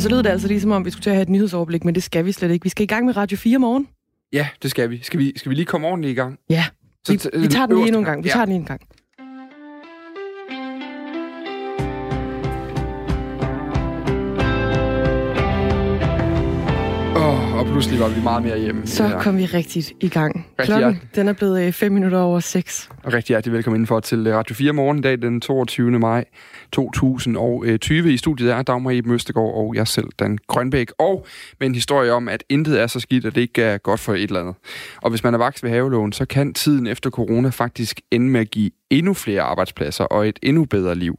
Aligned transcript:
Og 0.00 0.02
så 0.02 0.08
lød 0.08 0.22
det 0.22 0.30
altså 0.30 0.48
ligesom 0.48 0.70
om, 0.70 0.84
vi 0.84 0.90
skulle 0.90 1.02
til 1.02 1.10
at 1.10 1.16
have 1.16 1.22
et 1.22 1.28
nyhedsoverblik, 1.28 1.84
men 1.84 1.94
det 1.94 2.02
skal 2.02 2.24
vi 2.24 2.32
slet 2.32 2.50
ikke. 2.50 2.62
Vi 2.62 2.68
skal 2.68 2.82
i 2.82 2.86
gang 2.86 3.06
med 3.06 3.16
Radio 3.16 3.38
4 3.38 3.58
morgen. 3.58 3.88
Ja, 4.32 4.48
det 4.62 4.70
skal 4.70 4.90
vi. 4.90 5.02
Skal 5.02 5.18
vi, 5.18 5.32
skal 5.36 5.50
vi 5.50 5.54
lige 5.54 5.66
komme 5.66 5.86
ordentligt 5.86 6.12
i 6.12 6.14
gang? 6.14 6.38
Ja, 6.50 6.64
vi, 7.08 7.18
så, 7.18 7.30
vi 7.34 7.48
tager 7.48 7.66
den 7.66 7.84
lige 7.84 7.98
en 7.98 8.04
gang. 8.04 8.24
Vi 8.24 8.28
ja. 8.28 8.32
tager 8.32 8.44
den 8.44 8.52
lige 8.52 8.60
en 8.60 8.66
gang. 8.66 8.80
Pludselig 17.70 18.00
var 18.00 18.08
vi 18.08 18.20
meget 18.22 18.42
mere 18.42 18.58
hjemme. 18.58 18.86
Så 18.86 19.18
kom 19.20 19.38
vi 19.38 19.46
rigtigt 19.46 19.92
i 20.00 20.08
gang. 20.08 20.36
Rigtig 20.36 20.64
Klokken 20.64 20.78
hjertelig. 20.78 21.16
den 21.16 21.28
er 21.28 21.32
blevet 21.32 21.74
5 21.74 21.86
øh, 21.86 21.94
minutter 21.94 22.18
over 22.18 22.40
6. 22.40 22.88
Og 23.04 23.12
rigtig 23.12 23.28
hjertelig 23.28 23.52
velkommen 23.52 23.76
indenfor 23.76 24.00
til 24.00 24.26
øh, 24.26 24.34
Radio 24.34 24.54
4 24.54 24.72
morgen 24.72 25.02
dag 25.02 25.22
den 25.22 25.40
22. 25.40 25.90
maj 25.90 26.24
2020. 26.72 28.12
I 28.12 28.16
studiet 28.16 28.52
er 28.52 28.62
Dagmar 28.62 28.90
Eben 28.90 29.12
Østegård 29.12 29.54
og 29.54 29.74
jeg 29.74 29.88
selv, 29.88 30.06
Dan 30.18 30.38
Grønbæk. 30.46 30.90
Og 30.98 31.26
med 31.60 31.68
en 31.68 31.74
historie 31.74 32.12
om, 32.12 32.28
at 32.28 32.44
intet 32.48 32.80
er 32.80 32.86
så 32.86 33.00
skidt, 33.00 33.24
at 33.24 33.34
det 33.34 33.40
ikke 33.40 33.62
er 33.62 33.78
godt 33.78 34.00
for 34.00 34.14
et 34.14 34.22
eller 34.22 34.40
andet. 34.40 34.54
Og 35.02 35.10
hvis 35.10 35.24
man 35.24 35.34
er 35.34 35.38
vokset 35.38 35.62
ved 35.62 35.70
havelån, 35.70 36.12
så 36.12 36.24
kan 36.24 36.54
tiden 36.54 36.86
efter 36.86 37.10
corona 37.10 37.48
faktisk 37.48 38.00
ende 38.10 38.28
med 38.28 38.40
at 38.40 38.50
give 38.50 38.70
endnu 38.90 39.14
flere 39.14 39.42
arbejdspladser 39.42 40.04
og 40.04 40.28
et 40.28 40.38
endnu 40.42 40.64
bedre 40.64 40.94
liv. 40.94 41.18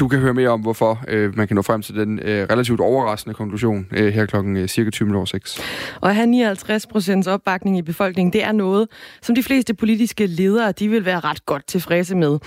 Du 0.00 0.08
kan 0.08 0.18
høre 0.18 0.34
mere 0.34 0.48
om, 0.48 0.60
hvorfor 0.60 1.04
øh, 1.08 1.36
man 1.36 1.46
kan 1.46 1.54
nå 1.54 1.62
frem 1.62 1.82
til 1.82 1.94
den 1.94 2.18
øh, 2.18 2.46
relativt 2.50 2.80
overraskende 2.80 3.34
konklusion 3.34 3.86
øh, 3.90 4.12
her 4.12 4.26
klokken 4.26 4.56
øh, 4.56 4.68
cirka 4.68 4.90
20 4.90 5.16
over 5.16 5.24
6. 5.24 5.60
Og 6.00 6.08
at 6.08 6.14
have 6.14 6.26
59 6.26 6.86
procents 6.86 7.28
opbakning 7.28 7.78
i 7.78 7.82
befolkningen, 7.82 8.32
det 8.32 8.44
er 8.44 8.52
noget, 8.52 8.88
som 9.22 9.34
de 9.34 9.42
fleste 9.42 9.74
politiske 9.74 10.26
ledere 10.26 10.72
de 10.72 10.88
vil 10.88 11.04
være 11.04 11.20
ret 11.20 11.46
godt 11.46 11.66
tilfredse 11.66 12.16
med. 12.16 12.38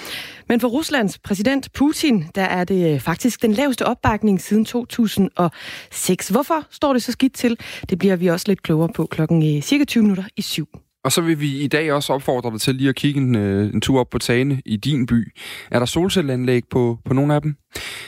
Men 0.50 0.60
for 0.60 0.68
Ruslands 0.68 1.20
præsident 1.20 1.74
Putin, 1.74 2.26
der 2.36 2.44
er 2.44 2.64
det 2.64 2.94
øh, 2.94 3.00
faktisk 3.00 3.42
den 3.42 3.54
laveste 3.54 3.86
opbakning 3.86 4.42
siden 4.42 4.66
2006. 4.66 6.30
Hvorfor 6.30 6.64
står 6.72 6.94
det 6.94 7.04
så 7.04 7.12
skidt 7.12 7.34
til? 7.34 7.60
Det 7.90 8.00
bliver 8.00 8.16
vi 8.16 8.28
også 8.28 8.46
lidt 8.48 8.64
klogere 8.64 8.90
på 8.90 9.06
klokken 9.06 9.56
øh, 9.56 9.62
cirka 9.62 9.86
20 9.86 10.04
minutter 10.04 10.24
i 10.38 10.42
7. 10.42 10.68
Og 11.08 11.12
så 11.12 11.22
vil 11.22 11.40
vi 11.40 11.58
i 11.58 11.68
dag 11.68 11.94
også 11.94 12.14
opfordre 12.14 12.52
dig 12.52 12.62
til 12.62 12.76
lige 12.76 12.90
at 12.90 12.96
kigge 12.96 13.20
en, 13.22 13.36
øh, 13.36 13.74
en 13.74 13.82
tur 13.82 14.00
op 14.00 14.10
på 14.10 14.18
tagene 14.18 14.62
i 14.66 14.78
din 14.78 15.06
by. 15.06 15.34
Er 15.72 15.80
der 15.80 15.86
solcelleanlæg 15.86 16.64
på, 16.72 16.98
på 17.06 17.14
nogle 17.14 17.36
af 17.36 17.42
dem? 17.42 17.56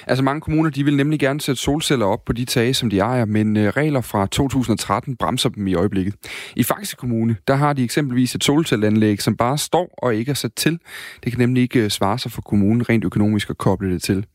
Altså 0.07 0.23
mange 0.23 0.41
kommuner, 0.41 0.69
de 0.69 0.83
vil 0.83 0.95
nemlig 0.95 1.19
gerne 1.19 1.41
sætte 1.41 1.61
solceller 1.61 2.05
op 2.05 2.25
på 2.25 2.33
de 2.33 2.45
tage, 2.45 2.73
som 2.73 2.89
de 2.89 2.99
ejer, 2.99 3.25
men 3.25 3.57
øh, 3.57 3.69
regler 3.69 4.01
fra 4.01 4.27
2013 4.27 5.15
bremser 5.15 5.49
dem 5.49 5.67
i 5.67 5.73
øjeblikket. 5.73 6.13
I 6.55 6.63
Faxe 6.63 6.95
Kommune, 6.95 7.35
der 7.47 7.55
har 7.55 7.73
de 7.73 7.83
eksempelvis 7.83 8.35
et 8.35 8.43
solcelleanlæg, 8.43 9.21
som 9.21 9.37
bare 9.37 9.57
står 9.57 9.93
og 9.97 10.15
ikke 10.15 10.29
er 10.29 10.35
sat 10.35 10.53
til. 10.55 10.79
Det 11.23 11.31
kan 11.31 11.39
nemlig 11.39 11.63
ikke 11.63 11.79
øh, 11.79 11.89
svare 11.89 12.19
sig 12.19 12.31
for 12.31 12.41
kommunen 12.41 12.89
rent 12.89 13.05
økonomisk 13.05 13.49
at 13.49 13.57
koble 13.57 13.93
det 13.93 14.03
til. 14.03 14.25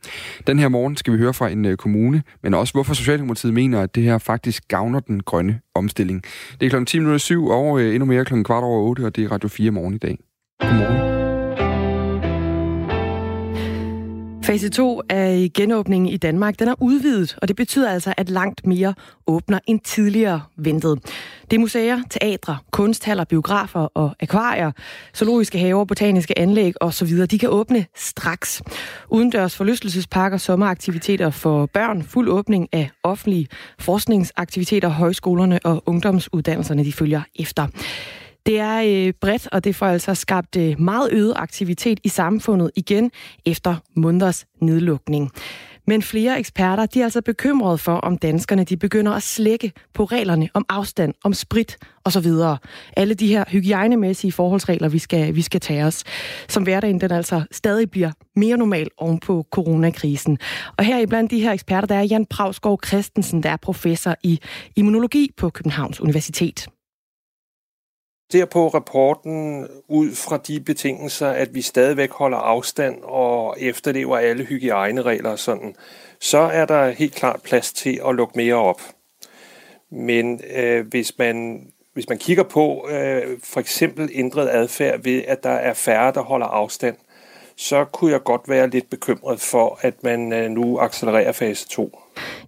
Den 0.46 0.58
her 0.58 0.68
morgen 0.68 0.96
skal 0.96 1.12
vi 1.12 1.18
høre 1.18 1.34
fra 1.34 1.48
en 1.48 1.64
øh, 1.64 1.76
kommune, 1.76 2.22
men 2.42 2.54
også 2.54 2.72
hvorfor 2.72 2.94
Socialdemokratiet 2.94 3.54
mener, 3.54 3.80
at 3.80 3.94
det 3.94 4.02
her 4.02 4.18
faktisk 4.18 4.68
gavner 4.68 5.00
den 5.00 5.22
grønne 5.22 5.60
omstilling. 5.74 6.22
Det 6.60 6.66
er 6.66 6.70
klokken 6.70 7.16
10.07 7.16 7.50
og 7.50 7.80
øh, 7.80 7.94
endnu 7.94 8.04
mere 8.04 8.24
klokken 8.24 8.44
kvart 8.54 8.64
over 8.64 8.88
8, 8.88 9.06
og 9.06 9.16
det 9.16 9.24
er 9.24 9.32
Radio 9.32 9.48
4 9.48 9.70
morgen 9.70 9.94
i 9.94 9.98
dag. 9.98 10.18
Godmorgen. 10.60 11.14
Fase 14.44 14.68
2 14.68 15.00
af 15.08 15.50
genåbningen 15.54 16.08
i 16.08 16.16
Danmark, 16.16 16.58
den 16.58 16.68
er 16.68 16.74
udvidet, 16.80 17.36
og 17.42 17.48
det 17.48 17.56
betyder 17.56 17.90
altså, 17.90 18.14
at 18.16 18.30
langt 18.30 18.66
mere 18.66 18.94
åbner 19.26 19.58
end 19.66 19.80
tidligere 19.80 20.40
ventet. 20.56 20.98
Det 21.50 21.56
er 21.56 21.60
museer, 21.60 22.00
teatre, 22.10 22.56
kunsthaller, 22.70 23.24
biografer 23.24 23.88
og 23.94 24.14
akvarier, 24.20 24.72
zoologiske 25.16 25.58
haver, 25.58 25.84
botaniske 25.84 26.38
anlæg 26.38 26.72
osv. 26.80 27.26
De 27.26 27.38
kan 27.38 27.48
åbne 27.48 27.86
straks. 27.96 28.62
Udendørs 29.10 29.56
forlystelsesparker, 29.56 30.36
sommeraktiviteter 30.36 31.30
for 31.30 31.66
børn, 31.66 32.02
fuld 32.02 32.28
åbning 32.28 32.68
af 32.72 32.90
offentlige 33.02 33.48
forskningsaktiviteter, 33.78 34.88
højskolerne 34.88 35.58
og 35.64 35.82
ungdomsuddannelserne, 35.86 36.84
de 36.84 36.92
følger 36.92 37.22
efter. 37.38 37.66
Det 38.46 38.60
er 38.60 39.06
øh, 39.06 39.12
bredt, 39.20 39.48
og 39.52 39.64
det 39.64 39.76
får 39.76 39.86
altså 39.86 40.14
skabt 40.14 40.56
øh, 40.56 40.80
meget 40.80 41.08
øget 41.12 41.32
aktivitet 41.36 42.00
i 42.04 42.08
samfundet 42.08 42.70
igen 42.76 43.10
efter 43.46 43.76
måneders 43.96 44.46
nedlukning. 44.60 45.30
Men 45.86 46.02
flere 46.02 46.38
eksperter 46.38 46.86
de 46.86 47.00
er 47.00 47.04
altså 47.04 47.22
bekymrede 47.22 47.78
for, 47.78 47.92
om 47.92 48.18
danskerne 48.18 48.64
de 48.64 48.76
begynder 48.76 49.12
at 49.12 49.22
slække 49.22 49.72
på 49.94 50.04
reglerne 50.04 50.48
om 50.54 50.64
afstand, 50.68 51.14
om 51.24 51.34
sprit 51.34 51.78
osv. 52.04 52.26
Alle 52.96 53.14
de 53.14 53.28
her 53.28 53.44
hygiejnemæssige 53.48 54.32
forholdsregler, 54.32 54.88
vi 54.88 54.98
skal, 54.98 55.34
vi 55.34 55.42
skal 55.42 55.60
tage 55.60 55.84
os, 55.84 56.04
som 56.48 56.62
hverdagen 56.62 57.00
den 57.00 57.12
altså 57.12 57.42
stadig 57.50 57.90
bliver 57.90 58.10
mere 58.36 58.56
normal 58.56 58.88
oven 58.98 59.18
på 59.18 59.46
coronakrisen. 59.50 60.38
Og 60.76 60.84
her 60.84 60.98
i 60.98 61.06
blandt 61.06 61.30
de 61.30 61.40
her 61.40 61.52
eksperter, 61.52 61.86
der 61.86 61.94
er 61.94 62.02
Jan 62.02 62.26
Pravsgaard 62.26 62.80
Christensen, 62.86 63.42
der 63.42 63.50
er 63.50 63.56
professor 63.56 64.16
i 64.22 64.40
immunologi 64.76 65.30
på 65.36 65.50
Københavns 65.50 66.00
Universitet 66.00 66.68
ser 68.32 68.44
på 68.44 68.68
rapporten 68.68 69.68
ud 69.88 70.14
fra 70.14 70.36
de 70.36 70.60
betingelser, 70.60 71.28
at 71.28 71.54
vi 71.54 71.62
stadigvæk 71.62 72.10
holder 72.10 72.38
afstand 72.38 72.98
og 73.02 73.56
efterlever 73.60 74.16
alle 74.16 74.44
hygiejneregler 74.44 75.30
og 75.30 75.38
sådan, 75.38 75.76
så 76.20 76.38
er 76.38 76.64
der 76.64 76.90
helt 76.90 77.14
klart 77.14 77.42
plads 77.42 77.72
til 77.72 78.00
at 78.08 78.14
lukke 78.14 78.32
mere 78.36 78.54
op. 78.54 78.80
Men 79.90 80.40
øh, 80.54 80.86
hvis 80.86 81.18
man 81.18 81.66
hvis 81.92 82.08
man 82.08 82.18
kigger 82.18 82.42
på 82.42 82.88
øh, 82.90 83.38
for 83.42 83.60
eksempel 83.60 84.10
ændret 84.12 84.48
adfærd 84.48 85.02
ved, 85.02 85.22
at 85.28 85.42
der 85.42 85.50
er 85.50 85.74
færre, 85.74 86.12
der 86.12 86.20
holder 86.20 86.46
afstand, 86.46 86.96
så 87.56 87.84
kunne 87.84 88.12
jeg 88.12 88.22
godt 88.24 88.42
være 88.48 88.70
lidt 88.70 88.90
bekymret 88.90 89.38
for, 89.52 89.78
at 89.86 89.94
man 90.02 90.32
øh, 90.32 90.50
nu 90.50 90.78
accelererer 90.78 91.32
fase 91.32 91.68
2. 91.68 91.98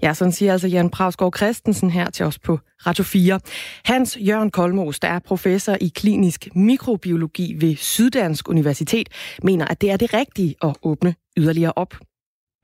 Ja, 0.02 0.14
sådan 0.14 0.32
siger 0.32 0.52
altså 0.52 0.68
Jan 0.68 0.90
Pravsgaard 0.90 1.36
Christensen 1.36 1.90
her 1.90 2.10
til 2.10 2.26
os 2.26 2.38
på 2.38 2.58
Radio 2.86 3.04
4. 3.04 3.40
Hans 3.84 4.18
Jørgen 4.28 4.50
Kolmos, 4.50 5.00
der 5.00 5.08
er 5.08 5.18
professor 5.18 5.74
i 5.80 5.88
klinisk 5.94 6.48
mikrobiologi 6.56 7.56
ved 7.60 7.76
Syddansk 7.76 8.48
Universitet, 8.48 9.08
mener, 9.42 9.64
at 9.70 9.80
det 9.80 9.90
er 9.90 9.96
det 9.96 10.14
rigtige 10.14 10.54
at 10.62 10.76
åbne 10.82 11.14
yderligere 11.36 11.72
op. 11.76 11.94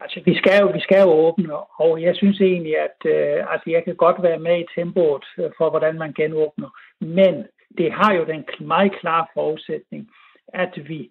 Altså, 0.00 0.20
vi 0.24 0.34
skal 0.34 0.60
jo, 0.60 0.66
vi 0.66 0.80
skal 0.80 1.00
jo 1.00 1.10
åbne, 1.26 1.54
og 1.84 2.02
jeg 2.02 2.16
synes 2.16 2.40
egentlig, 2.40 2.74
at 2.88 2.98
øh, 3.14 3.52
altså, 3.52 3.66
jeg 3.70 3.82
kan 3.84 3.96
godt 3.96 4.22
være 4.22 4.38
med 4.38 4.56
i 4.60 4.66
tempoet 4.74 5.24
øh, 5.38 5.50
for, 5.58 5.70
hvordan 5.70 5.98
man 5.98 6.12
genåbner. 6.12 6.68
Men 7.00 7.34
det 7.78 7.92
har 7.92 8.12
jo 8.14 8.24
den 8.24 8.44
meget 8.60 8.92
klare 9.00 9.26
forudsætning, 9.34 10.08
at 10.48 10.72
vi 10.88 11.10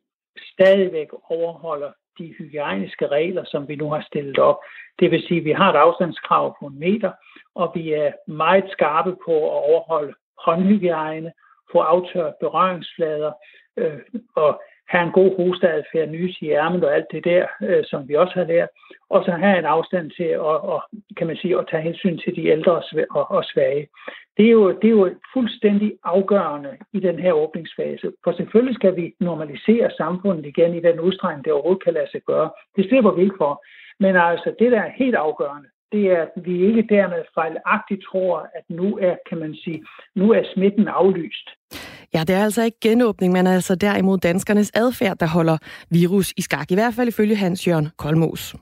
stadigvæk 0.53 1.07
overholder 1.29 1.91
de 2.17 2.33
hygiejniske 2.37 3.07
regler, 3.07 3.43
som 3.45 3.67
vi 3.67 3.75
nu 3.75 3.89
har 3.89 4.01
stillet 4.01 4.39
op. 4.39 4.57
Det 4.99 5.11
vil 5.11 5.23
sige, 5.27 5.39
at 5.39 5.45
vi 5.45 5.51
har 5.51 5.73
et 5.73 5.77
afstandskrav 5.77 6.55
på 6.59 6.65
en 6.65 6.79
meter, 6.79 7.11
og 7.55 7.71
vi 7.75 7.93
er 7.93 8.11
meget 8.27 8.65
skarpe 8.71 9.15
på 9.25 9.35
at 9.35 9.63
overholde 9.69 10.13
håndhygiejne, 10.45 11.31
få 11.71 11.79
aftørt 11.79 12.33
berøringsflader 12.39 13.31
øh, 13.77 13.99
og 14.35 14.61
have 14.91 15.03
en 15.07 15.17
god 15.19 15.31
hosteadfærd, 15.39 16.09
nys 16.09 16.41
i 16.41 16.47
ærmet 16.49 16.83
og 16.83 16.95
alt 16.95 17.09
det 17.11 17.23
der, 17.23 17.45
øh, 17.61 17.83
som 17.89 18.07
vi 18.07 18.13
også 18.15 18.33
har 18.33 18.43
lært, 18.43 18.69
og 19.09 19.23
så 19.25 19.31
have 19.31 19.59
en 19.59 19.65
afstand 19.65 20.11
til 20.17 20.23
at, 20.23 20.39
og, 20.73 20.81
kan 21.17 21.27
man 21.27 21.37
sige, 21.37 21.57
at 21.57 21.67
tage 21.71 21.83
hensyn 21.83 22.17
til 22.17 22.35
de 22.35 22.47
ældre 22.47 22.71
og, 22.71 22.83
og, 23.11 23.31
og 23.31 23.43
svage. 23.43 23.87
Det 24.37 24.45
er, 24.45 24.51
jo, 24.51 24.71
det 24.81 24.87
er 24.87 24.97
jo 24.99 25.15
fuldstændig 25.33 25.93
afgørende 26.03 26.77
i 26.93 26.99
den 26.99 27.19
her 27.19 27.33
åbningsfase, 27.33 28.11
for 28.23 28.31
selvfølgelig 28.31 28.75
skal 28.75 28.95
vi 28.95 29.13
normalisere 29.19 29.91
samfundet 29.97 30.45
igen 30.45 30.75
i 30.75 30.81
den 30.81 30.99
udstrækning, 30.99 31.45
det 31.45 31.53
overhovedet 31.53 31.83
kan 31.83 31.93
lade 31.93 32.11
sig 32.11 32.21
gøre. 32.21 32.49
Det 32.75 32.89
slipper 32.89 33.11
vi 33.11 33.21
ikke 33.21 33.35
for. 33.37 33.63
Men 33.99 34.15
altså, 34.15 34.55
det 34.59 34.71
der 34.71 34.81
er 34.81 34.91
helt 34.97 35.15
afgørende, 35.15 35.69
det 35.91 36.03
er, 36.11 36.21
at 36.21 36.45
vi 36.45 36.65
ikke 36.67 36.95
dermed 36.95 37.23
fejlagtigt 37.33 38.03
tror, 38.09 38.49
at 38.55 38.63
nu 38.69 38.97
er, 38.97 39.15
kan 39.29 39.37
man 39.37 39.55
sige, 39.63 39.83
nu 40.15 40.31
er 40.31 40.43
smitten 40.53 40.87
aflyst. 40.87 41.47
Ja, 42.13 42.19
det 42.27 42.35
er 42.35 42.43
altså 42.43 42.63
ikke 42.63 42.77
genåbning, 42.81 43.33
men 43.33 43.47
altså 43.47 43.75
derimod 43.75 44.17
danskernes 44.17 44.71
adfærd, 44.75 45.17
der 45.17 45.27
holder 45.37 45.57
virus 45.91 46.33
i 46.37 46.41
skak. 46.41 46.71
I 46.71 46.75
hvert 46.75 46.93
fald 46.93 47.07
ifølge 47.07 47.35
Hans 47.35 47.67
Jørgen 47.67 47.89
Kolmos. 47.97 48.55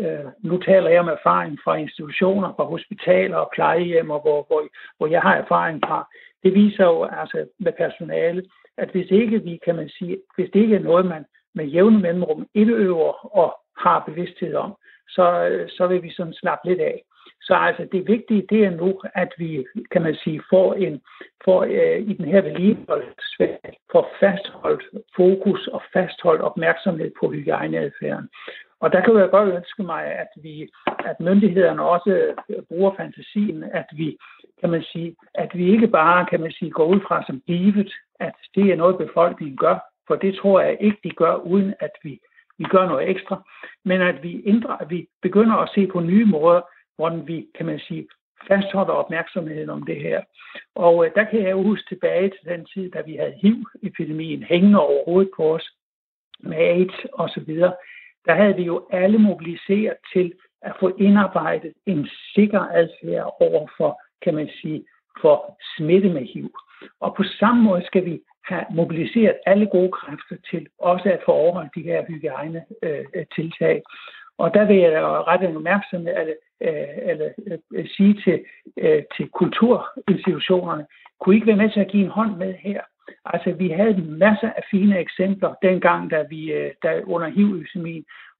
Øh, 0.00 0.26
nu 0.42 0.58
taler 0.58 0.90
jeg 0.90 1.00
om 1.00 1.08
erfaring 1.08 1.58
fra 1.64 1.74
institutioner, 1.76 2.48
fra 2.56 2.64
hospitaler 2.64 3.36
og 3.36 3.50
plejehjem, 3.54 4.10
og 4.10 4.20
hvor, 4.20 4.44
hvor, 4.48 4.62
hvor 4.98 5.06
jeg 5.06 5.20
har 5.20 5.34
erfaring 5.34 5.80
fra. 5.86 6.08
Det 6.42 6.54
viser 6.54 6.84
jo 6.84 7.04
altså 7.04 7.46
med 7.58 7.72
personale, 7.72 8.42
at 8.78 8.88
hvis 8.92 9.10
ikke 9.10 9.42
vi, 9.42 9.58
kan 9.64 9.76
man 9.76 9.88
sige, 9.88 10.16
hvis 10.36 10.50
det 10.52 10.60
ikke 10.60 10.76
er 10.76 10.88
noget, 10.90 11.06
man 11.06 11.24
med 11.54 11.64
jævne 11.64 11.98
mellemrum 11.98 12.46
indøver 12.54 13.36
og 13.36 13.56
har 13.78 14.04
bevidsthed 14.08 14.54
om, 14.54 14.74
så, 15.08 15.48
øh, 15.50 15.68
så 15.68 15.86
vil 15.86 16.02
vi 16.02 16.10
sådan 16.10 16.34
slappe 16.34 16.68
lidt 16.68 16.80
af. 16.80 17.02
Så 17.46 17.54
altså 17.54 17.88
det 17.92 18.08
vigtige, 18.08 18.46
det 18.50 18.64
er 18.64 18.70
nu, 18.70 19.00
at 19.14 19.32
vi, 19.38 19.66
kan 19.90 20.02
man 20.02 20.14
sige, 20.14 20.42
får, 20.50 20.74
en, 20.74 21.00
får 21.44 21.62
øh, 21.62 21.98
i 22.10 22.12
den 22.12 22.24
her 22.24 22.42
vedligeholdelsesfag, 22.42 23.58
får 23.92 24.08
fastholdt 24.20 24.84
fokus 25.16 25.66
og 25.66 25.82
fastholdt 25.92 26.42
opmærksomhed 26.42 27.10
på 27.20 27.30
hygiejneadfærden. 27.30 28.28
Og 28.80 28.92
der 28.92 29.00
kan 29.00 29.16
jeg 29.16 29.30
godt 29.30 29.54
ønske 29.54 29.82
mig, 29.82 30.04
at 30.04 30.28
vi, 30.42 30.68
at 31.04 31.20
myndighederne 31.20 31.82
også 31.82 32.34
øh, 32.50 32.62
bruger 32.68 32.92
fantasien, 32.96 33.64
at 33.64 33.86
vi, 33.92 34.16
kan 34.60 34.70
man 34.70 34.82
sige, 34.82 35.16
at 35.34 35.50
vi 35.54 35.72
ikke 35.72 35.88
bare, 35.88 36.26
kan 36.26 36.40
man 36.40 36.52
sige, 36.52 36.70
går 36.70 36.86
ud 36.86 37.00
fra 37.08 37.24
som 37.26 37.40
givet, 37.46 37.92
at 38.20 38.34
det 38.54 38.72
er 38.72 38.76
noget, 38.76 38.98
befolkningen 38.98 39.56
gør, 39.56 39.78
for 40.06 40.16
det 40.16 40.34
tror 40.34 40.60
jeg 40.60 40.76
ikke, 40.80 40.98
de 41.04 41.10
gør, 41.10 41.34
uden 41.34 41.74
at 41.80 41.90
vi, 42.02 42.20
vi 42.58 42.64
gør 42.64 42.86
noget 42.88 43.10
ekstra, 43.10 43.42
men 43.84 44.00
at 44.00 44.22
vi, 44.22 44.42
ændrer, 44.46 44.76
at 44.76 44.90
vi 44.90 45.08
begynder 45.22 45.56
at 45.56 45.70
se 45.74 45.86
på 45.86 46.00
nye 46.00 46.24
måder, 46.24 46.60
hvordan 46.96 47.28
vi, 47.28 47.46
kan 47.54 47.66
man 47.66 47.78
sige, 47.78 48.08
fastholder 48.48 48.92
opmærksomheden 48.92 49.70
om 49.70 49.82
det 49.82 49.96
her. 49.96 50.22
Og 50.74 51.06
øh, 51.06 51.10
der 51.14 51.24
kan 51.24 51.42
jeg 51.42 51.50
jo 51.50 51.62
huske 51.62 51.88
tilbage 51.88 52.28
til 52.30 52.48
den 52.48 52.66
tid, 52.74 52.90
da 52.90 53.00
vi 53.00 53.16
havde 53.16 53.38
HIV-epidemien 53.42 54.42
hængende 54.42 54.80
over 54.80 55.04
hovedet 55.04 55.30
på 55.36 55.54
os, 55.54 55.70
med 56.40 56.56
AIDS 56.56 57.06
og 57.12 57.28
så 57.28 57.40
videre. 57.40 57.74
Der 58.26 58.34
havde 58.34 58.56
vi 58.56 58.62
jo 58.62 58.86
alle 58.90 59.18
mobiliseret 59.18 59.96
til 60.12 60.32
at 60.62 60.72
få 60.80 60.96
indarbejdet 60.98 61.72
en 61.86 62.08
sikker 62.34 62.60
adfærd 62.60 63.36
over 63.40 63.68
for, 63.76 64.00
kan 64.22 64.34
man 64.34 64.50
sige, 64.60 64.84
for 65.20 65.58
smitte 65.76 66.08
med 66.08 66.22
HIV. 66.22 66.50
Og 67.00 67.14
på 67.16 67.22
samme 67.22 67.62
måde 67.62 67.86
skal 67.86 68.04
vi 68.04 68.20
have 68.44 68.64
mobiliseret 68.70 69.36
alle 69.46 69.66
gode 69.66 69.92
kræfter 69.92 70.36
til 70.50 70.66
også 70.78 71.08
at 71.08 71.22
få 71.24 71.32
overholdt 71.32 71.74
de 71.74 71.82
her 71.82 72.04
hygiejne 72.08 72.64
øh, 72.82 73.04
tiltag. 73.34 73.82
Og 74.38 74.54
der 74.54 74.64
vil 74.66 74.76
jeg 74.76 75.02
rette 75.02 75.46
en 75.46 75.56
opmærksomhed, 75.56 76.14
eller, 76.20 76.34
øh, 76.60 77.10
eller, 77.10 77.28
eller 77.36 77.58
sige 77.96 78.14
til, 78.24 78.44
øh, 78.76 79.02
til 79.16 79.28
kulturinstitutionerne, 79.28 80.86
kunne 81.20 81.34
I 81.34 81.36
ikke 81.36 81.46
være 81.46 81.56
med 81.56 81.70
til 81.70 81.80
at 81.80 81.88
give 81.88 82.04
en 82.04 82.10
hånd 82.10 82.36
med 82.36 82.54
her? 82.54 82.80
Altså, 83.24 83.52
vi 83.52 83.68
havde 83.68 84.02
masser 84.02 84.50
af 84.56 84.62
fine 84.70 84.98
eksempler 84.98 85.54
dengang, 85.62 86.10
da 86.10 86.24
vi 86.30 86.52
da 86.82 87.00
under 87.04 87.28
hiv 87.28 87.64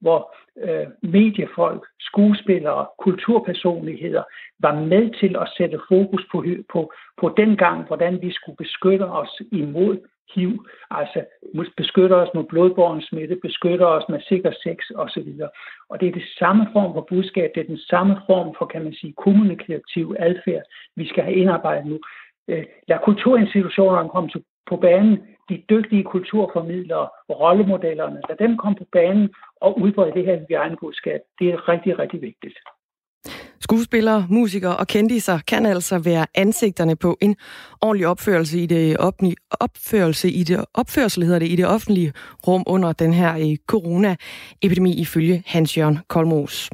hvor 0.01 0.35
øh, 0.63 0.87
mediefolk, 1.03 1.87
skuespillere, 2.01 2.87
kulturpersonligheder 2.99 4.23
var 4.61 4.75
med 4.75 5.19
til 5.21 5.37
at 5.41 5.49
sætte 5.57 5.81
fokus 5.89 6.23
på, 6.33 6.45
på, 6.73 6.93
på 7.21 7.35
den 7.37 7.57
gang, 7.57 7.87
hvordan 7.87 8.23
vi 8.23 8.33
skulle 8.33 8.57
beskytte 8.57 9.05
os 9.05 9.43
imod 9.53 9.97
HIV, 10.35 10.65
altså 10.91 11.25
beskytte 11.77 12.15
os 12.15 12.29
mod 12.35 12.45
blodbåren 12.45 13.03
smitte, 13.03 13.37
beskytte 13.43 13.87
os 13.87 14.05
med 14.09 14.21
sikker 14.21 14.53
sex 14.63 14.79
osv. 14.95 15.29
Og 15.89 16.01
det 16.01 16.09
er 16.09 16.13
det 16.13 16.29
samme 16.39 16.67
form 16.73 16.95
for 16.95 17.07
budskab, 17.09 17.51
det 17.55 17.61
er 17.61 17.67
den 17.67 17.79
samme 17.79 18.17
form 18.27 18.55
for, 18.59 18.67
kan 18.67 18.85
man 18.85 18.95
sige, 18.95 19.13
kommunikativ 19.13 20.15
adfærd, 20.19 20.63
vi 20.97 21.09
skal 21.09 21.25
have 21.25 21.37
indarbejdet 21.37 21.87
nu. 21.87 21.99
Øh, 22.49 22.65
lad 22.89 22.99
kulturinstitutionerne 23.05 24.09
komme 24.09 24.31
på 24.67 24.77
banen, 24.77 25.19
de 25.49 25.63
dygtige 25.71 26.05
kulturformidlere, 26.05 27.09
rollemodellerne, 27.31 28.21
lad 28.29 28.37
dem 28.37 28.57
komme 28.57 28.77
på 28.77 28.87
banen 28.93 29.35
og 29.61 29.81
udbrede 29.81 30.13
det 30.13 30.25
her 30.25 30.41
hygiejnebudskab. 30.41 31.21
Det 31.39 31.49
er 31.49 31.69
rigtig, 31.69 31.99
rigtig 31.99 32.23
vigtigt. 32.23 32.59
Skuespillere, 33.61 34.27
musikere 34.31 34.77
og 34.77 34.87
kendiser 34.87 35.39
kan 35.49 35.67
altså 35.67 35.99
være 36.05 36.27
ansigterne 36.35 36.97
på 36.97 37.17
en 37.21 37.37
ordentlig 37.83 38.07
opførelse 38.07 38.59
i 38.59 38.67
det 38.67 38.97
offentlige, 38.99 39.37
opførelse 39.61 40.29
i 40.31 40.43
det, 40.43 40.65
opførsel 40.75 41.25
hedder 41.25 41.39
det, 41.39 41.49
i 41.49 41.57
det 41.57 41.67
offentlige 41.67 42.13
rum 42.49 42.65
under 42.67 42.93
den 42.93 43.13
her 43.13 43.33
øh, 43.35 43.57
coronaepidemi 43.67 45.01
ifølge 45.01 45.43
Hans-Jørgen 45.47 45.99
Kolmos. 46.09 46.71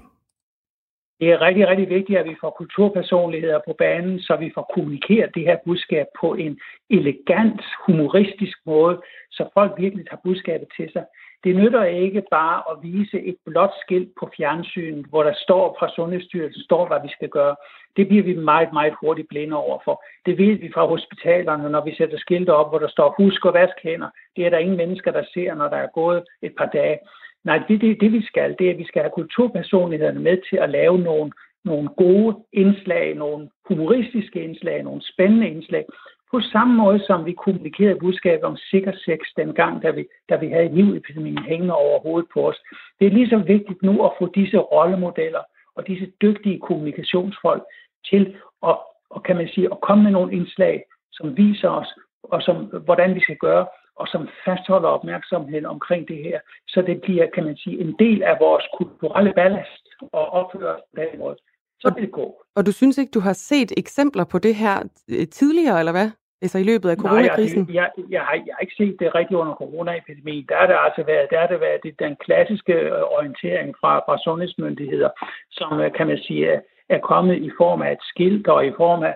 Det 1.20 1.31
er 1.31 1.40
rigtig, 1.46 1.69
rigtig 1.69 1.88
vigtigt, 1.88 2.19
at 2.19 2.29
vi 2.31 2.37
får 2.40 2.55
kulturpersonligheder 2.58 3.61
på 3.67 3.75
banen, 3.79 4.20
så 4.20 4.37
vi 4.37 4.50
får 4.55 4.70
kommunikeret 4.75 5.34
det 5.34 5.43
her 5.43 5.56
budskab 5.64 6.06
på 6.20 6.34
en 6.34 6.61
elegant, 6.90 7.61
humoristisk 7.87 8.58
måde, 8.67 8.96
så 9.31 9.43
folk 9.55 9.73
virkelig 9.79 10.05
tager 10.06 10.25
budskabet 10.25 10.69
til 10.76 10.88
sig. 10.93 11.05
Det 11.44 11.56
nytter 11.56 11.85
ikke 11.85 12.23
bare 12.31 12.62
at 12.71 12.77
vise 12.83 13.21
et 13.21 13.37
blåt 13.47 13.71
skilt 13.81 14.12
på 14.21 14.31
fjernsynet, 14.37 15.06
hvor 15.06 15.23
der 15.23 15.35
står 15.37 15.77
fra 15.79 15.89
Sundhedsstyrelsen, 15.94 16.62
står, 16.62 16.87
hvad 16.87 17.00
vi 17.03 17.09
skal 17.12 17.29
gøre. 17.29 17.56
Det 17.97 18.09
bliver 18.09 18.23
vi 18.23 18.35
meget, 18.35 18.73
meget 18.73 18.94
hurtigt 19.00 19.29
blinde 19.29 19.56
overfor. 19.56 20.05
Det 20.27 20.39
ved 20.39 20.55
vi 20.59 20.71
fra 20.75 20.87
hospitalerne, 20.87 21.71
når 21.71 21.85
vi 21.85 21.94
sætter 21.94 22.19
skilte 22.19 22.55
op, 22.55 22.71
hvor 22.71 22.79
der 22.79 22.89
står, 22.89 23.15
husk 23.19 23.47
at 23.47 23.55
vaske 23.55 23.81
hænder. 23.83 24.11
Det 24.37 24.47
er 24.47 24.50
der 24.50 24.59
ingen 24.59 24.77
mennesker, 24.77 25.11
der 25.11 25.25
ser, 25.35 25.55
når 25.55 25.69
der 25.69 25.77
er 25.77 25.87
gået 25.94 26.23
et 26.43 26.55
par 26.59 26.67
dage. 26.67 26.99
Nej, 27.44 27.59
det, 27.69 27.81
det, 27.81 28.00
det 28.00 28.12
vi 28.12 28.23
skal, 28.27 28.56
det 28.59 28.67
er, 28.67 28.71
at 28.71 28.79
vi 28.79 28.87
skal 28.87 29.03
have 29.03 29.12
kulturpersonlighederne 29.15 30.21
med 30.21 30.39
til 30.50 30.56
at 30.56 30.71
lave 30.71 30.99
nogle, 30.99 31.33
nogle 31.65 31.89
gode 31.89 32.37
indslag, 32.53 33.15
nogle 33.15 33.49
humoristiske 33.69 34.43
indslag, 34.44 34.83
nogle 34.83 35.03
spændende 35.12 35.49
indslag, 35.49 35.85
på 36.32 36.40
samme 36.40 36.75
måde 36.75 37.00
som 37.06 37.25
vi 37.26 37.32
kommunikerede 37.32 37.99
budskabet 37.99 38.44
om 38.44 38.56
sikker 38.56 38.93
sex 38.93 39.20
dengang, 39.37 39.82
da 39.82 39.90
vi, 39.90 40.05
da 40.29 40.37
vi 40.37 40.49
havde 40.49 40.69
HIV-epidemien 40.69 41.44
hængende 41.50 41.75
over 41.75 42.00
hovedet 42.00 42.29
på 42.34 42.49
os. 42.49 42.58
Det 42.99 43.06
er 43.06 43.11
lige 43.11 43.29
så 43.29 43.38
vigtigt 43.38 43.82
nu 43.82 44.05
at 44.06 44.12
få 44.19 44.25
disse 44.34 44.58
rollemodeller 44.58 45.43
og 45.76 45.87
disse 45.87 46.06
dygtige 46.23 46.61
kommunikationsfolk 46.61 47.62
til 48.11 48.37
at, 48.70 48.76
og 49.11 49.23
kan 49.23 49.37
man 49.37 49.49
sige, 49.55 49.69
at 49.73 49.81
komme 49.81 50.02
med 50.05 50.12
nogle 50.12 50.32
indslag, 50.32 50.84
som 51.12 51.37
viser 51.37 51.69
os, 51.69 51.88
og 52.23 52.43
som, 52.43 52.56
hvordan 52.84 53.14
vi 53.14 53.20
skal 53.20 53.37
gøre, 53.37 53.67
og 53.96 54.08
som 54.08 54.29
fastholder 54.44 54.88
opmærksomheden 54.88 55.67
omkring 55.67 56.08
det 56.08 56.17
her, 56.17 56.40
så 56.69 56.82
det 56.82 57.00
bliver, 57.02 57.26
kan 57.34 57.44
man 57.44 57.56
sige, 57.56 57.81
en 57.81 57.94
del 57.99 58.23
af 58.23 58.37
vores 58.40 58.64
kulturelle 58.79 59.32
ballast 59.37 59.84
og 60.12 60.26
opføre 60.29 60.76
på 60.94 61.00
den 61.00 61.19
måde. 61.19 61.37
Så 61.81 61.93
vil 61.94 62.02
det 62.02 62.12
gå. 62.12 62.43
Og 62.56 62.67
du 62.67 62.73
synes 62.73 62.99
ikke, 62.99 63.11
du 63.11 63.20
har 63.20 63.32
set 63.32 63.73
eksempler 63.76 64.25
på 64.25 64.38
det 64.38 64.55
her 64.55 64.82
tidligere, 65.31 65.79
eller 65.79 65.93
hvad? 65.93 66.11
Altså 66.44 66.59
i 66.59 66.62
løbet 66.62 66.89
af 66.89 66.97
coronakrisen? 66.97 67.62
Nej, 67.62 67.75
jeg, 67.75 67.91
jeg, 67.97 68.05
jeg, 68.11 68.23
har, 68.27 68.35
jeg 68.47 68.55
har 68.55 68.62
ikke 68.67 68.79
set 68.81 68.97
det 69.00 69.15
rigtigt 69.15 69.41
under 69.43 69.55
coronaepidemien. 69.55 70.47
Der 70.49 70.56
er 70.56 70.67
det 70.67 70.77
altså 70.87 71.03
været, 71.12 71.27
der 71.31 71.39
er 71.39 71.47
det 71.47 71.61
været 71.61 71.81
det, 71.83 71.99
den 71.99 72.17
klassiske 72.25 72.73
øh, 72.73 73.03
orientering 73.17 73.75
fra, 73.81 73.93
fra 74.06 74.19
sundhedsmyndigheder, 74.25 75.11
som 75.50 75.81
øh, 75.81 75.93
kan 75.93 76.06
man 76.06 76.19
sige 76.19 76.61
er 76.89 76.99
kommet 76.99 77.37
i 77.37 77.50
form 77.61 77.83
af 77.83 77.93
et 77.93 78.03
skilt 78.03 78.49
og 78.49 78.67
i 78.67 78.73
form 78.77 79.03
af 79.03 79.15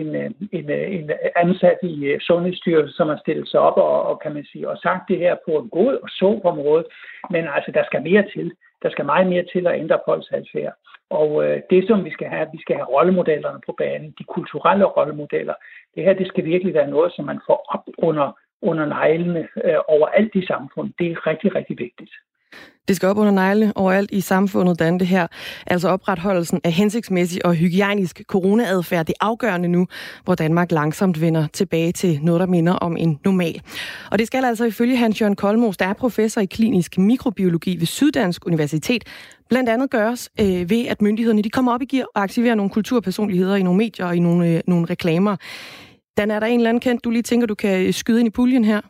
en, 0.00 0.08
en, 0.52 0.70
en 0.70 1.10
ansat 1.36 1.78
i 1.82 2.16
Sundhedsstyrelsen, 2.20 2.94
som 2.96 3.08
har 3.08 3.18
stillet 3.22 3.48
sig 3.48 3.60
op 3.60 3.76
og, 3.76 4.02
og, 4.02 4.20
kan 4.20 4.34
man 4.34 4.44
sige, 4.52 4.68
og 4.68 4.78
sagt 4.78 5.08
det 5.08 5.18
her 5.18 5.36
på 5.46 5.52
en 5.58 5.68
god 5.68 5.94
og 6.02 6.08
så 6.08 6.52
måde. 6.64 6.84
Men 7.30 7.44
altså, 7.54 7.70
der 7.74 7.84
skal 7.84 8.02
mere 8.02 8.24
til. 8.34 8.52
Der 8.82 8.90
skal 8.90 9.04
meget 9.04 9.26
mere 9.26 9.44
til 9.52 9.66
at 9.66 9.78
ændre 9.80 9.98
folks 10.06 10.28
adfærd. 10.32 10.74
Og 11.10 11.44
øh, 11.44 11.62
det, 11.70 11.86
som 11.86 12.04
vi 12.04 12.10
skal 12.10 12.28
have, 12.28 12.48
vi 12.52 12.60
skal 12.60 12.76
have 12.76 12.92
rollemodellerne 12.94 13.60
på 13.66 13.72
banen, 13.78 14.14
de 14.18 14.24
kulturelle 14.24 14.84
rollemodeller. 14.84 15.54
Det 15.94 16.04
her, 16.04 16.12
det 16.12 16.28
skal 16.28 16.44
virkelig 16.44 16.74
være 16.74 16.90
noget, 16.90 17.12
som 17.12 17.24
man 17.24 17.40
får 17.46 17.64
op 17.74 17.84
under, 17.98 18.38
under 18.62 18.86
neglene 18.86 19.48
øh, 19.64 19.80
overalt 19.88 20.34
i 20.34 20.46
samfundet. 20.46 20.94
Det 20.98 21.06
er 21.10 21.26
rigtig, 21.26 21.54
rigtig 21.54 21.78
vigtigt. 21.78 22.12
Det 22.88 22.96
skal 22.96 23.08
op 23.08 23.18
under 23.18 23.32
negle 23.32 23.72
overalt 23.74 24.10
i 24.12 24.20
samfundet, 24.20 24.78
Dan, 24.78 24.98
det 24.98 25.06
her. 25.06 25.26
Altså 25.66 25.88
opretholdelsen 25.88 26.60
af 26.64 26.72
hensigtsmæssig 26.72 27.46
og 27.46 27.54
hygiejnisk 27.54 28.22
coronaadfærd, 28.28 29.06
det 29.06 29.14
er 29.20 29.24
afgørende 29.26 29.68
nu, 29.68 29.86
hvor 30.24 30.34
Danmark 30.34 30.72
langsomt 30.72 31.20
vender 31.20 31.46
tilbage 31.52 31.92
til 31.92 32.20
noget, 32.22 32.40
der 32.40 32.46
minder 32.46 32.72
om 32.72 32.96
en 32.96 33.18
normal. 33.24 33.62
Og 34.10 34.18
det 34.18 34.26
skal 34.26 34.44
altså 34.44 34.64
ifølge 34.64 34.96
Hans-Jørgen 34.96 35.36
Kolmos, 35.36 35.76
der 35.76 35.86
er 35.86 35.92
professor 35.92 36.40
i 36.40 36.46
klinisk 36.46 36.98
mikrobiologi 36.98 37.76
ved 37.78 37.86
Syddansk 37.86 38.46
Universitet, 38.46 39.04
blandt 39.48 39.68
andet 39.68 39.90
gøres 39.90 40.30
øh, 40.40 40.70
ved, 40.70 40.86
at 40.86 41.02
myndighederne 41.02 41.42
de 41.42 41.50
kommer 41.50 41.72
op 41.72 41.82
i 41.82 41.84
gear 41.84 42.06
og 42.14 42.22
aktiverer 42.22 42.54
nogle 42.54 42.70
kulturpersonligheder 42.70 43.56
i 43.56 43.62
nogle 43.62 43.78
medier 43.78 44.06
og 44.06 44.16
i 44.16 44.20
nogle, 44.20 44.48
øh, 44.48 44.60
nogle 44.66 44.86
reklamer. 44.86 45.36
Dan, 46.16 46.30
er 46.30 46.40
der 46.40 46.46
en 46.46 46.60
eller 46.60 46.70
anden 46.70 46.80
kendt, 46.80 47.04
du 47.04 47.10
lige 47.10 47.22
tænker, 47.22 47.46
du 47.46 47.54
kan 47.54 47.92
skyde 47.92 48.20
ind 48.20 48.26
i 48.26 48.30
puljen 48.30 48.64
her? 48.64 48.80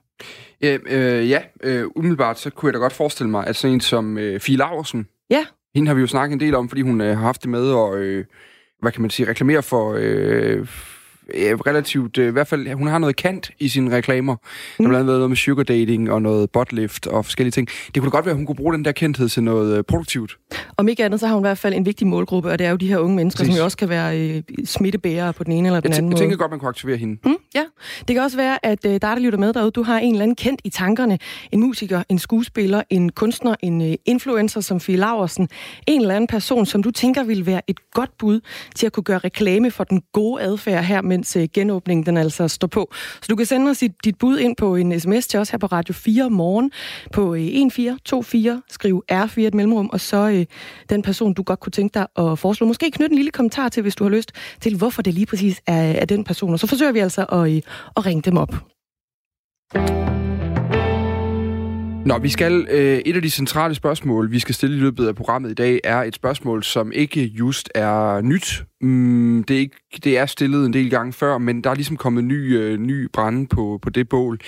Ja, 0.63 0.79
øh, 0.87 1.29
ja 1.29 1.43
øh, 1.63 1.85
umiddelbart 1.97 2.39
så 2.39 2.51
kunne 2.51 2.69
jeg 2.69 2.75
da 2.75 2.79
godt 2.79 2.93
forestille 2.93 3.31
mig, 3.31 3.47
at 3.47 3.57
sådan 3.57 3.75
en 3.75 3.81
som 3.81 4.19
øh, 4.19 4.41
Fie 4.41 4.57
Laversen, 4.57 5.09
ja. 5.31 5.47
hende 5.75 5.89
har 5.89 5.95
vi 5.95 6.01
jo 6.01 6.07
snakket 6.07 6.35
en 6.35 6.41
del 6.41 6.55
om, 6.55 6.69
fordi 6.69 6.83
hun 6.83 7.01
øh, 7.01 7.17
har 7.17 7.25
haft 7.25 7.43
det 7.43 7.51
med 7.51 7.71
at, 7.71 7.95
øh, 7.95 8.25
hvad 8.81 8.93
kan 8.93 9.01
man 9.01 9.11
sige, 9.11 9.29
reklamere 9.29 9.63
for... 9.63 9.97
Øh, 9.99 10.67
relativt, 11.67 12.19
øh, 12.19 12.29
i 12.29 12.31
hvert 12.31 12.47
fald, 12.47 12.75
hun 12.75 12.87
har 12.87 12.99
noget 12.99 13.17
kant 13.17 13.51
i 13.59 13.69
sine 13.69 13.97
reklamer. 13.97 14.35
Mm. 14.35 14.39
Der 14.79 14.83
har 14.85 14.89
blandt 14.89 15.11
andet 15.11 15.19
noget 15.19 15.31
med 15.31 15.37
sugar 15.37 15.63
dating 15.63 16.11
og 16.11 16.23
noget 16.23 16.51
buttlift 16.51 17.07
og 17.07 17.25
forskellige 17.25 17.53
ting. 17.53 17.69
Det 17.95 18.03
kunne 18.03 18.11
godt 18.11 18.25
være, 18.25 18.33
at 18.33 18.37
hun 18.37 18.47
kunne 18.47 18.57
bruge 18.57 18.75
den 18.75 18.85
der 18.85 18.93
kendthed 18.93 19.29
til 19.29 19.43
noget 19.43 19.79
øh, 19.79 19.85
produktivt. 19.85 20.37
Om 20.77 20.89
ikke 20.89 21.05
andet, 21.05 21.21
så 21.21 21.27
har 21.27 21.35
hun 21.35 21.43
i 21.43 21.47
hvert 21.47 21.59
fald 21.59 21.75
en 21.75 21.87
vigtig 21.87 22.07
målgruppe, 22.07 22.51
og 22.51 22.59
det 22.59 22.67
er 22.67 22.71
jo 22.71 22.77
de 22.77 22.87
her 22.87 22.99
unge 22.99 23.17
mennesker, 23.17 23.39
Præcis. 23.39 23.55
som 23.55 23.59
jo 23.59 23.65
også 23.65 23.77
kan 23.77 23.89
være 23.89 24.21
øh, 24.21 24.43
smittebærere 24.65 25.33
på 25.33 25.45
den 25.45 25.53
ene 25.53 25.69
eller 25.69 25.81
den 25.81 25.91
jeg 25.91 25.99
anden 25.99 26.11
måde. 26.11 26.17
Jeg 26.17 26.23
tænker 26.23 26.37
godt, 26.37 26.51
man 26.51 26.61
kunne 26.61 26.69
aktivere 26.69 26.97
hende. 26.97 27.19
Mm, 27.25 27.37
ja, 27.55 27.63
det 28.09 28.17
kan 28.17 28.23
også 28.23 28.37
være, 28.37 28.67
at 28.67 28.87
øh, 28.87 28.93
der, 28.93 28.99
der 28.99 29.19
lytter 29.19 29.39
med 29.39 29.53
derude, 29.53 29.71
du 29.71 29.83
har 29.83 29.99
en 29.99 30.13
eller 30.13 30.23
anden 30.23 30.37
kendt 30.37 30.61
i 30.65 30.71
tankerne. 30.71 31.19
En 31.53 31.61
musiker, 31.61 32.03
en 32.09 32.19
skuespiller, 32.19 32.83
en 32.91 33.13
kunstner, 33.13 33.55
en 33.63 33.83
øh, 33.83 33.95
influencer 34.07 34.61
som 34.61 34.81
Fie 34.81 34.97
Laversen. 34.97 35.49
En 35.87 36.01
eller 36.01 36.15
anden 36.15 36.29
person, 36.29 36.67
som 36.67 36.83
du 36.83 36.91
tænker 36.91 37.25
vil 37.25 37.47
være 37.47 37.61
et 37.67 37.91
godt 37.93 38.19
bud 38.19 38.41
til 38.75 38.87
at 38.87 38.93
kunne 38.93 39.05
gøre 39.05 39.19
reklame 39.19 39.71
for 39.71 39.85
den 39.85 40.03
gode 40.13 40.43
adfærd 40.43 40.85
her, 40.85 41.03
mens 41.21 41.37
øh, 41.37 41.49
genåbningen 41.55 42.07
den 42.07 42.17
altså 42.17 42.49
står 42.49 42.69
på. 42.69 42.93
Så 42.95 43.27
du 43.31 43.37
kan 43.37 43.47
sende 43.47 43.71
os 43.71 43.79
dit, 43.79 43.93
dit 44.05 44.19
bud 44.19 44.39
ind 44.39 44.57
på 44.57 44.77
en 44.77 45.01
sms 45.01 45.27
til 45.27 45.41
os 45.41 45.51
her 45.51 45.59
på 45.59 45.67
Radio 45.67 45.95
4 45.95 46.31
morgen 46.31 46.71
på 47.13 47.35
øh, 47.35 47.41
1424, 47.41 48.63
skriv 48.69 49.05
R4 49.13 49.41
et 49.41 49.55
mellemrum, 49.55 49.91
og 49.93 50.01
så 50.01 50.29
øh, 50.29 50.47
den 50.91 51.03
person, 51.03 51.35
du 51.35 51.43
godt 51.43 51.61
kunne 51.61 51.73
tænke 51.73 51.95
dig 51.95 52.07
at 52.17 52.39
foreslå. 52.39 52.67
Måske 52.67 52.91
knytte 52.91 53.13
en 53.13 53.17
lille 53.17 53.31
kommentar 53.31 53.69
til, 53.69 53.83
hvis 53.83 53.97
du 53.97 54.05
har 54.05 54.11
lyst 54.11 54.33
til, 54.61 54.77
hvorfor 54.77 55.03
det 55.03 55.15
lige 55.15 55.27
præcis 55.27 55.61
er, 55.67 55.75
er 55.75 56.05
den 56.05 56.25
person. 56.25 56.53
Og 56.53 56.59
så 56.59 56.67
forsøger 56.67 56.93
vi 56.93 56.99
altså 56.99 57.25
at, 57.25 57.53
øh, 57.53 57.63
at 57.97 58.07
ringe 58.07 58.23
dem 58.23 58.37
op. 58.37 58.55
Nå, 62.07 62.19
vi 62.19 62.29
skal, 62.29 62.67
øh, 62.71 62.99
et 62.99 63.17
af 63.17 63.23
de 63.23 63.31
centrale 63.31 63.75
spørgsmål, 63.75 64.31
vi 64.31 64.39
skal 64.39 64.55
stille 64.55 64.77
i 64.77 64.81
løbet 64.81 65.09
af 65.09 65.15
programmet 65.15 65.51
i 65.51 65.55
dag, 65.55 65.81
er 65.85 66.03
et 66.03 66.15
spørgsmål, 66.15 66.63
som 66.63 66.93
ikke 66.93 67.25
just 67.25 67.71
er 67.75 68.21
nyt. 68.21 68.65
Mm, 68.81 69.45
det, 69.49 69.57
er 69.57 69.61
ikke, 69.61 69.77
det 70.05 70.19
er 70.19 70.27
stillet 70.27 70.67
en 70.67 70.73
del 70.73 70.91
gange 70.91 71.13
før, 71.13 71.39
men 71.39 71.65
der 71.65 71.71
er 71.71 71.75
ligesom 71.75 71.97
kommet 71.97 72.25
ny, 72.25 72.59
øh, 72.59 72.79
ny 72.79 73.09
brænde 73.13 73.47
på, 73.47 73.79
på 73.83 73.91
det 73.91 74.09
bål. 74.09 74.41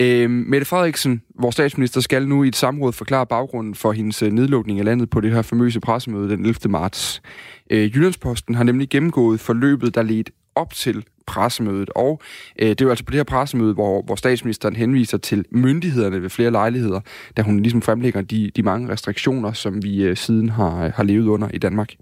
Øh, 0.00 0.30
Mette 0.30 0.66
Frederiksen, 0.66 1.22
vores 1.40 1.54
statsminister, 1.54 2.00
skal 2.00 2.28
nu 2.28 2.42
i 2.42 2.48
et 2.48 2.56
samråd 2.56 2.92
forklare 2.92 3.26
baggrunden 3.26 3.74
for 3.74 3.92
hendes 3.92 4.22
øh, 4.22 4.32
nedlukning 4.32 4.78
af 4.78 4.84
landet 4.84 5.10
på 5.10 5.20
det 5.20 5.32
her 5.32 5.42
famøse 5.42 5.80
pressemøde 5.80 6.28
den 6.28 6.46
11. 6.46 6.70
marts. 6.70 7.22
Øh, 7.70 7.96
Jyllandsposten 7.96 8.54
har 8.54 8.64
nemlig 8.64 8.88
gennemgået 8.88 9.40
forløbet, 9.40 9.94
der 9.94 10.02
ledte 10.02 10.32
op 10.54 10.74
til 10.74 11.04
pressemødet. 11.26 11.90
Og 11.90 12.20
øh, 12.58 12.68
det 12.68 12.80
er 12.80 12.84
jo 12.84 12.90
altså 12.90 13.04
på 13.04 13.10
det 13.10 13.18
her 13.18 13.24
pressemøde, 13.24 13.74
hvor, 13.74 14.02
hvor 14.02 14.16
statsministeren 14.16 14.76
henviser 14.76 15.18
til 15.18 15.44
myndighederne 15.50 16.22
ved 16.22 16.30
flere 16.30 16.50
lejligheder, 16.50 17.00
da 17.36 17.42
hun 17.42 17.60
ligesom 17.60 17.82
fremlægger 17.82 18.20
de, 18.20 18.50
de 18.56 18.62
mange 18.62 18.88
restriktioner, 18.88 19.52
som 19.52 19.82
vi 19.82 20.02
øh, 20.02 20.16
siden 20.16 20.48
har, 20.48 20.92
har 20.96 21.02
levet 21.02 21.26
under 21.26 21.48
i 21.54 21.58
Danmark. 21.58 21.94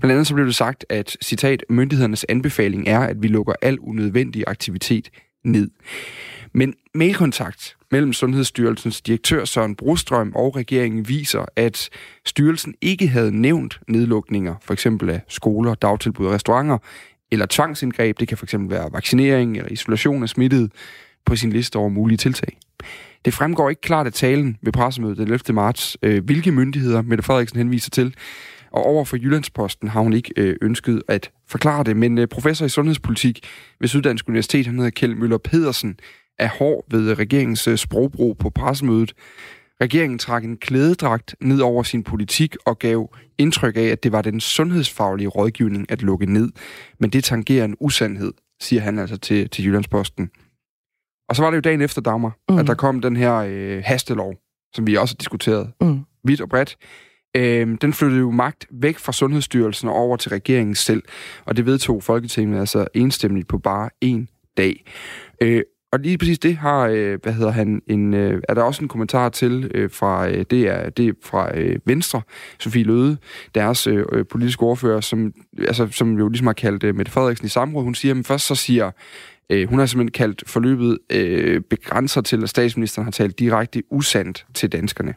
Blandt 0.00 0.12
andet 0.12 0.26
så 0.26 0.34
blev 0.34 0.46
det 0.46 0.54
sagt, 0.54 0.86
at 0.88 1.16
citat, 1.22 1.64
myndighedernes 1.68 2.26
anbefaling 2.28 2.88
er, 2.88 3.00
at 3.00 3.22
vi 3.22 3.28
lukker 3.28 3.52
al 3.62 3.78
unødvendig 3.78 4.44
aktivitet 4.46 5.10
ned. 5.44 5.70
Men 6.52 6.74
mailkontakt 6.94 7.76
mellem 7.90 8.12
Sundhedsstyrelsens 8.12 9.00
direktør 9.00 9.44
Søren 9.44 9.76
Brostrøm 9.76 10.32
og 10.34 10.56
regeringen 10.56 11.08
viser, 11.08 11.44
at 11.56 11.88
styrelsen 12.26 12.74
ikke 12.80 13.08
havde 13.08 13.40
nævnt 13.40 13.80
nedlukninger, 13.88 14.54
for 14.62 14.72
eksempel 14.72 15.10
af 15.10 15.20
skoler, 15.28 15.74
dagtilbud 15.74 16.26
og 16.26 16.32
restauranter, 16.32 16.78
eller 17.32 17.46
tvangsindgreb, 17.46 18.20
det 18.20 18.28
kan 18.28 18.36
fx 18.36 18.54
være 18.58 18.92
vaccinering 18.92 19.56
eller 19.56 19.72
isolation 19.72 20.22
af 20.22 20.28
smittet, 20.28 20.72
på 21.26 21.36
sin 21.36 21.52
liste 21.52 21.76
over 21.76 21.88
mulige 21.88 22.16
tiltag. 22.16 22.58
Det 23.24 23.34
fremgår 23.34 23.70
ikke 23.70 23.82
klart 23.82 24.06
af 24.06 24.12
talen 24.12 24.56
ved 24.62 24.72
pressemødet 24.72 25.18
den 25.18 25.24
11. 25.24 25.54
marts, 25.54 25.96
øh, 26.02 26.24
hvilke 26.24 26.52
myndigheder 26.52 27.02
Mette 27.02 27.24
Frederiksen 27.24 27.58
henviser 27.58 27.90
til, 27.90 28.14
og 28.72 28.86
over 28.86 29.04
for 29.04 29.16
Jyllandsposten 29.16 29.88
har 29.88 30.00
hun 30.00 30.12
ikke 30.12 30.32
øh, 30.36 30.56
ønsket 30.62 31.02
at 31.08 31.30
forklare 31.48 31.84
det, 31.84 31.96
men 31.96 32.18
øh, 32.18 32.28
professor 32.28 32.66
i 32.66 32.68
sundhedspolitik 32.68 33.46
ved 33.80 33.88
Syddansk 33.88 34.28
Universitet, 34.28 34.66
han 34.66 34.76
hedder 34.76 34.90
Kjeld 34.90 35.14
Møller 35.14 35.38
Pedersen, 35.38 35.98
er 36.38 36.48
hård 36.48 36.84
ved 36.90 37.18
regeringens 37.18 37.68
øh, 37.68 37.76
sprogbrug 37.76 38.38
på 38.38 38.50
pressemødet. 38.50 39.12
Regeringen 39.80 40.18
trak 40.18 40.44
en 40.44 40.56
klædedragt 40.56 41.36
ned 41.40 41.60
over 41.60 41.82
sin 41.82 42.02
politik 42.02 42.56
og 42.64 42.78
gav 42.78 43.14
indtryk 43.38 43.76
af, 43.76 43.82
at 43.82 44.02
det 44.02 44.12
var 44.12 44.22
den 44.22 44.40
sundhedsfaglige 44.40 45.28
rådgivning 45.28 45.90
at 45.90 46.02
lukke 46.02 46.26
ned. 46.26 46.52
Men 46.98 47.10
det 47.10 47.24
tangerer 47.24 47.64
en 47.64 47.76
usandhed, 47.80 48.32
siger 48.60 48.82
han 48.82 48.98
altså 48.98 49.16
til, 49.16 49.50
til 49.50 49.66
Jyllandsposten. 49.66 50.30
Og 51.28 51.36
så 51.36 51.42
var 51.42 51.50
det 51.50 51.56
jo 51.56 51.60
dagen 51.60 51.80
efter 51.80 52.00
Dagmar, 52.00 52.38
mm. 52.48 52.58
at 52.58 52.66
der 52.66 52.74
kom 52.74 53.00
den 53.00 53.16
her 53.16 53.34
øh, 53.34 53.82
hastelov, 53.84 54.34
som 54.74 54.86
vi 54.86 54.96
også 54.96 55.14
har 55.14 55.18
diskuteret 55.18 55.72
mm. 55.80 56.00
vidt 56.24 56.40
og 56.40 56.48
bredt. 56.48 56.76
Øh, 57.36 57.76
den 57.80 57.92
flyttede 57.92 58.20
jo 58.20 58.30
magt 58.30 58.66
væk 58.70 58.98
fra 58.98 59.12
Sundhedsstyrelsen 59.12 59.88
og 59.88 59.94
over 59.94 60.16
til 60.16 60.30
regeringen 60.30 60.74
selv, 60.74 61.02
og 61.44 61.56
det 61.56 61.66
vedtog 61.66 62.02
Folketinget 62.02 62.60
altså 62.60 62.86
enstemmigt 62.94 63.48
på 63.48 63.58
bare 63.58 63.90
en 64.00 64.28
dag. 64.56 64.84
Øh, 65.40 65.62
og 65.92 66.00
lige 66.00 66.18
præcis 66.18 66.38
det 66.38 66.56
har, 66.56 66.86
øh, 66.86 67.18
hvad 67.22 67.32
hedder 67.32 67.50
han, 67.50 67.82
en, 67.86 68.14
øh, 68.14 68.42
er 68.48 68.54
der 68.54 68.62
også 68.62 68.82
en 68.82 68.88
kommentar 68.88 69.28
til 69.28 69.70
øh, 69.74 69.90
fra, 69.90 70.28
øh, 70.28 70.44
det 70.50 70.68
er, 70.68 70.90
det 70.90 71.08
er 71.08 71.12
fra 71.24 71.58
øh, 71.58 71.78
Venstre, 71.84 72.22
Sofie 72.58 72.84
Løde, 72.84 73.16
deres 73.54 73.86
øh, 73.86 74.04
øh, 74.12 74.24
politiske 74.26 74.62
ordfører, 74.62 75.00
som, 75.00 75.32
altså, 75.58 75.88
som 75.90 76.18
jo 76.18 76.28
ligesom 76.28 76.46
har 76.46 76.54
kaldt 76.54 76.84
øh, 76.84 76.94
Mette 76.94 77.12
Frederiksen 77.12 77.46
i 77.46 77.48
samråd. 77.48 77.84
Hun 77.84 77.94
siger, 77.94 78.14
men 78.14 78.24
først 78.24 78.46
så 78.46 78.54
siger, 78.54 78.90
øh, 79.50 79.68
hun 79.68 79.78
har 79.78 79.86
simpelthen 79.86 80.12
kaldt 80.12 80.42
forløbet 80.46 80.98
øh, 81.12 81.60
begrænser 81.60 82.20
til, 82.20 82.42
at 82.42 82.48
statsministeren 82.48 83.04
har 83.04 83.12
talt 83.12 83.38
direkte 83.38 83.82
usandt 83.90 84.46
til 84.54 84.72
danskerne. 84.72 85.14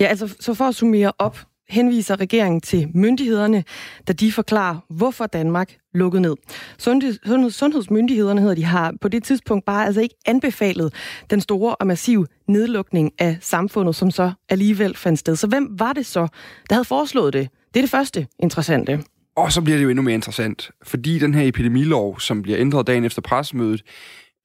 Ja, 0.00 0.04
altså, 0.06 0.34
så 0.40 0.54
for 0.54 0.64
at 0.64 0.74
summere 0.74 1.12
op, 1.18 1.38
henviser 1.72 2.20
regeringen 2.20 2.60
til 2.60 2.88
myndighederne, 2.94 3.64
da 4.08 4.12
de 4.12 4.32
forklarer, 4.32 4.76
hvorfor 4.88 5.26
Danmark 5.26 5.76
lukket 5.94 6.22
ned. 6.22 6.34
Sundheds, 6.78 7.54
sundhedsmyndighederne 7.54 8.40
hedder 8.40 8.54
de 8.54 8.64
har 8.64 8.94
på 9.00 9.08
det 9.08 9.24
tidspunkt 9.24 9.64
bare 9.64 9.86
altså 9.86 10.00
ikke 10.00 10.14
anbefalet 10.26 10.94
den 11.30 11.40
store 11.40 11.74
og 11.74 11.86
massiv 11.86 12.26
nedlukning 12.48 13.12
af 13.18 13.36
samfundet, 13.40 13.96
som 13.96 14.10
så 14.10 14.32
alligevel 14.48 14.96
fandt 14.96 15.18
sted. 15.18 15.36
Så 15.36 15.46
hvem 15.46 15.68
var 15.70 15.92
det 15.92 16.06
så, 16.06 16.26
der 16.68 16.74
havde 16.74 16.84
foreslået 16.84 17.32
det? 17.32 17.48
Det 17.74 17.80
er 17.80 17.82
det 17.82 17.90
første 17.90 18.26
interessante. 18.38 19.02
Og 19.36 19.52
så 19.52 19.62
bliver 19.62 19.76
det 19.76 19.84
jo 19.84 19.88
endnu 19.88 20.02
mere 20.02 20.14
interessant, 20.14 20.70
fordi 20.82 21.18
den 21.18 21.34
her 21.34 21.48
epidemilov, 21.48 22.20
som 22.20 22.42
bliver 22.42 22.58
ændret 22.58 22.86
dagen 22.86 23.04
efter 23.04 23.22
pressemødet, 23.22 23.82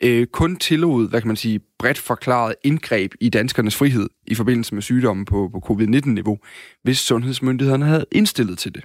øh, 0.03 0.27
kun 0.27 0.55
tillod, 0.55 1.09
hvad 1.09 1.21
kan 1.21 1.27
man 1.27 1.35
sige, 1.35 1.59
bredt 1.79 1.97
forklaret 1.97 2.55
indgreb 2.63 3.13
i 3.21 3.29
danskernes 3.29 3.75
frihed 3.75 4.09
i 4.27 4.35
forbindelse 4.35 4.73
med 4.73 4.81
sygdommen 4.81 5.25
på, 5.25 5.49
på 5.53 5.59
covid-19-niveau, 5.59 6.37
hvis 6.83 6.97
sundhedsmyndighederne 6.99 7.85
havde 7.85 8.05
indstillet 8.11 8.57
til 8.57 8.75
det. 8.75 8.83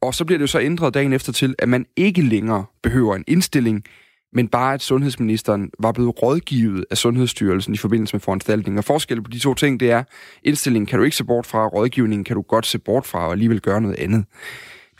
Og 0.00 0.14
så 0.14 0.24
bliver 0.24 0.38
det 0.38 0.42
jo 0.42 0.46
så 0.46 0.60
ændret 0.60 0.94
dagen 0.94 1.12
efter 1.12 1.32
til, 1.32 1.54
at 1.58 1.68
man 1.68 1.86
ikke 1.96 2.22
længere 2.22 2.64
behøver 2.82 3.16
en 3.16 3.24
indstilling, 3.26 3.84
men 4.32 4.48
bare 4.48 4.74
at 4.74 4.82
sundhedsministeren 4.82 5.70
var 5.78 5.92
blevet 5.92 6.22
rådgivet 6.22 6.84
af 6.90 6.98
Sundhedsstyrelsen 6.98 7.74
i 7.74 7.76
forbindelse 7.76 8.14
med 8.14 8.20
foranstaltningen. 8.20 8.78
Og 8.78 8.84
forskellen 8.84 9.24
på 9.24 9.30
de 9.30 9.38
to 9.38 9.54
ting, 9.54 9.80
det 9.80 9.90
er, 9.90 10.04
indstillingen 10.42 10.86
kan 10.86 10.98
du 10.98 11.04
ikke 11.04 11.16
se 11.16 11.24
bort 11.24 11.46
fra, 11.46 11.66
rådgivningen 11.66 12.24
kan 12.24 12.36
du 12.36 12.42
godt 12.42 12.66
se 12.66 12.78
bort 12.78 13.06
fra 13.06 13.26
og 13.26 13.32
alligevel 13.32 13.60
gøre 13.60 13.80
noget 13.80 13.96
andet. 13.98 14.24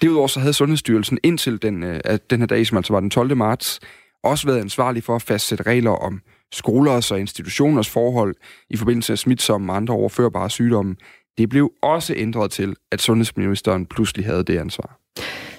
Derudover 0.02 0.26
så 0.26 0.40
havde 0.40 0.52
Sundhedsstyrelsen 0.52 1.18
indtil 1.22 1.62
den, 1.62 1.82
øh, 1.82 2.00
den 2.30 2.40
her 2.40 2.46
dag, 2.46 2.66
som 2.66 2.76
altså 2.76 2.92
var 2.92 3.00
den 3.00 3.10
12. 3.10 3.36
marts, 3.36 3.80
også 4.24 4.46
været 4.46 4.60
ansvarlig 4.60 5.04
for 5.04 5.16
at 5.16 5.22
fastsætte 5.22 5.64
regler 5.64 5.90
om 5.90 6.20
skolers 6.52 7.10
og 7.10 7.20
institutioners 7.20 7.88
forhold 7.88 8.34
i 8.70 8.76
forbindelse 8.76 9.12
med 9.12 9.16
smitsomme 9.16 9.72
og 9.72 9.76
andre 9.76 9.94
overførbare 9.94 10.50
sygdomme. 10.50 10.96
Det 11.38 11.48
blev 11.48 11.70
også 11.82 12.14
ændret 12.16 12.50
til, 12.50 12.76
at 12.92 13.00
sundhedsministeren 13.00 13.86
pludselig 13.86 14.26
havde 14.26 14.44
det 14.44 14.58
ansvar. 14.58 14.98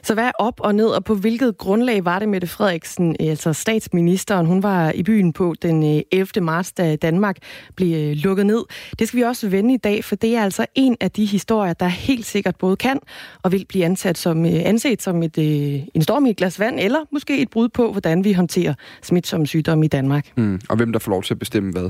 Så 0.08 0.14
hvad 0.14 0.24
er 0.24 0.32
op 0.40 0.60
og 0.60 0.76
ned, 0.76 0.88
og 0.88 1.04
på 1.04 1.16
hvilket 1.16 1.58
grundlag 1.58 2.06
var 2.06 2.20
det, 2.20 2.30
Mette 2.30 2.48
Frederiksen, 2.48 3.16
øh, 3.22 3.28
altså 3.28 3.54
statsministeren, 3.54 4.46
hun 4.46 4.64
var 4.64 4.92
i 4.92 5.04
byen 5.04 5.34
på 5.34 5.56
den 5.62 5.98
øh, 5.98 6.02
11. 6.12 6.42
Marts, 6.42 6.72
da 6.72 6.96
Danmark 6.96 7.38
blev 7.76 8.10
øh, 8.10 8.16
lukket 8.16 8.46
ned. 8.46 8.64
Det 9.00 9.08
skal 9.08 9.18
vi 9.18 9.24
også 9.24 9.50
vende 9.50 9.74
i 9.74 9.78
dag, 9.78 10.04
for 10.04 10.16
det 10.16 10.36
er 10.36 10.44
altså 10.44 10.66
en 10.76 10.98
af 11.02 11.12
de 11.12 11.26
historier, 11.26 11.74
der 11.74 11.88
helt 11.88 12.26
sikkert 12.26 12.56
både 12.56 12.76
kan 12.76 13.00
og 13.44 13.52
vil 13.52 13.66
blive 13.70 13.86
ansat 13.86 14.18
som, 14.18 14.46
anset 14.46 15.02
som 15.02 15.24
et, 15.24 15.38
en 15.94 16.02
storm 16.02 16.26
i 16.26 16.30
et 16.30 16.38
glas 16.38 16.60
vand, 16.60 16.80
eller 16.80 17.00
måske 17.12 17.42
et 17.42 17.50
brud 17.50 17.70
på, 17.70 17.92
hvordan 17.92 18.24
vi 18.24 18.34
håndterer 18.34 18.74
smitsomme 19.04 19.48
sygdomme 19.48 19.86
i 19.86 19.88
Danmark. 19.88 20.28
Mm, 20.38 20.62
og 20.70 20.76
hvem 20.76 20.92
der 20.92 21.00
får 21.00 21.12
lov 21.12 21.24
til 21.24 21.34
at 21.34 21.40
bestemme 21.40 21.72
hvad. 21.72 21.90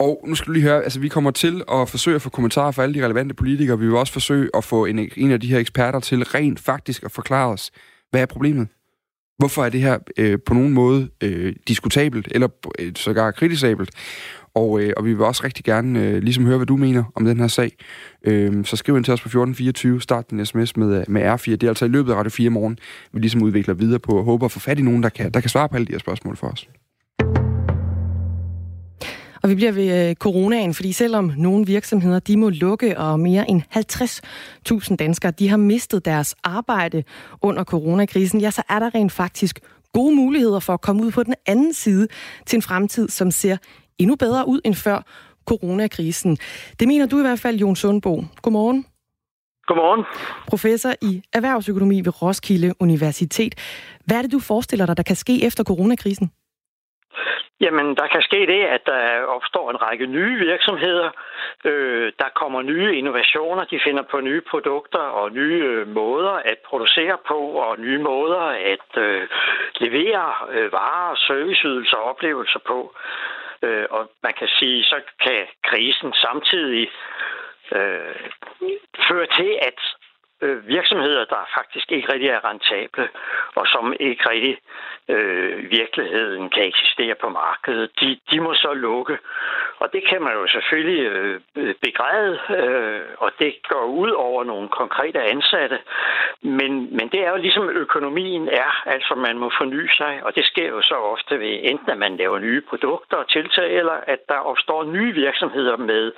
Og 0.00 0.24
nu 0.26 0.34
skal 0.34 0.46
du 0.46 0.52
lige 0.52 0.62
høre, 0.62 0.82
altså 0.82 1.00
vi 1.00 1.08
kommer 1.08 1.30
til 1.30 1.62
at 1.72 1.88
forsøge 1.88 2.14
at 2.14 2.22
få 2.22 2.30
kommentarer 2.30 2.70
fra 2.70 2.82
alle 2.82 2.94
de 2.94 3.04
relevante 3.04 3.34
politikere. 3.34 3.78
Vi 3.78 3.86
vil 3.86 3.96
også 3.96 4.12
forsøge 4.12 4.50
at 4.54 4.64
få 4.64 4.84
en, 4.84 5.10
en 5.16 5.30
af 5.30 5.40
de 5.40 5.46
her 5.46 5.58
eksperter 5.58 6.00
til 6.00 6.24
rent 6.24 6.60
faktisk 6.60 7.02
at 7.02 7.12
forklare 7.12 7.48
os, 7.48 7.70
hvad 8.10 8.22
er 8.22 8.26
problemet? 8.26 8.68
Hvorfor 9.38 9.64
er 9.64 9.68
det 9.68 9.80
her 9.80 9.98
øh, 10.18 10.38
på 10.46 10.54
nogen 10.54 10.72
måde 10.72 11.08
øh, 11.20 11.54
diskutabelt, 11.68 12.28
eller 12.30 12.48
øh, 12.78 12.92
sågar 12.96 13.30
kritisabelt? 13.30 13.90
Og, 14.54 14.82
øh, 14.82 14.92
og 14.96 15.04
vi 15.04 15.14
vil 15.14 15.24
også 15.24 15.44
rigtig 15.44 15.64
gerne 15.64 16.00
øh, 16.06 16.22
ligesom 16.22 16.46
høre, 16.46 16.56
hvad 16.56 16.66
du 16.66 16.76
mener 16.76 17.04
om 17.14 17.24
den 17.24 17.40
her 17.40 17.48
sag. 17.48 17.72
Øh, 18.24 18.64
så 18.64 18.76
skriv 18.76 18.96
ind 18.96 19.04
til 19.04 19.14
os 19.14 19.20
på 19.20 19.28
1424, 19.28 20.00
start 20.00 20.30
din 20.30 20.46
sms 20.46 20.76
med, 20.76 21.00
øh, 21.00 21.04
med 21.08 21.34
R4. 21.34 21.50
Det 21.50 21.62
er 21.62 21.68
altså 21.68 21.84
i 21.84 21.88
løbet 21.88 22.12
af 22.12 22.16
Radio 22.16 22.30
4 22.30 22.50
morgen, 22.50 22.78
vi 23.12 23.20
ligesom 23.20 23.42
udvikler 23.42 23.74
videre 23.74 23.98
på, 23.98 24.18
og 24.18 24.24
håber 24.24 24.46
at 24.46 24.52
få 24.52 24.60
fat 24.60 24.78
i 24.78 24.82
nogen, 24.82 25.02
der 25.02 25.08
kan, 25.08 25.32
der 25.32 25.40
kan 25.40 25.50
svare 25.50 25.68
på 25.68 25.74
alle 25.74 25.86
de 25.86 25.92
her 25.92 25.98
spørgsmål 25.98 26.36
for 26.36 26.46
os. 26.46 26.68
Og 29.42 29.50
vi 29.50 29.54
bliver 29.54 29.72
ved 29.72 30.08
øh, 30.08 30.14
coronaen, 30.14 30.74
fordi 30.74 30.92
selvom 30.92 31.32
nogle 31.36 31.66
virksomheder 31.66 32.18
de 32.18 32.36
må 32.36 32.48
lukke, 32.48 32.98
og 32.98 33.20
mere 33.20 33.50
end 33.50 33.62
50.000 34.90 34.96
danskere 34.96 35.30
de 35.30 35.48
har 35.48 35.56
mistet 35.56 36.04
deres 36.04 36.36
arbejde 36.44 37.04
under 37.42 37.64
coronakrisen, 37.64 38.40
ja, 38.40 38.50
så 38.50 38.62
er 38.68 38.78
der 38.78 38.94
rent 38.94 39.12
faktisk 39.12 39.60
gode 39.92 40.16
muligheder 40.16 40.60
for 40.60 40.72
at 40.72 40.80
komme 40.80 41.02
ud 41.02 41.10
på 41.10 41.22
den 41.22 41.34
anden 41.46 41.72
side 41.72 42.08
til 42.46 42.56
en 42.56 42.62
fremtid, 42.62 43.08
som 43.08 43.30
ser 43.30 43.56
endnu 43.98 44.16
bedre 44.16 44.48
ud 44.48 44.60
end 44.64 44.74
før 44.74 45.02
coronakrisen. 45.46 46.38
Det 46.80 46.88
mener 46.88 47.06
du 47.06 47.18
i 47.18 47.22
hvert 47.22 47.40
fald, 47.40 47.56
Jon 47.56 47.76
Sundbo. 47.76 48.24
Godmorgen. 48.42 48.86
Godmorgen. 49.66 50.04
Professor 50.48 50.92
i 51.02 51.22
erhvervsøkonomi 51.32 52.00
ved 52.00 52.22
Roskilde 52.22 52.74
Universitet. 52.80 53.54
Hvad 54.04 54.16
er 54.16 54.22
det, 54.22 54.32
du 54.32 54.38
forestiller 54.38 54.86
dig, 54.86 54.96
der 54.96 55.02
kan 55.02 55.16
ske 55.16 55.44
efter 55.44 55.64
coronakrisen? 55.64 56.30
Jamen, 57.60 57.96
der 57.96 58.06
kan 58.06 58.22
ske 58.22 58.46
det, 58.46 58.62
at 58.64 58.86
der 58.86 59.22
opstår 59.22 59.70
en 59.70 59.82
række 59.82 60.06
nye 60.06 60.38
virksomheder. 60.38 61.10
Øh, 61.64 62.12
der 62.18 62.28
kommer 62.34 62.62
nye 62.62 62.96
innovationer. 62.96 63.64
De 63.64 63.80
finder 63.84 64.02
på 64.02 64.20
nye 64.20 64.40
produkter 64.40 64.98
og 64.98 65.32
nye 65.32 65.64
øh, 65.64 65.88
måder 65.88 66.30
at 66.30 66.58
producere 66.64 67.18
på 67.28 67.38
og 67.38 67.80
nye 67.80 67.98
måder 67.98 68.44
at 68.74 68.90
øh, 68.96 69.28
levere 69.74 70.34
øh, 70.50 70.72
varer, 70.72 71.14
serviceydelser 71.14 71.96
og 71.96 72.04
oplevelser 72.04 72.60
på. 72.66 72.94
Øh, 73.62 73.86
og 73.90 74.10
man 74.22 74.32
kan 74.38 74.48
sige, 74.48 74.84
så 74.84 75.00
kan 75.20 75.46
krisen 75.64 76.12
samtidig 76.12 76.90
øh, 77.72 78.14
føre 79.08 79.26
til, 79.38 79.58
at 79.62 79.80
øh, 80.42 80.68
virksomheder, 80.68 81.24
der 81.24 81.50
faktisk 81.58 81.92
ikke 81.92 82.12
rigtig 82.12 82.28
er 82.28 82.44
rentable, 82.50 83.08
og 83.54 83.66
som 83.66 83.94
ikke 84.00 84.30
rigtig 84.30 84.56
øh, 85.08 85.70
virkeligheden 85.70 86.50
kan 86.50 86.64
eksistere 86.64 87.14
på 87.14 87.28
markedet, 87.28 87.90
de, 88.00 88.18
de 88.30 88.40
må 88.40 88.54
så 88.54 88.72
lukke. 88.72 89.18
Og 89.78 89.92
det 89.92 90.02
kan 90.08 90.22
man 90.22 90.32
jo 90.32 90.46
selvfølgelig 90.46 91.02
øh, 91.06 91.40
begræde, 91.82 92.38
øh, 92.58 93.00
og 93.18 93.30
det 93.38 93.54
går 93.68 93.84
ud 93.84 94.10
over 94.10 94.44
nogle 94.44 94.68
konkrete 94.68 95.20
ansatte. 95.22 95.78
Men, 96.42 96.96
men 96.96 97.08
det 97.12 97.20
er 97.26 97.30
jo 97.30 97.36
ligesom 97.36 97.68
økonomien 97.68 98.48
er, 98.48 98.88
altså 98.88 99.14
man 99.14 99.38
må 99.38 99.50
forny 99.58 99.88
sig, 99.96 100.20
og 100.24 100.34
det 100.34 100.44
sker 100.44 100.68
jo 100.68 100.82
så 100.82 100.94
ofte 100.94 101.40
ved 101.40 101.58
enten 101.62 101.90
at 101.90 101.98
man 101.98 102.16
laver 102.16 102.38
nye 102.38 102.60
produkter 102.60 103.16
og 103.16 103.28
tiltag, 103.28 103.76
eller 103.76 103.98
at 104.06 104.20
der 104.28 104.38
opstår 104.38 104.84
nye 104.84 105.12
virksomheder 105.14 105.76
med, 105.76 106.12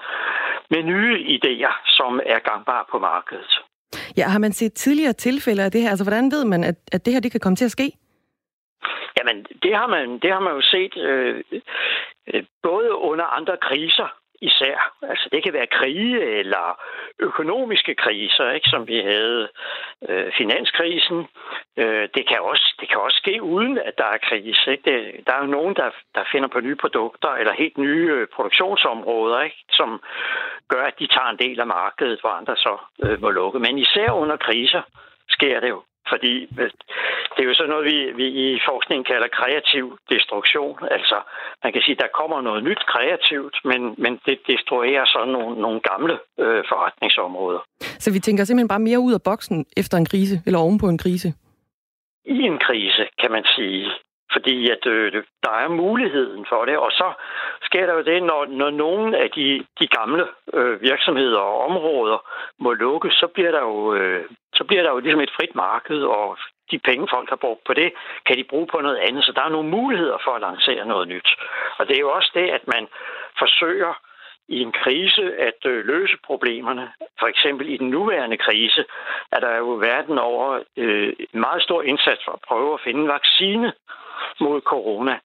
med 0.70 0.82
nye 0.82 1.16
idéer, 1.36 1.74
som 1.84 2.20
er 2.26 2.38
gangbare 2.38 2.84
på 2.90 2.98
markedet. 2.98 3.62
Ja, 4.16 4.24
har 4.28 4.38
man 4.38 4.52
set 4.52 4.72
tidligere 4.74 5.12
tilfælde 5.12 5.62
af 5.64 5.70
det 5.70 5.82
her? 5.82 5.90
Altså, 5.90 6.04
hvordan 6.04 6.30
ved 6.32 6.44
man, 6.44 6.64
at, 6.64 6.74
at 6.92 7.04
det 7.04 7.12
her 7.12 7.20
det 7.20 7.30
kan 7.32 7.40
komme 7.40 7.56
til 7.56 7.64
at 7.64 7.70
ske? 7.70 7.92
Jamen, 9.18 9.46
det 9.62 9.76
har 9.76 9.86
man, 9.86 10.18
det 10.22 10.30
har 10.32 10.40
man 10.40 10.54
jo 10.54 10.62
set 10.62 10.96
øh, 10.96 11.44
øh 12.34 12.44
både 12.62 12.94
under 13.10 13.24
andre 13.24 13.56
kriser, 13.56 14.08
især. 14.42 14.76
Altså 15.02 15.28
det 15.32 15.42
kan 15.42 15.52
være 15.52 15.74
krige 15.78 16.20
eller 16.40 16.80
økonomiske 17.18 17.94
kriser, 17.94 18.50
ikke, 18.50 18.68
som 18.68 18.88
vi 18.88 18.98
havde 18.98 19.48
øh, 20.08 20.32
finanskrisen. 20.38 21.18
Øh, 21.76 22.08
det, 22.14 22.24
kan 22.28 22.40
også, 22.40 22.74
det 22.80 22.88
kan 22.88 22.98
også 22.98 23.16
ske 23.16 23.42
uden, 23.42 23.78
at 23.78 23.94
der 23.98 24.04
er 24.04 24.24
krise. 24.28 24.70
Ikke? 24.72 24.84
Det, 24.90 25.26
der 25.26 25.32
er 25.34 25.40
jo 25.44 25.50
nogen, 25.56 25.74
der, 25.74 25.90
der 26.14 26.24
finder 26.32 26.48
på 26.48 26.60
nye 26.60 26.76
produkter 26.76 27.28
eller 27.28 27.52
helt 27.52 27.78
nye 27.78 28.08
øh, 28.12 28.26
produktionsområder, 28.34 29.40
ikke, 29.40 29.60
som 29.70 30.00
gør, 30.68 30.84
at 30.84 30.98
de 30.98 31.06
tager 31.06 31.30
en 31.30 31.42
del 31.44 31.60
af 31.60 31.66
markedet, 31.66 32.20
hvor 32.20 32.30
andre 32.30 32.56
så 32.56 32.74
øh, 33.04 33.20
må 33.20 33.30
lukke. 33.30 33.58
Men 33.58 33.78
især 33.78 34.10
under 34.10 34.36
kriser 34.36 34.82
sker 35.28 35.60
det 35.60 35.68
jo. 35.68 35.82
Fordi 36.10 36.32
øh, 36.60 36.70
det 37.32 37.40
er 37.42 37.48
jo 37.50 37.54
sådan 37.54 37.70
noget, 37.70 37.84
vi, 37.92 37.98
vi 38.20 38.26
i 38.44 38.60
forskningen 38.68 39.04
kalder 39.04 39.28
kreativ 39.28 39.98
destruktion. 40.10 40.78
Altså, 40.90 41.18
man 41.64 41.72
kan 41.72 41.82
sige, 41.82 41.96
at 41.96 42.02
der 42.04 42.18
kommer 42.20 42.40
noget 42.40 42.64
nyt 42.64 42.82
kreativt, 42.92 43.56
men, 43.64 43.94
men 43.98 44.20
det 44.26 44.38
destruerer 44.46 45.04
så 45.04 45.24
nogle, 45.24 45.60
nogle 45.60 45.80
gamle 45.80 46.14
øh, 46.38 46.64
forretningsområder. 46.68 47.60
Så 48.04 48.12
vi 48.12 48.18
tænker 48.18 48.44
simpelthen 48.44 48.74
bare 48.74 48.86
mere 48.88 49.00
ud 49.06 49.12
af 49.14 49.22
boksen 49.22 49.66
efter 49.76 49.96
en 49.98 50.06
krise, 50.06 50.36
eller 50.46 50.58
ovenpå 50.58 50.86
en 50.88 50.98
krise? 50.98 51.28
I 52.24 52.38
en 52.52 52.58
krise, 52.58 53.08
kan 53.20 53.30
man 53.30 53.44
sige. 53.56 53.90
Fordi 54.32 54.70
at 54.70 54.86
øh, 54.86 55.12
der 55.42 55.54
er 55.64 55.68
muligheden 55.68 56.46
for 56.48 56.64
det, 56.64 56.76
og 56.78 56.90
så 56.90 57.12
sker 57.62 57.86
der 57.86 57.94
jo 57.94 58.02
det, 58.02 58.22
når, 58.22 58.46
når 58.46 58.70
nogle 58.70 59.18
af 59.18 59.30
de, 59.30 59.64
de 59.80 59.86
gamle 59.86 60.24
øh, 60.54 60.82
virksomheder 60.82 61.38
og 61.38 61.64
områder 61.68 62.18
må 62.58 62.72
lukke, 62.72 63.10
så 63.10 63.26
bliver 63.34 63.50
der 63.50 63.60
jo 63.60 63.94
øh, 63.94 64.24
så 64.62 64.66
bliver 64.66 64.82
der 64.82 64.90
jo 64.90 64.98
ligesom 64.98 65.20
et 65.20 65.36
frit 65.36 65.54
marked, 65.54 66.00
og 66.18 66.38
de 66.70 66.78
penge, 66.78 67.12
folk 67.14 67.28
har 67.28 67.40
brugt 67.44 67.64
på 67.64 67.74
det, 67.74 67.92
kan 68.26 68.36
de 68.36 68.44
bruge 68.44 68.66
på 68.66 68.78
noget 68.80 68.96
andet. 69.06 69.24
Så 69.24 69.32
der 69.32 69.42
er 69.44 69.56
nogle 69.56 69.70
muligheder 69.70 70.18
for 70.24 70.32
at 70.34 70.40
lancere 70.40 70.84
noget 70.86 71.08
nyt. 71.08 71.28
Og 71.78 71.88
det 71.88 71.94
er 71.96 72.00
jo 72.06 72.10
også 72.18 72.30
det, 72.34 72.46
at 72.56 72.64
man 72.74 72.84
forsøger 73.38 73.92
i 74.48 74.58
en 74.66 74.72
krise 74.72 75.24
at 75.48 75.60
øh, 75.66 75.86
løse 75.86 76.16
problemerne. 76.26 76.92
For 77.20 77.26
eksempel 77.26 77.68
i 77.74 77.76
den 77.76 77.90
nuværende 77.90 78.36
krise 78.36 78.84
er 79.32 79.40
der 79.40 79.56
jo 79.56 79.70
verden 79.88 80.18
over 80.18 80.60
øh, 80.76 81.12
en 81.34 81.40
meget 81.40 81.62
stor 81.62 81.82
indsats 81.82 82.24
for 82.24 82.32
at 82.32 82.44
prøve 82.48 82.74
at 82.74 82.80
finde 82.84 83.00
en 83.00 83.08
vaccine 83.08 83.72
mod 84.40 84.60
corona. 84.60 85.18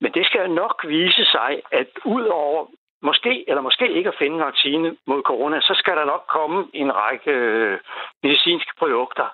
Men 0.00 0.12
det 0.12 0.26
skal 0.26 0.50
nok 0.50 0.84
vise 0.88 1.24
sig, 1.24 1.62
at 1.72 1.88
ud 2.04 2.24
over 2.24 2.66
måske 3.02 3.44
eller 3.48 3.62
måske 3.62 3.86
ikke 3.98 4.08
at 4.08 4.18
finde 4.18 4.36
en 4.36 4.46
vaccine 4.50 4.96
mod 5.06 5.22
corona, 5.22 5.60
så 5.60 5.74
skal 5.80 5.96
der 5.96 6.04
nok 6.04 6.24
komme 6.36 6.58
en 6.74 6.90
række 6.94 7.30
øh, 7.30 7.78
medicinske 8.22 8.72
produkter, 8.78 9.26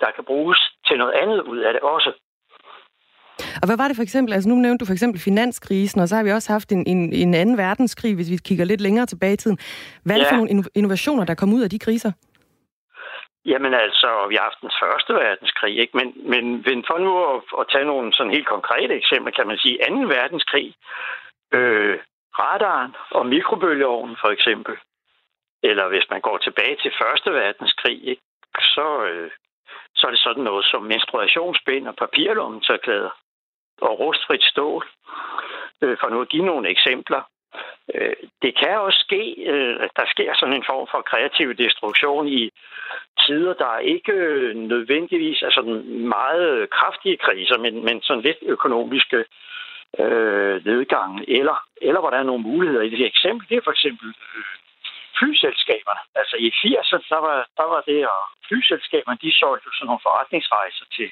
der 0.00 0.10
kan 0.16 0.24
bruges 0.24 0.60
til 0.86 0.98
noget 0.98 1.12
andet 1.12 1.40
ud 1.40 1.58
af 1.58 1.72
det 1.72 1.82
også. 1.82 2.12
Og 3.62 3.66
hvad 3.66 3.76
var 3.76 3.88
det 3.88 3.96
for 3.96 4.02
eksempel? 4.02 4.32
Altså 4.34 4.48
nu 4.48 4.54
nævnte 4.54 4.82
du 4.82 4.86
for 4.86 4.92
eksempel 4.92 5.20
finanskrisen, 5.20 6.00
og 6.00 6.08
så 6.08 6.16
har 6.16 6.24
vi 6.24 6.30
også 6.30 6.52
haft 6.52 6.72
en, 6.72 6.86
en, 6.86 7.12
en 7.12 7.34
anden 7.34 7.58
verdenskrig, 7.58 8.14
hvis 8.14 8.30
vi 8.30 8.36
kigger 8.36 8.64
lidt 8.64 8.80
længere 8.80 9.06
tilbage 9.06 9.32
i 9.32 9.36
tiden. 9.36 9.58
Hvad 10.04 10.14
er 10.14 10.18
det 10.18 10.26
ja. 10.26 10.32
for 10.32 10.36
nogle 10.36 10.64
innovationer, 10.74 11.24
der 11.24 11.34
kom 11.34 11.52
ud 11.52 11.62
af 11.62 11.70
de 11.70 11.78
kriser? 11.78 12.12
Jamen 13.44 13.74
altså, 13.74 14.10
vi 14.28 14.34
har 14.34 14.42
haft 14.42 14.60
den 14.60 14.72
første 14.82 15.12
verdenskrig, 15.14 15.78
ikke? 15.78 15.96
Men, 15.98 16.08
men 16.68 16.84
for 16.88 16.98
nu 16.98 17.12
at, 17.32 17.40
at 17.60 17.66
tage 17.72 17.84
nogle 17.84 18.12
sådan 18.12 18.32
helt 18.32 18.48
konkrete 18.54 18.94
eksempler, 18.94 19.32
kan 19.32 19.46
man 19.46 19.58
sige, 19.58 19.78
2. 19.88 19.94
verdenskrig, 20.18 20.74
øh, 21.52 21.98
radaren 22.42 22.94
og 23.10 23.26
mikrobølgeovnen 23.26 24.16
for 24.20 24.28
eksempel, 24.28 24.76
eller 25.62 25.88
hvis 25.88 26.06
man 26.10 26.20
går 26.20 26.38
tilbage 26.38 26.76
til 26.82 26.92
Første 27.02 27.30
Verdenskrig, 27.32 28.08
ikke? 28.08 28.22
Så, 28.60 29.04
øh, 29.04 29.30
så 29.94 30.06
er 30.06 30.10
det 30.10 30.20
sådan 30.20 30.44
noget 30.44 30.64
som 30.64 30.82
menstruationsbind 30.82 31.88
og 31.88 31.96
papirlommetørklæder 31.96 33.10
og 33.80 34.00
rustfrit 34.00 34.42
stål, 34.42 34.88
øh, 35.82 35.96
for 36.00 36.08
nu 36.08 36.20
at 36.20 36.28
give 36.28 36.44
nogle 36.44 36.68
eksempler. 36.68 37.22
Øh, 37.94 38.16
det 38.42 38.58
kan 38.58 38.78
også 38.78 38.98
ske, 38.98 39.22
øh, 39.52 39.76
at 39.84 39.90
der 39.96 40.06
sker 40.06 40.34
sådan 40.34 40.54
en 40.54 40.64
form 40.70 40.88
for 40.90 41.00
kreativ 41.00 41.54
destruktion 41.54 42.28
i 42.28 42.50
tider, 43.18 43.54
der 43.54 43.78
ikke 43.78 44.14
nødvendigvis 44.54 45.42
er 45.42 45.50
sådan 45.50 45.78
meget 46.08 46.70
kraftige 46.70 47.16
kriser, 47.16 47.58
men, 47.58 47.84
men 47.84 48.02
sådan 48.02 48.22
lidt 48.22 48.38
økonomiske 48.42 49.24
øh, 49.98 50.64
nedgangen, 50.64 51.24
eller, 51.28 51.56
eller 51.82 52.00
hvor 52.00 52.10
der 52.10 52.18
er 52.18 52.30
nogle 52.30 52.42
muligheder 52.42 52.82
i 52.82 52.90
det 52.90 53.06
eksempel. 53.06 53.48
Det 53.48 53.56
er 53.56 53.64
for 53.64 53.70
eksempel 53.70 54.08
øh, 54.08 54.44
flyselskaberne. 55.18 56.02
Altså 56.20 56.36
i 56.46 56.48
80'erne, 56.62 57.06
der 57.14 57.20
var, 57.26 57.36
der 57.56 57.66
var 57.74 57.80
det, 57.90 58.00
og 58.14 58.22
flyselskaberne, 58.48 59.18
de 59.22 59.38
solgte 59.40 59.68
sådan 59.72 59.86
nogle 59.86 60.06
forretningsrejser 60.06 60.84
til, 60.96 61.08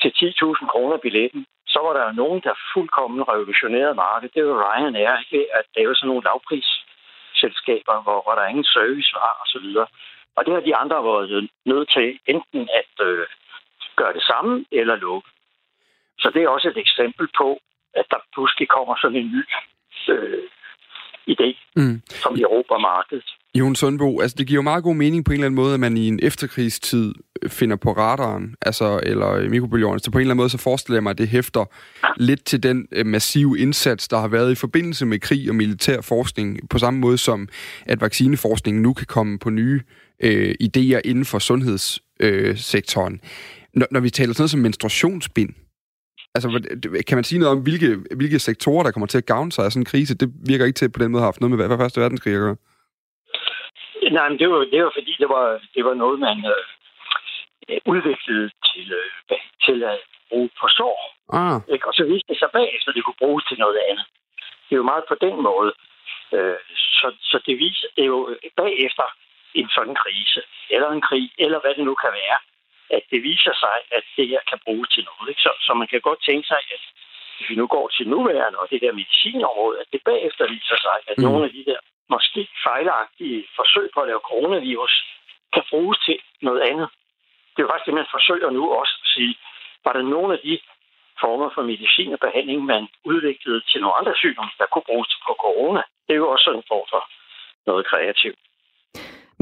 til 0.00 0.10
10.000 0.20 0.66
kroner 0.72 0.96
billetten. 0.96 1.46
Så 1.66 1.78
var 1.86 1.92
der 1.92 2.04
jo 2.06 2.12
nogen, 2.22 2.40
der 2.46 2.62
fuldkommen 2.72 3.28
revolutionerede 3.32 3.94
markedet. 3.94 4.34
Det 4.34 4.46
var 4.46 4.56
Ryanair, 4.62 5.12
ikke? 5.22 5.54
at 5.58 5.64
lave 5.76 5.94
sådan 5.94 6.08
nogle 6.08 6.26
lavprisselskaber, 6.28 8.02
hvor, 8.04 8.18
hvor 8.22 8.34
der 8.34 8.46
ingen 8.52 8.68
service 8.76 9.10
var, 9.14 9.32
og 9.42 9.46
så 9.52 9.58
videre. 9.64 9.86
Og 10.36 10.46
det 10.46 10.54
har 10.54 10.60
de 10.60 10.76
andre 10.76 11.04
været 11.04 11.50
nødt 11.64 11.88
til 11.96 12.18
enten 12.26 12.68
at 12.80 13.06
øh, 13.06 13.26
gøre 13.96 14.12
det 14.12 14.22
samme 14.22 14.64
eller 14.72 14.96
lukke. 14.96 15.28
Så 16.18 16.30
det 16.34 16.42
er 16.42 16.48
også 16.48 16.68
et 16.68 16.76
eksempel 16.76 17.28
på, 17.38 17.58
at 17.94 18.06
der 18.10 18.20
pludselig 18.34 18.68
kommer 18.68 18.94
sådan 19.02 19.20
en 19.22 19.30
ny 19.36 19.44
øh, 20.14 20.42
idé, 21.34 21.48
mm. 21.76 22.02
som 22.08 22.32
råber 22.52 22.78
markedet. 22.78 23.28
Jon 23.54 23.74
Sundbo, 23.74 24.20
altså 24.20 24.36
det 24.38 24.46
giver 24.46 24.58
jo 24.58 24.62
meget 24.62 24.84
god 24.84 24.94
mening 24.94 25.24
på 25.24 25.32
en 25.32 25.34
eller 25.34 25.46
anden 25.46 25.56
måde, 25.62 25.74
at 25.74 25.80
man 25.80 25.96
i 25.96 26.08
en 26.08 26.20
efterkrigstid 26.22 27.14
finder 27.48 27.76
på 27.76 27.92
radaren, 27.92 28.56
altså, 28.62 29.00
eller 29.02 29.48
mikrobølgeovnen. 29.48 30.00
Så 30.00 30.10
på 30.10 30.18
en 30.18 30.20
eller 30.20 30.30
anden 30.30 30.42
måde, 30.42 30.50
så 30.50 30.58
forestiller 30.58 30.96
jeg 30.96 31.02
mig, 31.02 31.10
at 31.10 31.18
det 31.18 31.28
hæfter 31.28 31.64
lidt 32.16 32.44
til 32.44 32.62
den 32.62 32.88
øh, 32.92 33.06
massive 33.06 33.58
indsats, 33.58 34.08
der 34.08 34.18
har 34.18 34.28
været 34.28 34.52
i 34.52 34.54
forbindelse 34.54 35.06
med 35.06 35.18
krig 35.18 35.48
og 35.48 35.54
militær 35.54 36.00
forskning, 36.00 36.68
på 36.70 36.78
samme 36.78 37.00
måde 37.00 37.18
som, 37.18 37.48
at 37.86 38.00
vaccineforskningen 38.00 38.82
nu 38.82 38.92
kan 38.92 39.06
komme 39.06 39.38
på 39.38 39.50
nye 39.50 39.80
øh, 40.20 40.54
idéer 40.62 41.00
inden 41.04 41.24
for 41.24 41.38
sundhedssektoren. 41.38 43.14
Øh, 43.14 43.20
når, 43.74 43.86
når 43.90 44.00
vi 44.00 44.10
taler 44.10 44.32
sådan 44.32 44.42
noget 44.42 44.50
som 44.50 44.60
menstruationsbind, 44.60 45.54
Altså, 46.34 46.48
kan 47.08 47.16
man 47.16 47.24
sige 47.24 47.38
noget 47.38 47.56
om, 47.56 47.62
hvilke, 47.62 47.88
hvilke 48.16 48.38
sektorer, 48.38 48.82
der 48.84 48.92
kommer 48.92 49.06
til 49.06 49.22
at 49.22 49.30
gavne 49.32 49.52
sig 49.52 49.64
af 49.64 49.72
sådan 49.72 49.82
en 49.82 49.92
krise? 49.92 50.18
Det 50.22 50.28
virker 50.50 50.64
ikke 50.66 50.80
til 50.80 50.92
på 50.92 51.02
den 51.02 51.10
måde 51.10 51.20
at 51.20 51.24
have 51.24 51.32
haft 51.32 51.40
noget 51.40 51.50
med 51.52 51.58
hvad 51.58 51.78
første 51.78 52.00
verdenskrig 52.00 52.34
at 52.34 52.44
gøre. 52.46 52.56
Nej, 54.16 54.28
men 54.28 54.38
det 54.38 54.48
var, 54.50 54.58
det 54.72 54.84
var 54.84 54.92
fordi, 54.98 55.12
det 55.22 55.28
var, 55.28 55.46
det 55.74 55.82
var 55.84 55.94
noget, 55.94 56.18
man 56.28 56.38
øh, 56.54 56.64
udviklede 57.92 58.50
til, 58.70 58.86
øh, 59.00 59.38
til 59.66 59.78
at 59.92 59.98
bruge 60.30 60.50
på 60.60 60.66
sår. 60.78 60.98
Ah. 61.40 61.58
Ikke? 61.74 61.88
Og 61.88 61.94
så 61.94 62.04
viste 62.04 62.28
det 62.32 62.38
sig 62.38 62.50
bagefter, 62.58 62.88
at 62.90 62.96
det 62.96 63.04
kunne 63.04 63.22
bruges 63.24 63.44
til 63.44 63.58
noget 63.64 63.78
andet. 63.88 64.06
Det 64.66 64.72
er 64.74 64.82
jo 64.82 64.90
meget 64.92 65.04
på 65.08 65.16
den 65.26 65.36
måde. 65.48 65.72
Øh, 66.36 66.58
så, 66.98 67.06
så 67.30 67.36
det 67.46 67.54
viser, 67.64 67.88
det 67.96 68.02
er 68.04 68.12
jo 68.16 68.22
bagefter 68.62 69.06
en 69.54 69.68
sådan 69.76 69.96
krise, 70.02 70.40
eller 70.74 70.88
en 70.90 71.04
krig, 71.08 71.26
eller 71.44 71.58
hvad 71.60 71.74
det 71.78 71.84
nu 71.84 71.94
kan 72.02 72.12
være, 72.22 72.38
at 72.96 73.02
det 73.12 73.20
viser 73.22 73.54
sig, 73.62 73.76
at 73.96 74.04
det 74.16 74.28
her 74.28 74.42
kan 74.50 74.58
bruges 74.64 74.88
til 74.94 75.04
noget. 75.08 75.28
Ikke? 75.30 75.42
Så, 75.46 75.52
så 75.66 75.74
man 75.80 75.88
kan 75.92 76.00
godt 76.08 76.20
tænke 76.28 76.46
sig, 76.52 76.60
at 76.74 76.82
hvis 77.36 77.50
vi 77.50 77.54
nu 77.54 77.66
går 77.66 77.88
til 77.88 78.08
nuværende 78.08 78.58
og 78.58 78.66
det 78.70 78.80
der 78.84 78.92
medicinområde, 79.00 79.80
at 79.82 79.88
det 79.92 80.00
bagefter 80.04 80.44
viser 80.56 80.78
sig, 80.86 80.96
at 81.10 81.16
mm. 81.18 81.24
nogle 81.24 81.44
af 81.46 81.52
de 81.56 81.64
der 81.70 81.78
måske 82.14 82.48
fejlagtige 82.66 83.40
forsøg 83.58 83.86
på 83.94 84.00
at 84.00 84.08
lave 84.08 84.28
coronavirus 84.30 84.94
kan 85.54 85.64
bruges 85.70 85.98
til 86.06 86.18
noget 86.42 86.62
andet. 86.70 86.88
Det 87.52 87.58
er 87.58 87.66
jo 87.66 87.72
faktisk 87.72 87.86
det, 87.86 88.00
man 88.00 88.14
forsøger 88.16 88.50
nu 88.50 88.62
også 88.80 88.94
at 89.02 89.08
sige, 89.14 89.34
var 89.84 89.92
der 89.92 90.02
nogle 90.02 90.32
af 90.36 90.40
de 90.48 90.54
former 91.20 91.48
for 91.54 91.62
medicin 91.62 92.12
og 92.16 92.20
behandling, 92.26 92.58
man 92.64 92.88
udviklede 93.04 93.60
til 93.70 93.80
nogle 93.80 93.98
andre 94.00 94.14
sygdomme, 94.22 94.52
der 94.58 94.66
kunne 94.72 94.88
bruges 94.90 95.10
på 95.26 95.32
corona. 95.44 95.82
Det 96.06 96.12
er 96.12 96.22
jo 96.24 96.28
også 96.32 96.44
sådan 96.44 96.60
en 96.60 96.70
form 96.72 96.86
for 96.92 97.02
noget 97.66 97.86
kreativt. 97.86 98.38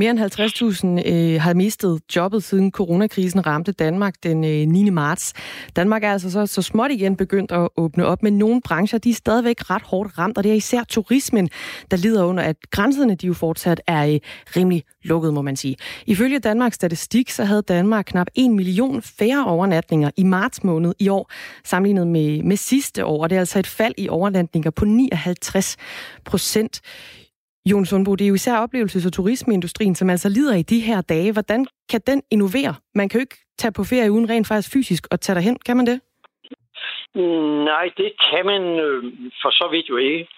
Mere 0.01 0.11
end 0.11 1.03
50.000 1.05 1.13
øh, 1.13 1.41
har 1.41 1.55
mistet 1.55 2.01
jobbet 2.17 2.43
siden 2.43 2.71
coronakrisen 2.71 3.47
ramte 3.47 3.73
Danmark 3.73 4.15
den 4.23 4.45
øh, 4.45 4.67
9. 4.67 4.91
marts. 4.91 5.33
Danmark 5.77 6.05
er 6.05 6.13
altså 6.13 6.31
så, 6.31 6.47
så 6.47 6.63
småt 6.63 6.91
igen 6.91 7.17
begyndt 7.17 7.53
at 7.53 7.69
åbne 7.77 8.07
op, 8.07 8.23
men 8.23 8.39
nogle 8.39 8.61
brancher 8.61 8.99
de 8.99 9.11
er 9.11 9.15
stadigvæk 9.15 9.71
ret 9.71 9.83
hårdt 9.83 10.19
ramt, 10.19 10.39
og 10.39 10.45
det 10.45 10.53
er 10.53 10.57
især 10.57 10.85
turismen, 10.85 11.51
der 11.91 11.97
lider 11.97 12.25
under, 12.25 12.43
at 12.43 12.57
grænserne 12.71 13.15
de 13.15 13.27
jo 13.27 13.35
fortsat 13.35 13.81
er 13.87 14.07
øh, 14.07 14.21
rimelig 14.57 14.85
lukket, 15.03 15.35
må 15.35 15.43
man 15.43 15.57
sige. 15.57 15.77
Ifølge 16.07 16.39
Danmarks 16.39 16.75
Statistik, 16.75 17.31
så 17.31 17.45
havde 17.45 17.63
Danmark 17.63 18.05
knap 18.05 18.27
1 18.35 18.51
million 18.51 19.03
færre 19.03 19.47
overnatninger 19.47 20.11
i 20.17 20.25
marts 20.25 20.65
måned 20.65 20.95
i 20.99 21.09
år, 21.09 21.31
sammenlignet 21.65 22.07
med, 22.07 22.43
med 22.43 22.57
sidste 22.57 23.05
år, 23.05 23.23
og 23.23 23.31
det 23.31 23.37
er 23.37 23.41
altså 23.41 23.59
et 23.59 23.67
fald 23.67 23.95
i 23.99 24.09
overnatninger 24.09 24.71
på 24.71 24.85
59 24.85 25.77
procent. 26.25 26.81
Jon 27.71 27.87
Sundbo, 27.87 28.15
det 28.15 28.25
er 28.25 28.29
jo 28.29 28.35
især 28.35 28.67
oplevelses- 28.67 29.07
og 29.07 29.13
turismeindustrien, 29.13 29.95
som 29.95 30.11
altså 30.11 30.29
lider 30.29 30.55
i 30.57 30.63
de 30.63 30.81
her 30.81 31.01
dage. 31.01 31.33
Hvordan 31.33 31.67
kan 31.91 32.01
den 32.07 32.23
innovere? 32.31 32.75
Man 32.95 33.09
kan 33.09 33.19
jo 33.19 33.23
ikke 33.23 33.39
tage 33.59 33.73
på 33.73 33.85
ferie 33.85 34.13
uden 34.13 34.31
rent 34.31 34.49
faktisk 34.49 34.73
fysisk 34.73 35.05
og 35.11 35.21
tage 35.21 35.37
derhen. 35.37 35.59
Kan 35.67 35.77
man 35.77 35.87
det? 35.87 36.01
Mm, 37.15 37.65
nej, 37.73 37.91
det 37.97 38.13
kan 38.31 38.47
man 38.47 38.63
øh, 38.87 39.03
for 39.43 39.51
så 39.51 39.69
vidt 39.73 39.89
jo 39.89 39.97
ikke. 39.97 40.29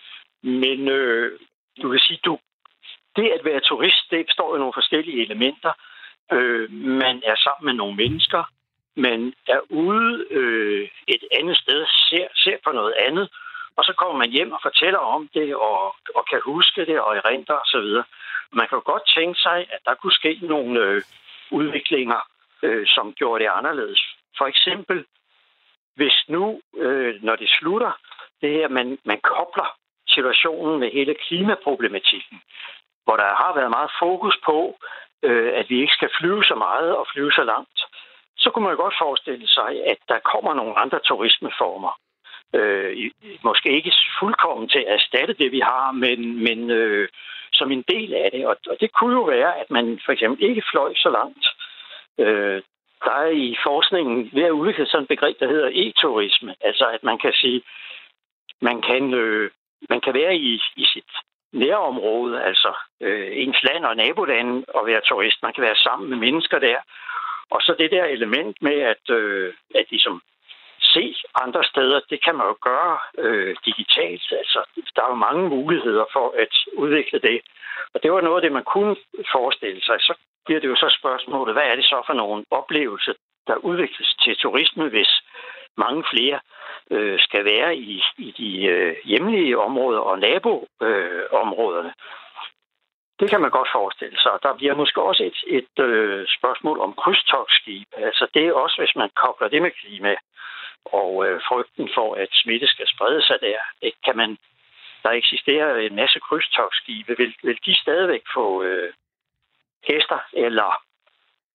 Men 0.43 0.89
øh, 0.89 1.39
du 1.83 1.91
kan 1.91 1.99
sige, 1.99 2.21
du, 2.25 2.39
det 3.17 3.27
at 3.37 3.45
være 3.45 3.61
turist, 3.61 4.11
det 4.11 4.27
består 4.27 4.55
af 4.55 4.61
nogle 4.61 4.75
forskellige 4.77 5.23
elementer. 5.27 5.73
Øh, 6.33 6.73
man 6.73 7.17
er 7.31 7.37
sammen 7.37 7.65
med 7.69 7.75
nogle 7.75 7.97
mennesker. 7.97 8.43
Man 8.97 9.33
er 9.49 9.61
ude 9.71 10.25
øh, 10.31 10.89
et 11.09 11.25
andet 11.39 11.57
sted, 11.57 11.87
ser, 12.09 12.27
ser 12.35 12.57
på 12.65 12.71
noget 12.73 12.95
andet. 13.09 13.29
Og 13.77 13.85
så 13.85 13.93
kommer 13.93 14.17
man 14.19 14.31
hjem 14.31 14.53
og 14.53 14.61
fortæller 14.63 14.99
om 14.99 15.29
det, 15.35 15.55
og, 15.55 15.97
og 16.15 16.27
kan 16.31 16.41
huske 16.45 16.87
det, 16.87 17.01
og 17.01 17.17
erindre 17.17 17.61
osv. 17.61 17.89
Man 18.53 18.69
kan 18.69 18.79
jo 18.79 18.83
godt 18.85 19.07
tænke 19.17 19.39
sig, 19.41 19.59
at 19.75 19.81
der 19.85 19.95
kunne 19.95 20.13
ske 20.21 20.39
nogle 20.43 20.81
øh, 20.81 21.03
udviklinger, 21.51 22.21
øh, 22.63 22.87
som 22.87 23.13
gjorde 23.13 23.45
det 23.45 23.51
anderledes. 23.51 24.01
For 24.39 24.47
eksempel, 24.47 25.05
hvis 25.95 26.25
nu, 26.29 26.61
øh, 26.77 27.15
når 27.23 27.37
det 27.37 27.49
slutter, 27.49 27.93
det 28.41 28.51
her, 28.51 28.69
man, 28.69 28.99
man 29.05 29.21
kobler 29.21 29.77
situationen 30.09 30.81
med 30.81 30.91
hele 30.91 31.15
klimaproblematikken, 31.15 32.43
hvor 33.05 33.17
der 33.17 33.35
har 33.43 33.53
været 33.55 33.71
meget 33.71 33.91
fokus 33.99 34.37
på, 34.45 34.79
øh, 35.23 35.53
at 35.55 35.71
vi 35.71 35.81
ikke 35.81 35.93
skal 35.93 36.11
flyve 36.21 36.45
så 36.45 36.55
meget 36.55 36.97
og 36.97 37.07
flyve 37.13 37.33
så 37.33 37.45
langt, 37.45 37.81
så 38.37 38.51
kunne 38.51 38.65
man 38.65 38.75
jo 38.75 38.83
godt 38.83 38.95
forestille 38.99 39.49
sig, 39.49 39.71
at 39.87 39.99
der 40.09 40.19
kommer 40.19 40.55
nogle 40.55 40.79
andre 40.79 40.99
turismeformer 40.99 41.93
øh, 42.55 43.11
måske 43.45 43.77
ikke 43.77 43.93
fuldkommen 44.21 44.69
til 44.69 44.79
at 44.79 44.95
erstatte 44.95 45.35
det, 45.35 45.53
vi 45.53 45.61
har, 45.61 45.93
men, 45.93 46.45
men 46.45 46.71
øh, 46.71 47.09
som 47.53 47.73
en 47.73 47.85
del 47.89 48.15
af 48.15 48.31
det. 48.33 48.47
Og, 48.47 48.57
og 48.71 48.77
det 48.81 48.93
kunne 48.93 49.15
jo 49.15 49.23
være, 49.23 49.61
at 49.61 49.71
man 49.71 50.01
for 50.05 50.13
eksempel 50.13 50.49
ikke 50.49 50.63
fløj 50.71 50.95
så 50.95 51.11
langt. 51.11 51.47
Øh, 52.19 52.63
der 53.05 53.13
er 53.13 53.31
i 53.31 53.57
forskningen 53.63 54.31
ved 54.33 54.43
at 54.43 54.51
udvikle 54.51 54.87
sådan 54.87 55.03
et 55.03 55.09
begreb, 55.09 55.41
der 55.41 55.49
hedder 55.49 55.71
e-turisme. 55.73 56.55
Altså 56.61 56.87
at 56.87 57.03
man 57.03 57.19
kan 57.19 57.33
sige, 57.33 57.63
man 58.61 58.83
kan, 58.83 59.15
øh, 59.15 59.51
man 59.89 60.01
kan 60.01 60.15
være 60.15 60.37
i, 60.37 60.61
i 60.77 60.85
sit 60.85 61.13
nærområde, 61.53 62.43
altså 62.43 62.75
øh, 63.01 63.29
ens 63.33 63.63
land 63.63 63.85
og 63.85 63.97
naboland 63.97 64.65
og 64.69 64.87
være 64.87 65.01
turist. 65.01 65.43
Man 65.43 65.53
kan 65.53 65.63
være 65.63 65.77
sammen 65.77 66.11
med 66.11 66.19
mennesker 66.19 66.59
der. 66.59 66.79
Og 67.51 67.61
så 67.63 67.75
det 67.79 67.91
der 67.91 68.05
element 68.05 68.63
med, 68.63 68.79
at, 68.81 69.11
øh, 69.11 69.53
at 69.75 69.87
ligesom 69.91 70.23
se 70.95 71.15
andre 71.45 71.65
steder, 71.65 72.01
det 72.11 72.25
kan 72.25 72.35
man 72.37 72.47
jo 72.47 72.57
gøre 72.63 72.99
øh, 73.19 73.57
digitalt. 73.65 74.27
Altså, 74.43 74.61
der 74.97 75.03
er 75.03 75.09
jo 75.09 75.25
mange 75.27 75.49
muligheder 75.49 76.05
for 76.13 76.27
at 76.43 76.55
udvikle 76.83 77.19
det. 77.19 77.41
Og 77.95 78.03
det 78.03 78.13
var 78.13 78.21
noget 78.21 78.37
af 78.37 78.43
det, 78.43 78.53
man 78.53 78.65
kunne 78.65 78.97
forestille 79.33 79.83
sig. 79.85 79.97
Så 80.01 80.15
bliver 80.45 80.61
det 80.61 80.69
jo 80.69 80.77
så 80.77 80.97
spørgsmålet, 81.01 81.55
hvad 81.55 81.67
er 81.67 81.77
det 81.77 81.85
så 81.85 82.03
for 82.07 82.13
nogle 82.13 82.45
oplevelser, 82.51 83.13
der 83.47 83.57
udvikles 83.57 84.15
til 84.23 84.37
turisme, 84.37 84.89
hvis 84.89 85.13
mange 85.77 86.05
flere 86.13 86.41
øh, 86.91 87.21
skal 87.21 87.45
være 87.45 87.77
i, 87.77 88.03
i 88.19 88.31
de 88.31 88.65
øh, 88.65 88.97
hjemlige 89.05 89.59
områder 89.59 90.01
og 90.01 90.19
naboområderne. 90.19 91.89
Øh, 91.89 91.95
det 93.21 93.31
kan 93.31 93.41
man 93.41 93.51
godt 93.51 93.69
forestille 93.73 94.19
sig. 94.21 94.33
Der 94.43 94.55
bliver 94.55 94.75
måske 94.75 95.03
også 95.03 95.23
et, 95.25 95.39
et 95.59 95.85
øh, 95.85 96.27
spørgsmål 96.39 96.81
om 96.81 96.95
krydstogsskib. 96.95 97.89
Altså 97.97 98.27
det 98.35 98.47
er 98.47 98.53
også, 98.53 98.77
hvis 98.81 98.97
man 98.97 99.11
kobler 99.23 99.49
det 99.49 99.63
med 99.63 99.71
klima 99.71 100.17
og 100.85 101.27
øh, 101.27 101.41
frygten 101.49 101.89
for, 101.95 102.15
at 102.15 102.29
smitte 102.33 102.67
skal 102.67 102.87
sprede 102.95 103.23
sig 103.27 103.39
der. 103.41 103.61
Ikke? 103.83 103.99
Kan 104.05 104.17
man, 104.17 104.39
der 105.03 105.11
eksisterer 105.11 105.77
en 105.77 105.97
masse 105.97 106.19
krydstogsskibe. 106.21 107.15
Vil, 107.19 107.35
vil 107.43 107.59
de 107.67 107.75
stadigvæk 107.75 108.23
få 108.35 108.63
øh, 108.63 108.93
gæster, 109.87 110.21
eller 110.33 110.83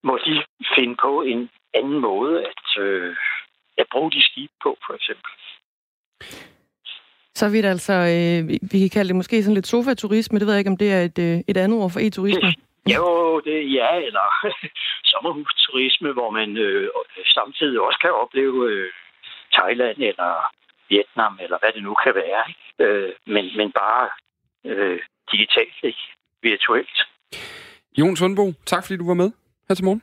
må 0.02 0.18
de 0.26 0.44
finde 0.76 0.96
på 0.96 1.22
en 1.22 1.50
anden 1.74 1.98
måde 1.98 2.46
at, 2.46 2.82
øh, 2.82 3.16
at 3.78 3.86
bruge 3.92 4.10
de 4.10 4.22
skibe 4.22 4.52
på, 4.62 4.78
for 4.86 4.94
eksempel? 4.94 5.30
Så 7.34 7.48
vidt 7.48 7.66
altså, 7.66 7.92
øh, 7.92 8.40
vi 8.72 8.78
kan 8.80 8.90
kalde 8.96 9.08
det 9.08 9.16
måske 9.16 9.42
sådan 9.42 9.54
lidt 9.54 9.66
sofaturisme. 9.66 10.38
Det 10.38 10.46
ved 10.46 10.54
jeg 10.54 10.58
ikke, 10.58 10.74
om 10.74 10.82
det 10.84 10.92
er 10.92 11.02
et, 11.02 11.18
øh, 11.18 11.36
et 11.48 11.56
andet 11.56 11.78
ord 11.78 11.90
for 11.90 12.00
e-turisme. 12.00 12.52
Jo, 12.96 13.40
det 13.40 13.74
ja, 13.78 13.90
eller 14.08 14.26
sommerhusturisme, 15.12 16.12
hvor 16.12 16.30
man 16.30 16.56
øh, 16.56 16.88
samtidig 17.38 17.80
også 17.80 17.98
kan 18.02 18.12
opleve 18.12 18.70
øh, 18.72 18.90
Thailand 19.58 19.98
eller 20.10 20.32
Vietnam, 20.90 21.38
eller 21.44 21.58
hvad 21.58 21.72
det 21.76 21.82
nu 21.82 21.94
kan 22.04 22.14
være. 22.14 22.42
Ikke? 22.52 22.66
Øh, 22.84 23.12
men, 23.34 23.44
men 23.58 23.68
bare 23.72 24.04
øh, 24.64 24.98
digitalt, 25.32 25.78
ikke? 25.82 26.04
virtuelt. 26.42 26.96
Jon 27.98 28.16
Sundbo, 28.16 28.52
tak 28.66 28.82
fordi 28.84 28.96
du 28.96 29.06
var 29.06 29.14
med 29.14 29.30
her 29.68 29.74
til 29.74 29.84
morgen. 29.84 30.02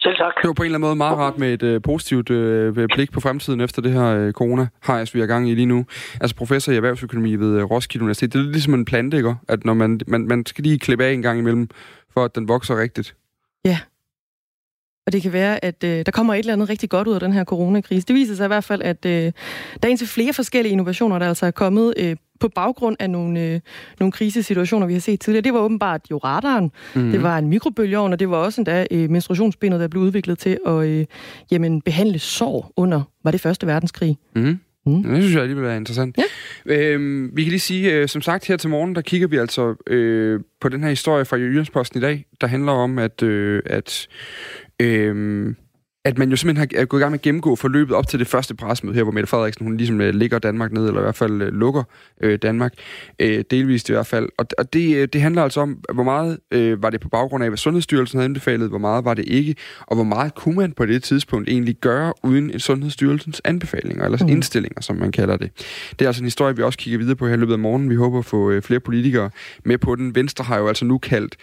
Selv 0.00 0.16
tak. 0.16 0.34
Det 0.42 0.48
var 0.48 0.52
på 0.52 0.62
en 0.62 0.66
eller 0.66 0.78
anden 0.78 0.88
måde 0.88 0.96
meget 0.96 1.18
rart 1.18 1.38
med 1.38 1.52
et 1.52 1.62
øh, 1.62 1.82
positivt 1.82 2.30
øh, 2.30 2.88
blik 2.94 3.12
på 3.12 3.20
fremtiden 3.20 3.60
efter 3.60 3.82
det 3.82 3.92
her 3.92 4.06
øh, 4.06 4.32
corona 4.32 4.68
har 4.82 5.10
vi 5.12 5.20
er 5.20 5.26
gang 5.26 5.50
i 5.50 5.54
lige 5.54 5.66
nu. 5.66 5.86
Altså 6.20 6.36
professor 6.36 6.72
i 6.72 6.76
erhvervsøkonomi 6.76 7.36
ved 7.36 7.58
øh, 7.58 7.64
Roskilde 7.64 8.02
Universitet, 8.02 8.32
det 8.32 8.38
er 8.40 8.52
ligesom 8.52 8.74
en 8.74 8.84
plante, 8.84 9.16
ikke? 9.16 9.34
At 9.48 9.64
når 9.64 9.74
man, 9.74 10.00
man, 10.06 10.26
man 10.26 10.46
skal 10.46 10.64
lige 10.64 10.78
klippe 10.78 11.04
af 11.04 11.12
en 11.12 11.22
gang 11.22 11.38
imellem, 11.38 11.68
for 12.14 12.24
at 12.24 12.34
den 12.34 12.48
vokser 12.48 12.80
rigtigt. 12.80 13.14
Ja, 13.64 13.78
og 15.08 15.12
det 15.12 15.22
kan 15.22 15.32
være, 15.32 15.64
at 15.64 15.84
øh, 15.84 16.06
der 16.06 16.12
kommer 16.12 16.34
et 16.34 16.38
eller 16.38 16.52
andet 16.52 16.68
rigtig 16.68 16.90
godt 16.90 17.08
ud 17.08 17.14
af 17.14 17.20
den 17.20 17.32
her 17.32 17.44
coronakrise. 17.44 18.06
Det 18.06 18.14
viser 18.14 18.34
sig 18.34 18.44
i 18.44 18.46
hvert 18.46 18.64
fald, 18.64 18.82
at 18.82 19.06
øh, 19.06 19.12
der 19.12 19.32
er 19.82 19.88
indtil 19.88 20.06
flere 20.06 20.32
forskellige 20.32 20.72
innovationer, 20.72 21.18
der 21.18 21.28
altså 21.28 21.46
er 21.46 21.50
kommet 21.50 21.94
øh, 21.96 22.16
på 22.40 22.48
baggrund 22.48 22.96
af 22.98 23.10
nogle, 23.10 23.40
øh, 23.40 23.60
nogle 24.00 24.12
krisesituationer, 24.12 24.86
vi 24.86 24.92
har 24.92 25.00
set 25.00 25.20
tidligere. 25.20 25.42
Det 25.42 25.54
var 25.54 25.60
åbenbart 25.60 26.00
jo 26.10 26.18
radaren, 26.18 26.70
mm. 26.94 27.10
det 27.10 27.22
var 27.22 27.38
en 27.38 27.48
mikrobølgeovn, 27.48 28.12
og 28.12 28.20
det 28.20 28.30
var 28.30 28.36
også 28.36 28.60
endda 28.60 28.86
øh, 28.90 29.10
menstruationsbindet, 29.10 29.80
der 29.80 29.88
blev 29.88 30.02
udviklet 30.02 30.38
til 30.38 30.58
at 30.66 30.84
øh, 30.84 31.06
jamen, 31.50 31.80
behandle 31.80 32.18
sår 32.18 32.72
under, 32.76 33.02
var 33.24 33.30
det 33.30 33.40
første 33.40 33.66
verdenskrig. 33.66 34.18
Mm. 34.36 34.58
Mm. 34.86 35.02
Det 35.02 35.22
synes 35.22 35.34
jeg 35.34 35.42
alligevel 35.42 35.68
er 35.70 35.74
interessant. 35.74 36.18
Ja. 36.18 36.74
Øhm, 36.74 37.30
vi 37.34 37.42
kan 37.42 37.50
lige 37.50 37.60
sige, 37.60 37.92
øh, 37.92 38.08
som 38.08 38.22
sagt 38.22 38.46
her 38.46 38.56
til 38.56 38.70
morgen, 38.70 38.94
der 38.94 39.00
kigger 39.00 39.28
vi 39.28 39.36
altså 39.36 39.74
øh, 39.86 40.40
på 40.60 40.68
den 40.68 40.82
her 40.82 40.90
historie 40.90 41.24
fra 41.24 41.36
Jyllandsposten 41.36 41.98
i 41.98 42.02
dag, 42.02 42.24
der 42.40 42.46
handler 42.46 42.72
om, 42.72 42.98
at, 42.98 43.22
øh, 43.22 43.62
at 43.66 44.08
øh, 44.80 45.54
at 46.04 46.18
man 46.18 46.30
jo 46.30 46.36
simpelthen 46.36 46.78
har 46.78 46.84
gået 46.84 47.00
i 47.00 47.02
gang 47.02 47.10
med 47.10 47.18
at 47.18 47.22
gennemgå 47.22 47.56
forløbet 47.56 47.96
op 47.96 48.08
til 48.08 48.18
det 48.18 48.26
første 48.26 48.54
presmøde 48.54 48.94
her, 48.94 49.02
hvor 49.02 49.12
Mette 49.12 49.26
Frederiksen 49.26 49.66
hun 49.66 49.76
ligesom 49.76 50.00
øh, 50.00 50.14
ligger 50.14 50.38
Danmark 50.38 50.72
ned, 50.72 50.86
eller 50.86 51.00
i 51.00 51.02
hvert 51.02 51.16
fald 51.16 51.42
øh, 51.42 51.52
lukker 51.52 51.82
øh, 52.20 52.38
Danmark, 52.38 52.74
øh, 53.18 53.44
delvist 53.50 53.88
i 53.88 53.92
hvert 53.92 54.06
fald. 54.06 54.28
Og, 54.38 54.46
og 54.58 54.72
det, 54.72 54.96
øh, 54.96 55.08
det 55.12 55.20
handler 55.20 55.42
altså 55.42 55.60
om, 55.60 55.78
hvor 55.94 56.02
meget 56.02 56.38
øh, 56.50 56.82
var 56.82 56.90
det 56.90 57.00
på 57.00 57.08
baggrund 57.08 57.44
af, 57.44 57.50
hvad 57.50 57.56
Sundhedsstyrelsen 57.56 58.18
havde 58.18 58.24
anbefalet, 58.24 58.68
hvor 58.68 58.78
meget 58.78 59.04
var 59.04 59.14
det 59.14 59.24
ikke, 59.28 59.54
og 59.80 59.96
hvor 59.96 60.04
meget 60.04 60.34
kunne 60.34 60.56
man 60.56 60.72
på 60.72 60.86
det 60.86 61.02
tidspunkt 61.02 61.48
egentlig 61.48 61.76
gøre 61.76 62.12
uden 62.22 62.60
Sundhedsstyrelsens 62.60 63.40
anbefalinger, 63.44 64.04
eller 64.04 64.18
mm. 64.20 64.28
indstillinger, 64.28 64.80
som 64.80 64.96
man 64.96 65.12
kalder 65.12 65.36
det. 65.36 65.50
Det 65.90 66.02
er 66.02 66.08
altså 66.08 66.22
en 66.22 66.26
historie, 66.26 66.56
vi 66.56 66.62
også 66.62 66.78
kigger 66.78 66.98
videre 66.98 67.16
på 67.16 67.26
her 67.26 67.34
i 67.34 67.38
løbet 67.38 67.52
af 67.52 67.58
morgenen. 67.58 67.90
Vi 67.90 67.94
håber 67.94 68.18
at 68.18 68.24
få 68.24 68.50
øh, 68.50 68.62
flere 68.62 68.80
politikere 68.80 69.30
med 69.64 69.78
på 69.78 69.94
den. 69.94 70.14
Venstre 70.14 70.44
har 70.44 70.58
jo 70.58 70.68
altså 70.68 70.84
nu 70.84 70.98
kaldt 70.98 71.36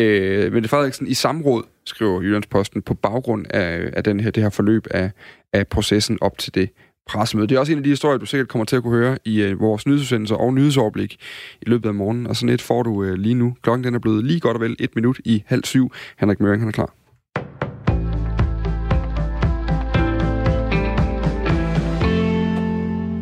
øh, 0.00 0.52
Mette 0.52 0.68
Frederiksen 0.68 1.06
i 1.06 1.14
samråd, 1.14 1.64
skriver 1.90 2.22
Jyllandsposten, 2.22 2.82
på 2.82 2.94
baggrund 2.94 3.46
af, 3.50 3.90
af 3.92 4.04
den 4.04 4.20
her, 4.20 4.30
det 4.30 4.42
her 4.42 4.50
forløb 4.50 4.86
af, 4.90 5.10
af 5.52 5.68
processen 5.68 6.18
op 6.20 6.38
til 6.38 6.54
det 6.54 6.70
pressemøde. 7.06 7.46
Det 7.46 7.54
er 7.54 7.58
også 7.58 7.72
en 7.72 7.78
af 7.78 7.84
de 7.84 7.90
historier, 7.90 8.18
du 8.18 8.26
sikkert 8.26 8.48
kommer 8.48 8.64
til 8.64 8.76
at 8.76 8.82
kunne 8.82 8.98
høre 8.98 9.18
i 9.24 9.42
øh, 9.42 9.60
vores 9.60 9.86
nyhedsudsendelser 9.86 10.36
og 10.36 10.54
nyhedsoverblik 10.54 11.16
i 11.62 11.70
løbet 11.70 11.88
af 11.88 11.94
morgenen. 11.94 12.26
Og 12.26 12.36
sådan 12.36 12.54
et 12.54 12.62
får 12.62 12.82
du 12.82 13.04
øh, 13.04 13.14
lige 13.14 13.34
nu. 13.34 13.56
Klokken 13.62 13.84
den 13.84 13.94
er 13.94 13.98
blevet 13.98 14.24
lige 14.24 14.40
godt 14.40 14.54
og 14.56 14.60
vel 14.60 14.76
et 14.78 14.90
minut 14.94 15.20
i 15.24 15.42
halv 15.46 15.64
syv. 15.64 15.92
Henrik 16.18 16.40
Møring, 16.40 16.62
han 16.62 16.68
er 16.68 16.72
klar. 16.72 16.94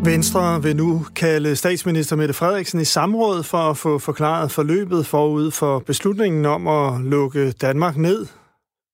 Venstre 0.05 0.63
vil 0.63 0.77
nu 0.77 1.07
kalde 1.17 1.57
statsminister 1.57 2.17
Mette 2.17 2.35
Frederiksen 2.35 2.81
i 2.81 2.85
samråd 2.85 3.43
for 3.43 3.59
at 3.59 3.77
få 3.77 3.99
forklaret 3.99 4.51
forløbet 4.51 5.07
forud 5.07 5.51
for 5.51 5.79
beslutningen 5.79 6.47
om 6.47 6.67
at 6.67 7.01
lukke 7.01 7.51
Danmark 7.51 7.97
ned. 7.97 8.27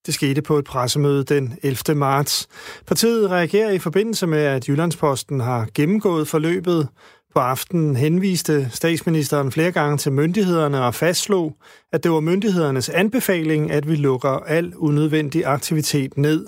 Det 0.06 0.14
skete 0.14 0.42
på 0.42 0.58
et 0.58 0.64
pressemøde 0.64 1.24
den 1.24 1.58
11. 1.62 1.94
marts. 1.94 2.48
Partiet 2.86 3.30
reagerer 3.30 3.70
i 3.70 3.78
forbindelse 3.78 4.26
med, 4.26 4.38
at 4.38 4.68
Jyllandsposten 4.68 5.40
har 5.40 5.68
gennemgået 5.74 6.28
forløbet 6.28 6.88
På 7.34 7.40
aftenen 7.40 7.96
henviste 7.96 8.70
statsministeren 8.72 9.52
flere 9.52 9.72
gange 9.72 9.98
til 9.98 10.12
myndighederne 10.12 10.84
og 10.84 10.94
fastslog, 10.94 11.56
at 11.92 12.04
det 12.04 12.10
var 12.10 12.20
myndighedernes 12.20 12.88
anbefaling, 12.88 13.70
at 13.70 13.88
vi 13.88 13.94
lukker 13.94 14.30
al 14.30 14.72
unødvendig 14.76 15.46
aktivitet 15.46 16.18
ned. 16.18 16.46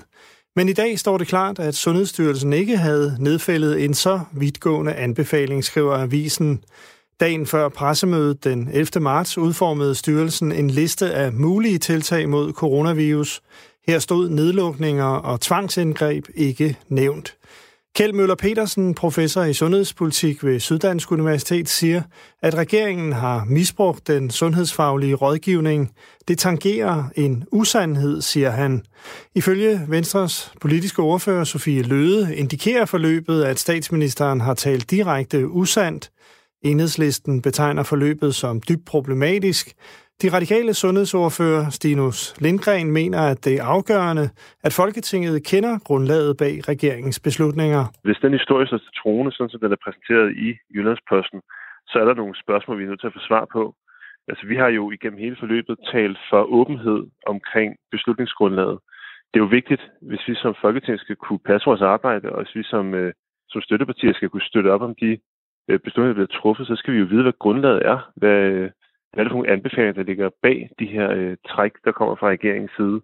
Men 0.56 0.68
i 0.68 0.72
dag 0.72 0.98
står 0.98 1.18
det 1.18 1.26
klart, 1.26 1.58
at 1.58 1.74
Sundhedsstyrelsen 1.74 2.52
ikke 2.52 2.76
havde 2.76 3.16
nedfældet 3.20 3.84
en 3.84 3.94
så 3.94 4.20
vidtgående 4.32 4.94
anbefaling, 4.94 5.64
skriver 5.64 5.94
avisen. 5.94 6.64
Dagen 7.20 7.46
før 7.46 7.68
pressemødet 7.68 8.44
den 8.44 8.68
11. 8.72 9.00
marts 9.00 9.38
udformede 9.38 9.94
styrelsen 9.94 10.52
en 10.52 10.70
liste 10.70 11.14
af 11.14 11.32
mulige 11.32 11.78
tiltag 11.78 12.28
mod 12.28 12.52
coronavirus. 12.52 13.42
Her 13.86 13.98
stod 13.98 14.28
nedlukninger 14.28 15.04
og 15.04 15.40
tvangsindgreb 15.40 16.26
ikke 16.34 16.76
nævnt. 16.88 17.36
Kjeld 17.94 18.12
Møller 18.12 18.34
Petersen, 18.34 18.94
professor 18.94 19.42
i 19.42 19.52
sundhedspolitik 19.52 20.44
ved 20.44 20.60
Syddansk 20.60 21.12
Universitet, 21.12 21.68
siger, 21.68 22.02
at 22.42 22.54
regeringen 22.54 23.12
har 23.12 23.44
misbrugt 23.44 24.06
den 24.06 24.30
sundhedsfaglige 24.30 25.14
rådgivning. 25.14 25.92
Det 26.28 26.38
tangerer 26.38 27.04
en 27.14 27.44
usandhed, 27.52 28.22
siger 28.22 28.50
han. 28.50 28.82
Ifølge 29.34 29.80
Venstres 29.88 30.52
politiske 30.60 31.02
ordfører 31.02 31.44
Sofie 31.44 31.82
Løde 31.82 32.36
indikerer 32.36 32.84
forløbet, 32.84 33.44
at 33.44 33.58
statsministeren 33.58 34.40
har 34.40 34.54
talt 34.54 34.90
direkte 34.90 35.48
usandt. 35.48 36.10
Enhedslisten 36.70 37.42
betegner 37.42 37.82
forløbet 37.82 38.34
som 38.34 38.54
dybt 38.68 38.84
problematisk. 38.92 39.64
De 40.22 40.28
radikale 40.36 40.74
sundhedsordfører 40.74 41.64
Stinus 41.70 42.18
Lindgren 42.44 42.90
mener, 42.98 43.20
at 43.32 43.44
det 43.44 43.54
er 43.60 43.64
afgørende, 43.76 44.26
at 44.66 44.72
Folketinget 44.80 45.46
kender 45.50 45.78
grundlaget 45.88 46.36
bag 46.36 46.54
regeringens 46.72 47.20
beslutninger. 47.20 47.82
Hvis 48.06 48.18
den 48.22 48.32
historie 48.32 48.66
står 48.66 48.78
til 48.78 48.96
trone, 49.02 49.32
sådan 49.32 49.50
som 49.50 49.60
den 49.60 49.72
er 49.72 49.80
præsenteret 49.84 50.28
i 50.46 50.48
Jyllandsposten, 50.74 51.40
så 51.90 51.94
er 52.00 52.04
der 52.04 52.14
nogle 52.14 52.34
spørgsmål, 52.44 52.78
vi 52.78 52.84
er 52.84 52.88
nødt 52.88 53.00
til 53.00 53.12
at 53.12 53.16
få 53.18 53.22
svar 53.28 53.44
på. 53.52 53.62
Altså, 54.28 54.46
vi 54.46 54.56
har 54.56 54.68
jo 54.68 54.90
igennem 54.90 55.18
hele 55.24 55.36
forløbet 55.40 55.76
talt 55.92 56.18
for 56.30 56.42
åbenhed 56.58 57.00
omkring 57.26 57.76
beslutningsgrundlaget. 57.90 58.78
Det 59.30 59.36
er 59.38 59.44
jo 59.46 59.56
vigtigt, 59.58 59.82
hvis 60.08 60.22
vi 60.28 60.34
som 60.34 60.54
Folketing 60.60 60.98
skal 61.00 61.16
kunne 61.16 61.42
passe 61.50 61.64
vores 61.70 61.82
arbejde, 61.94 62.26
og 62.32 62.38
hvis 62.42 62.54
vi 62.58 62.62
som, 62.62 62.94
øh, 62.94 63.12
som 63.48 63.60
støttepartier 63.62 64.12
skal 64.14 64.28
kunne 64.28 64.50
støtte 64.50 64.72
op 64.74 64.82
om 64.82 64.94
de 65.02 65.18
beslutninger, 65.66 66.14
der 66.14 66.20
bliver 66.20 66.40
truffet, 66.40 66.66
så 66.66 66.76
skal 66.76 66.94
vi 66.94 66.98
jo 66.98 67.06
vide, 67.10 67.22
hvad 67.22 67.38
grundlaget 67.38 67.82
er. 67.92 67.98
Hvad, 68.16 68.40
øh, 68.52 68.70
hvad 69.10 69.18
er 69.18 69.24
det 69.24 69.30
for 69.30 69.38
nogle 69.38 69.52
anbefalinger, 69.54 69.92
der 69.92 70.08
ligger 70.10 70.28
bag 70.42 70.70
de 70.78 70.86
her 70.86 71.10
øh, 71.10 71.36
træk, 71.48 71.72
der 71.84 71.92
kommer 71.92 72.14
fra 72.16 72.28
regeringens 72.28 72.76
side. 72.76 73.00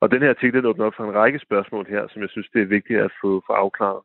Og 0.00 0.10
den 0.10 0.22
her 0.22 0.28
artikel 0.28 0.66
åbner 0.66 0.84
op 0.86 0.92
for 0.96 1.04
en 1.04 1.14
række 1.14 1.38
spørgsmål 1.38 1.86
her, 1.88 2.02
som 2.10 2.22
jeg 2.22 2.30
synes, 2.30 2.48
det 2.54 2.62
er 2.62 2.74
vigtigt 2.76 3.00
at 3.00 3.12
få, 3.20 3.42
få 3.46 3.52
afklaret. 3.52 4.02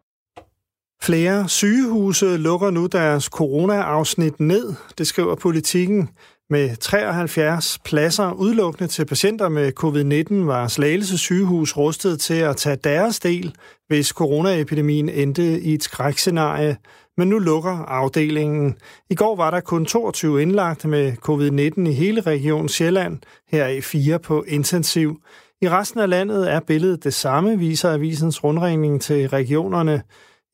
Flere 1.03 1.49
sygehuse 1.49 2.37
lukker 2.37 2.69
nu 2.71 2.87
deres 2.87 3.23
corona-afsnit 3.23 4.39
ned, 4.39 4.65
det 4.97 5.07
skriver 5.07 5.35
politikken. 5.35 6.09
Med 6.49 6.75
73 6.75 7.79
pladser 7.85 8.33
udelukkende 8.33 8.87
til 8.87 9.05
patienter 9.05 9.49
med 9.49 9.71
covid-19 9.83 10.45
var 10.45 10.67
Slagelse 10.67 11.17
sygehus 11.17 11.77
rustet 11.77 12.19
til 12.19 12.39
at 12.41 12.55
tage 12.55 12.75
deres 12.75 13.19
del, 13.19 13.55
hvis 13.87 14.07
coronaepidemien 14.07 15.09
endte 15.09 15.59
i 15.61 15.73
et 15.73 15.83
skrækscenarie 15.83 16.77
men 17.21 17.29
nu 17.29 17.39
lukker 17.39 17.71
afdelingen. 17.71 18.75
I 19.09 19.15
går 19.15 19.35
var 19.35 19.51
der 19.51 19.59
kun 19.59 19.85
22 19.85 20.41
indlagt 20.41 20.85
med 20.85 21.13
covid-19 21.29 21.89
i 21.89 21.93
hele 21.93 22.21
region 22.21 22.69
Sjælland, 22.69 23.19
her 23.51 23.67
i 23.67 23.81
fire 23.81 24.19
på 24.19 24.43
intensiv. 24.47 25.21
I 25.61 25.69
resten 25.69 25.99
af 25.99 26.09
landet 26.09 26.51
er 26.51 26.59
billedet 26.59 27.03
det 27.03 27.13
samme, 27.13 27.59
viser 27.59 27.93
avisens 27.93 28.43
rundringning 28.43 29.01
til 29.01 29.29
regionerne. 29.29 30.03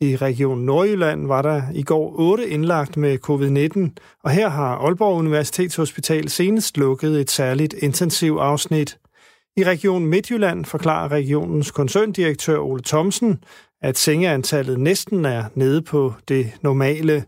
I 0.02 0.16
Region 0.16 0.60
Nordjylland 0.60 1.28
var 1.28 1.42
der 1.42 1.62
i 1.74 1.84
går 1.84 2.20
otte 2.20 2.50
indlagt 2.50 2.98
med 2.98 3.18
covid-19, 3.30 4.04
og 4.24 4.32
her 4.32 4.50
har 4.50 4.76
Aalborg 4.76 5.18
Universitetshospital 5.18 6.30
senest 6.30 6.78
lukket 6.78 7.22
et 7.22 7.32
særligt 7.32 7.74
intensiv 7.74 8.38
afsnit. 8.42 8.98
I 9.58 9.64
Region 9.64 10.06
Midtjylland 10.06 10.66
forklarer 10.66 11.12
regionens 11.12 11.72
koncerndirektør 11.72 12.60
Ole 12.60 12.82
Thomsen, 12.84 13.40
at 13.82 13.98
sengeantallet 13.98 14.80
næsten 14.80 15.26
er 15.26 15.44
nede 15.56 15.82
på 15.82 16.14
det 16.28 16.52
normale. 16.62 17.24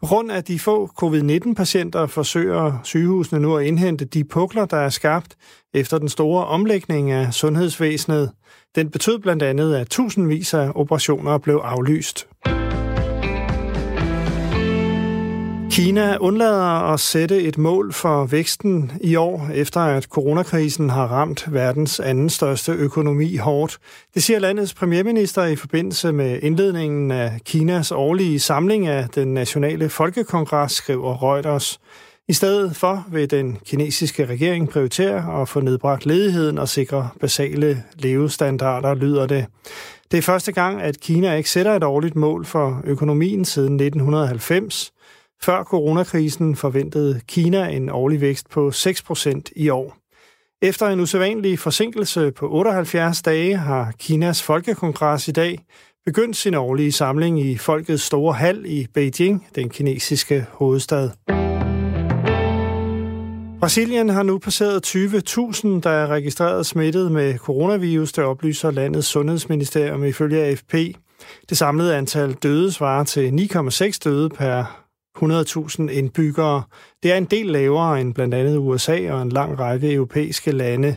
På 0.00 0.06
grund 0.06 0.32
af 0.32 0.44
de 0.44 0.58
få 0.58 0.86
covid-19-patienter 1.02 2.06
forsøger 2.06 2.80
sygehusene 2.84 3.40
nu 3.40 3.56
at 3.56 3.66
indhente 3.66 4.04
de 4.04 4.24
pukler, 4.24 4.64
der 4.64 4.76
er 4.76 4.88
skabt 4.88 5.36
efter 5.74 5.98
den 5.98 6.08
store 6.08 6.46
omlægning 6.46 7.10
af 7.10 7.34
sundhedsvæsenet. 7.34 8.32
Den 8.74 8.90
betød 8.90 9.18
blandt 9.18 9.42
andet, 9.42 9.74
at 9.74 9.90
tusindvis 9.90 10.54
af 10.54 10.72
operationer 10.74 11.38
blev 11.38 11.56
aflyst. 11.56 12.28
Kina 15.70 16.16
undlader 16.16 16.92
at 16.92 17.00
sætte 17.00 17.42
et 17.42 17.58
mål 17.58 17.92
for 17.92 18.24
væksten 18.24 18.92
i 19.00 19.16
år, 19.16 19.50
efter 19.54 19.80
at 19.80 20.04
coronakrisen 20.04 20.90
har 20.90 21.06
ramt 21.06 21.52
verdens 21.52 22.00
anden 22.00 22.30
største 22.30 22.72
økonomi 22.72 23.36
hårdt. 23.36 23.78
Det 24.14 24.22
siger 24.22 24.38
landets 24.38 24.74
premierminister 24.74 25.44
i 25.44 25.56
forbindelse 25.56 26.12
med 26.12 26.38
indledningen 26.42 27.10
af 27.10 27.40
Kinas 27.44 27.92
årlige 27.92 28.40
samling 28.40 28.86
af 28.86 29.08
den 29.08 29.34
nationale 29.34 29.88
folkekongres, 29.88 30.72
skriver 30.72 31.22
Reuters. 31.22 31.80
I 32.28 32.32
stedet 32.32 32.76
for 32.76 33.04
vil 33.12 33.30
den 33.30 33.58
kinesiske 33.66 34.26
regering 34.26 34.68
prioritere 34.68 35.42
at 35.42 35.48
få 35.48 35.60
nedbragt 35.60 36.06
ledigheden 36.06 36.58
og 36.58 36.68
sikre 36.68 37.08
basale 37.20 37.84
levestandarder, 37.94 38.94
lyder 38.94 39.26
det. 39.26 39.46
Det 40.10 40.18
er 40.18 40.22
første 40.22 40.52
gang, 40.52 40.82
at 40.82 41.00
Kina 41.00 41.34
ikke 41.34 41.50
sætter 41.50 41.76
et 41.76 41.84
årligt 41.84 42.16
mål 42.16 42.44
for 42.44 42.80
økonomien 42.84 43.44
siden 43.44 43.80
1990. 43.80 44.92
Før 45.42 45.64
coronakrisen 45.64 46.56
forventede 46.56 47.20
Kina 47.28 47.68
en 47.68 47.88
årlig 47.88 48.20
vækst 48.20 48.50
på 48.50 48.68
6% 48.68 49.42
i 49.56 49.68
år. 49.68 49.96
Efter 50.62 50.86
en 50.88 51.00
usædvanlig 51.00 51.58
forsinkelse 51.58 52.32
på 52.32 52.48
78 52.48 53.22
dage 53.22 53.56
har 53.56 53.92
Kinas 53.98 54.42
folkekongres 54.42 55.28
i 55.28 55.32
dag 55.32 55.58
begyndt 56.04 56.36
sin 56.36 56.54
årlige 56.54 56.92
samling 56.92 57.40
i 57.40 57.56
Folkets 57.56 58.02
Store 58.02 58.34
Hal 58.34 58.64
i 58.66 58.86
Beijing, 58.94 59.46
den 59.54 59.68
kinesiske 59.68 60.46
hovedstad. 60.52 61.10
Brasilien 63.60 64.08
har 64.08 64.22
nu 64.22 64.38
passeret 64.38 64.86
20.000, 64.86 65.68
der 65.80 65.90
er 65.90 66.06
registreret 66.06 66.66
smittet 66.66 67.12
med 67.12 67.38
coronavirus, 67.38 68.12
der 68.12 68.22
oplyser 68.22 68.70
landets 68.70 69.06
sundhedsministerium 69.08 70.04
ifølge 70.04 70.44
AFP. 70.44 70.74
Det 71.48 71.58
samlede 71.58 71.96
antal 71.96 72.32
døde 72.32 72.72
svarer 72.72 73.04
til 73.04 73.48
9,6 73.52 73.98
døde 74.04 74.28
per 74.28 74.87
100.000 75.22 75.88
indbyggere. 75.90 76.62
Det 77.02 77.12
er 77.12 77.16
en 77.16 77.24
del 77.24 77.46
lavere 77.46 78.00
end 78.00 78.14
blandt 78.14 78.34
andet 78.34 78.56
USA 78.56 79.12
og 79.12 79.22
en 79.22 79.28
lang 79.28 79.58
række 79.58 79.92
europæiske 79.92 80.52
lande. 80.52 80.96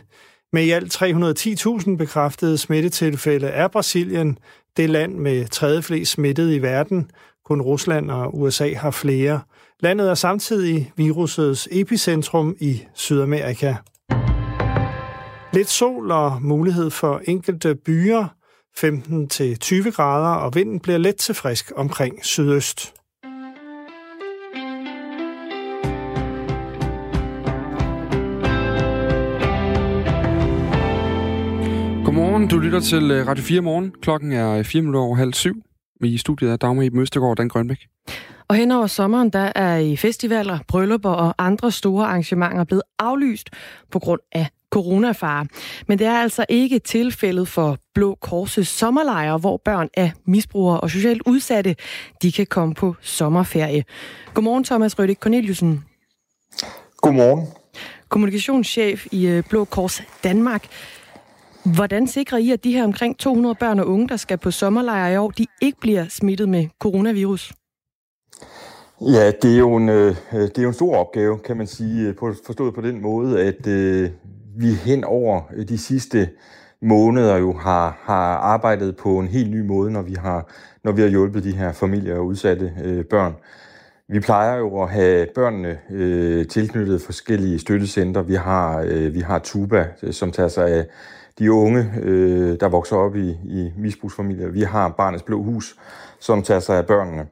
Med 0.52 0.64
i 0.64 0.70
alt 0.70 1.02
310.000 1.02 1.96
bekræftede 1.96 2.58
smittetilfælde 2.58 3.46
er 3.46 3.68
Brasilien 3.68 4.38
det 4.76 4.90
land 4.90 5.14
med 5.14 5.48
tredje 5.48 5.82
flest 5.82 6.12
smittede 6.12 6.56
i 6.56 6.62
verden. 6.62 7.10
Kun 7.44 7.62
Rusland 7.62 8.10
og 8.10 8.38
USA 8.38 8.74
har 8.74 8.90
flere. 8.90 9.40
Landet 9.80 10.10
er 10.10 10.14
samtidig 10.14 10.92
virusets 10.96 11.68
epicentrum 11.70 12.56
i 12.60 12.82
Sydamerika. 12.94 13.74
Lidt 15.52 15.68
sol 15.68 16.10
og 16.10 16.38
mulighed 16.42 16.90
for 16.90 17.20
enkelte 17.24 17.74
byer, 17.74 18.26
15-20 18.78 19.90
grader, 19.90 20.34
og 20.34 20.54
vinden 20.54 20.80
bliver 20.80 20.98
let 20.98 21.16
til 21.16 21.34
frisk 21.34 21.72
omkring 21.76 22.24
sydøst. 22.24 23.01
Godmorgen, 32.12 32.48
du 32.48 32.58
lytter 32.58 32.80
til 32.80 33.10
øh, 33.10 33.26
Radio 33.26 33.44
4 33.44 33.60
morgen. 33.60 33.92
Klokken 34.02 34.32
er 34.32 34.62
4 34.62 34.82
minutter 34.82 35.00
over 35.00 35.16
halv 35.16 35.34
syv. 35.34 35.54
I 36.04 36.18
studiet 36.18 36.50
er 36.50 36.56
Dagmar 36.56 36.82
i 36.82 36.90
Østergaard 36.94 37.30
og 37.30 37.36
Dan 37.36 37.48
Grønbæk. 37.48 37.86
Og 38.48 38.56
hen 38.56 38.70
over 38.70 38.86
sommeren, 38.86 39.30
der 39.30 39.52
er 39.54 39.76
i 39.76 39.96
festivaler, 39.96 40.58
bryllupper 40.68 41.10
og 41.10 41.34
andre 41.38 41.70
store 41.70 42.06
arrangementer 42.06 42.64
blevet 42.64 42.82
aflyst 42.98 43.50
på 43.90 43.98
grund 43.98 44.20
af 44.32 44.46
coronafare. 44.70 45.46
Men 45.88 45.98
det 45.98 46.06
er 46.06 46.18
altså 46.18 46.46
ikke 46.48 46.78
tilfældet 46.78 47.48
for 47.48 47.78
Blå 47.94 48.14
Korses 48.14 48.68
sommerlejre, 48.68 49.38
hvor 49.38 49.60
børn 49.64 49.88
af 49.96 50.12
misbrugere 50.24 50.80
og 50.80 50.90
socialt 50.90 51.22
udsatte, 51.26 51.76
de 52.22 52.32
kan 52.32 52.46
komme 52.46 52.74
på 52.74 52.94
sommerferie. 53.00 53.84
Godmorgen, 54.34 54.64
Thomas 54.64 54.98
Røddik 54.98 55.18
Corneliusen. 55.18 55.84
Godmorgen. 56.96 57.46
Kommunikationschef 58.08 59.06
i 59.12 59.26
øh, 59.26 59.42
Blå 59.48 59.64
Kors 59.64 60.02
Danmark. 60.24 60.68
Hvordan 61.64 62.06
sikrer 62.06 62.38
I, 62.38 62.50
at 62.50 62.64
de 62.64 62.72
her 62.72 62.84
omkring 62.84 63.18
200 63.18 63.54
børn 63.54 63.78
og 63.78 63.86
unge, 63.86 64.08
der 64.08 64.16
skal 64.16 64.38
på 64.38 64.50
sommerlejr 64.50 65.08
i 65.08 65.16
år, 65.16 65.30
de 65.30 65.46
ikke 65.60 65.80
bliver 65.80 66.04
smittet 66.08 66.48
med 66.48 66.66
coronavirus? 66.80 67.52
Ja, 69.00 69.30
det 69.42 69.54
er 69.54 69.58
jo 69.58 69.76
en, 69.76 69.88
øh, 69.88 70.16
øh 70.32 70.40
det 70.40 70.58
er 70.58 70.62
jo 70.62 70.68
en 70.68 70.74
stor 70.74 70.96
opgave, 70.96 71.38
kan 71.38 71.56
man 71.56 71.66
sige, 71.66 72.08
øh, 72.08 72.16
på, 72.16 72.34
forstået 72.46 72.74
på 72.74 72.80
den 72.80 73.02
måde, 73.02 73.42
at 73.42 73.66
øh, 73.66 74.10
vi 74.56 74.72
hen 74.72 75.04
over 75.04 75.42
øh, 75.56 75.68
de 75.68 75.78
sidste 75.78 76.28
måneder 76.82 77.36
jo 77.36 77.52
har, 77.52 78.00
har 78.02 78.36
arbejdet 78.36 78.96
på 78.96 79.18
en 79.18 79.28
helt 79.28 79.50
ny 79.50 79.60
måde, 79.60 79.90
når 79.90 80.02
vi 80.02 80.14
har, 80.14 80.48
når 80.84 80.92
vi 80.92 81.02
har 81.02 81.08
hjulpet 81.08 81.44
de 81.44 81.56
her 81.56 81.72
familier 81.72 82.16
og 82.16 82.26
udsatte 82.26 82.72
øh, 82.84 83.04
børn. 83.04 83.34
Vi 84.08 84.20
plejer 84.20 84.58
jo 84.58 84.82
at 84.82 84.88
have 84.88 85.26
børnene 85.34 85.78
øh, 85.90 86.46
tilknyttet 86.46 87.02
forskellige 87.02 87.58
støttecenter. 87.58 88.22
Vi 88.22 88.34
har, 88.34 88.80
øh, 88.80 89.14
vi 89.14 89.20
har 89.20 89.38
Tuba, 89.38 89.88
øh, 90.02 90.12
som 90.12 90.32
tager 90.32 90.48
sig 90.48 90.68
af 90.68 90.86
de 91.38 91.52
unge, 91.52 91.92
øh, 92.02 92.60
der 92.60 92.68
vokser 92.68 92.96
op 92.96 93.16
i, 93.16 93.30
i 93.30 93.72
misbrugsfamilier. 93.76 94.48
Vi 94.48 94.62
har 94.62 94.88
Barnets 94.88 95.22
Blå 95.22 95.42
Hus, 95.42 95.76
som 96.20 96.42
tager 96.42 96.60
sig 96.60 96.78
af 96.78 96.86
børnene. 96.86 97.26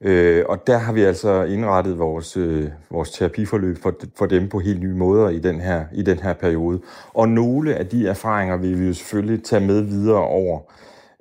Øh, 0.00 0.44
og 0.48 0.66
der 0.66 0.78
har 0.78 0.92
vi 0.92 1.02
altså 1.02 1.42
indrettet 1.42 1.98
vores, 1.98 2.36
øh, 2.36 2.68
vores 2.90 3.10
terapiforløb 3.10 3.82
for, 3.82 3.94
for 4.18 4.26
dem 4.26 4.48
på 4.48 4.58
helt 4.58 4.80
nye 4.80 4.94
måder 4.94 5.28
i 5.28 5.38
den, 5.38 5.60
her, 5.60 5.84
i 5.92 6.02
den 6.02 6.18
her 6.18 6.32
periode. 6.32 6.80
Og 7.14 7.28
nogle 7.28 7.74
af 7.74 7.86
de 7.86 8.08
erfaringer 8.08 8.56
vil 8.56 8.80
vi 8.80 8.86
jo 8.86 8.94
selvfølgelig 8.94 9.44
tage 9.44 9.66
med 9.66 9.80
videre 9.80 10.22
over 10.22 10.60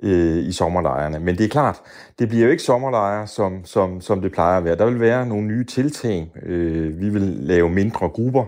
øh, 0.03 0.37
i 0.37 0.51
sommerlejrene. 0.51 1.19
Men 1.19 1.37
det 1.37 1.43
er 1.43 1.49
klart, 1.49 1.81
det 2.19 2.29
bliver 2.29 2.45
jo 2.45 2.51
ikke 2.51 2.63
sommerlejre, 2.63 3.27
som, 3.27 3.65
som, 3.65 4.01
som 4.01 4.21
det 4.21 4.31
plejer 4.31 4.57
at 4.57 4.65
være. 4.65 4.75
Der 4.75 4.85
vil 4.85 4.99
være 4.99 5.25
nogle 5.25 5.47
nye 5.47 5.63
tiltag. 5.63 6.31
Øh, 6.43 7.01
vi 7.01 7.09
vil 7.09 7.21
lave 7.21 7.69
mindre 7.69 8.09
grupper. 8.09 8.45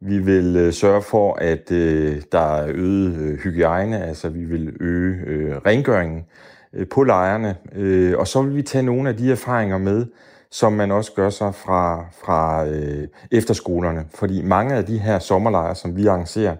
Vi 0.00 0.18
vil 0.18 0.56
øh, 0.56 0.72
sørge 0.72 1.02
for, 1.02 1.34
at 1.34 1.72
øh, 1.72 2.22
der 2.32 2.56
er 2.56 2.66
øget 2.74 3.16
øh, 3.16 3.38
hygiejne, 3.38 4.04
altså 4.04 4.28
vi 4.28 4.44
vil 4.44 4.76
øge 4.80 5.16
øh, 5.26 5.56
rengøringen 5.56 6.24
øh, 6.72 6.86
på 6.88 7.02
lejrene, 7.02 7.56
øh, 7.74 8.18
og 8.18 8.28
så 8.28 8.42
vil 8.42 8.56
vi 8.56 8.62
tage 8.62 8.82
nogle 8.82 9.08
af 9.08 9.16
de 9.16 9.32
erfaringer 9.32 9.78
med, 9.78 10.06
som 10.50 10.72
man 10.72 10.90
også 10.90 11.12
gør 11.12 11.30
sig 11.30 11.54
fra, 11.54 12.04
fra 12.24 12.66
øh, 12.66 13.08
efterskolerne. 13.30 14.04
Fordi 14.14 14.42
mange 14.42 14.74
af 14.74 14.84
de 14.84 14.98
her 14.98 15.18
sommerlejre, 15.18 15.74
som 15.74 15.96
vi 15.96 16.06
arrangerer, 16.06 16.56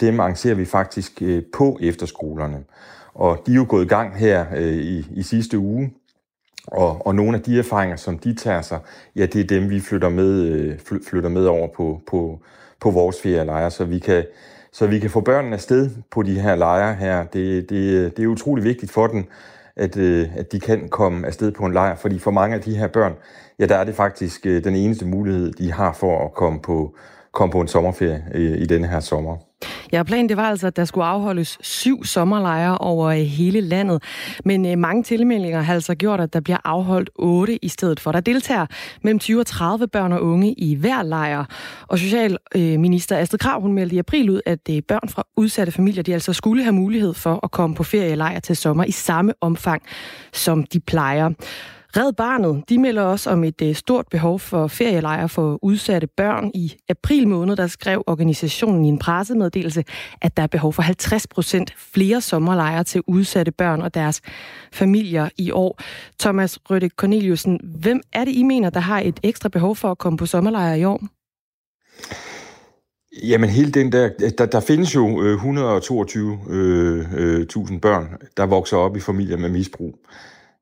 dem 0.00 0.20
arrangerer 0.20 0.54
vi 0.54 0.64
faktisk 0.64 1.22
øh, 1.22 1.42
på 1.56 1.78
efterskolerne. 1.80 2.64
Og 3.14 3.42
de 3.46 3.52
er 3.52 3.56
jo 3.56 3.66
gået 3.68 3.84
i 3.84 3.88
gang 3.88 4.16
her 4.16 4.46
øh, 4.56 4.74
i, 4.74 5.06
i 5.10 5.22
sidste 5.22 5.58
uge, 5.58 5.92
og, 6.66 7.06
og 7.06 7.14
nogle 7.14 7.36
af 7.36 7.42
de 7.42 7.58
erfaringer, 7.58 7.96
som 7.96 8.18
de 8.18 8.34
tager 8.34 8.62
sig, 8.62 8.78
ja, 9.16 9.26
det 9.26 9.40
er 9.40 9.44
dem, 9.44 9.70
vi 9.70 9.80
flytter 9.80 10.08
med, 10.08 10.42
øh, 10.42 10.78
flytter 11.08 11.28
med 11.28 11.46
over 11.46 11.68
på, 11.76 12.00
på, 12.06 12.40
på 12.80 12.90
vores 12.90 13.20
ferielejre, 13.22 13.70
så 13.70 13.84
vi 13.84 13.98
kan, 13.98 14.24
så 14.72 14.86
vi 14.86 14.98
kan 14.98 15.10
få 15.10 15.20
børnene 15.20 15.54
afsted 15.54 15.90
på 16.10 16.22
de 16.22 16.40
her 16.40 16.54
lejre 16.54 16.94
her. 16.94 17.24
Det, 17.24 17.70
det, 17.70 18.16
det 18.16 18.22
er 18.22 18.26
utrolig 18.26 18.64
vigtigt 18.64 18.92
for 18.92 19.06
dem, 19.06 19.24
at, 19.76 19.96
øh, 19.96 20.36
at 20.36 20.52
de 20.52 20.60
kan 20.60 20.88
komme 20.88 21.26
afsted 21.26 21.52
på 21.52 21.66
en 21.66 21.72
lejr, 21.72 21.96
fordi 21.96 22.18
for 22.18 22.30
mange 22.30 22.56
af 22.56 22.62
de 22.62 22.76
her 22.76 22.86
børn, 22.86 23.12
ja, 23.58 23.66
der 23.66 23.76
er 23.76 23.84
det 23.84 23.94
faktisk 23.94 24.46
øh, 24.46 24.64
den 24.64 24.74
eneste 24.74 25.06
mulighed, 25.06 25.52
de 25.52 25.72
har 25.72 25.92
for 25.92 26.24
at 26.24 26.34
komme 26.34 26.60
på, 26.60 26.96
kom 27.34 27.50
på 27.50 27.60
en 27.60 27.68
sommerferie 27.68 28.24
i, 28.34 28.62
i 28.62 28.66
denne 28.66 28.86
her 28.86 29.00
sommer. 29.00 29.36
Ja, 29.92 30.02
planen 30.02 30.28
det 30.28 30.36
var 30.36 30.50
altså, 30.50 30.66
at 30.66 30.76
der 30.76 30.84
skulle 30.84 31.04
afholdes 31.04 31.58
syv 31.60 32.04
sommerlejre 32.04 32.78
over 32.78 33.08
øh, 33.08 33.16
hele 33.16 33.60
landet. 33.60 34.02
Men 34.44 34.66
øh, 34.66 34.78
mange 34.78 35.02
tilmeldinger 35.02 35.60
har 35.60 35.74
altså 35.74 35.94
gjort, 35.94 36.20
at 36.20 36.32
der 36.32 36.40
bliver 36.40 36.58
afholdt 36.64 37.10
otte 37.14 37.64
i 37.64 37.68
stedet 37.68 38.00
for. 38.00 38.12
Der 38.12 38.20
deltager 38.20 38.66
mellem 39.02 39.18
20 39.18 39.40
og 39.40 39.46
30 39.46 39.88
børn 39.88 40.12
og 40.12 40.22
unge 40.22 40.52
i 40.52 40.74
hver 40.74 41.02
lejr. 41.02 41.44
Og 41.88 41.98
Socialminister 41.98 43.16
øh, 43.16 43.22
Astrid 43.22 43.38
Krav, 43.38 43.60
hun 43.60 43.72
meldte 43.72 43.96
i 43.96 43.98
april 43.98 44.30
ud, 44.30 44.40
at 44.46 44.60
øh, 44.70 44.82
børn 44.88 45.08
fra 45.08 45.26
udsatte 45.36 45.72
familier, 45.72 46.02
de 46.02 46.14
altså 46.14 46.32
skulle 46.32 46.62
have 46.62 46.74
mulighed 46.74 47.14
for 47.14 47.40
at 47.42 47.50
komme 47.50 47.76
på 47.76 47.82
ferielejr 47.82 48.40
til 48.40 48.56
sommer 48.56 48.84
i 48.84 48.90
samme 48.90 49.32
omfang, 49.40 49.82
som 50.32 50.64
de 50.64 50.80
plejer. 50.80 51.30
Red 51.96 52.12
Barnet, 52.12 52.68
de 52.68 52.78
melder 52.78 53.02
også 53.02 53.30
om 53.30 53.44
et 53.44 53.62
øh, 53.62 53.74
stort 53.74 54.06
behov 54.10 54.40
for 54.40 54.66
ferielejre 54.66 55.28
for 55.28 55.58
udsatte 55.62 56.06
børn. 56.06 56.50
I 56.54 56.74
april 56.88 57.28
måned, 57.28 57.56
der 57.56 57.66
skrev 57.66 58.02
organisationen 58.06 58.84
i 58.84 58.88
en 58.88 58.98
pressemeddelelse, 58.98 59.84
at 60.22 60.36
der 60.36 60.42
er 60.42 60.46
behov 60.46 60.72
for 60.72 60.82
50 60.82 61.26
procent 61.26 61.74
flere 61.76 62.20
sommerlejre 62.20 62.84
til 62.84 63.02
udsatte 63.06 63.52
børn 63.52 63.82
og 63.82 63.94
deres 63.94 64.20
familier 64.72 65.28
i 65.38 65.50
år. 65.50 65.80
Thomas 66.20 66.58
Røtte 66.70 66.88
Corneliusen, 66.88 67.60
hvem 67.62 68.00
er 68.12 68.24
det, 68.24 68.32
I 68.34 68.42
mener, 68.42 68.70
der 68.70 68.80
har 68.80 69.00
et 69.00 69.20
ekstra 69.22 69.48
behov 69.48 69.76
for 69.76 69.90
at 69.90 69.98
komme 69.98 70.16
på 70.16 70.26
sommerlejre 70.26 70.80
i 70.80 70.84
år? 70.84 71.02
Jamen 73.22 73.50
hele 73.50 73.70
den 73.70 73.92
der, 73.92 74.10
der, 74.38 74.46
der 74.46 74.60
findes 74.60 74.94
jo 74.94 75.22
øh, 75.22 75.44
122.000 75.44 75.44
øh, 76.50 77.80
børn, 77.80 78.08
der 78.36 78.46
vokser 78.46 78.76
op 78.76 78.96
i 78.96 79.00
familier 79.00 79.36
med 79.36 79.48
misbrug. 79.48 79.98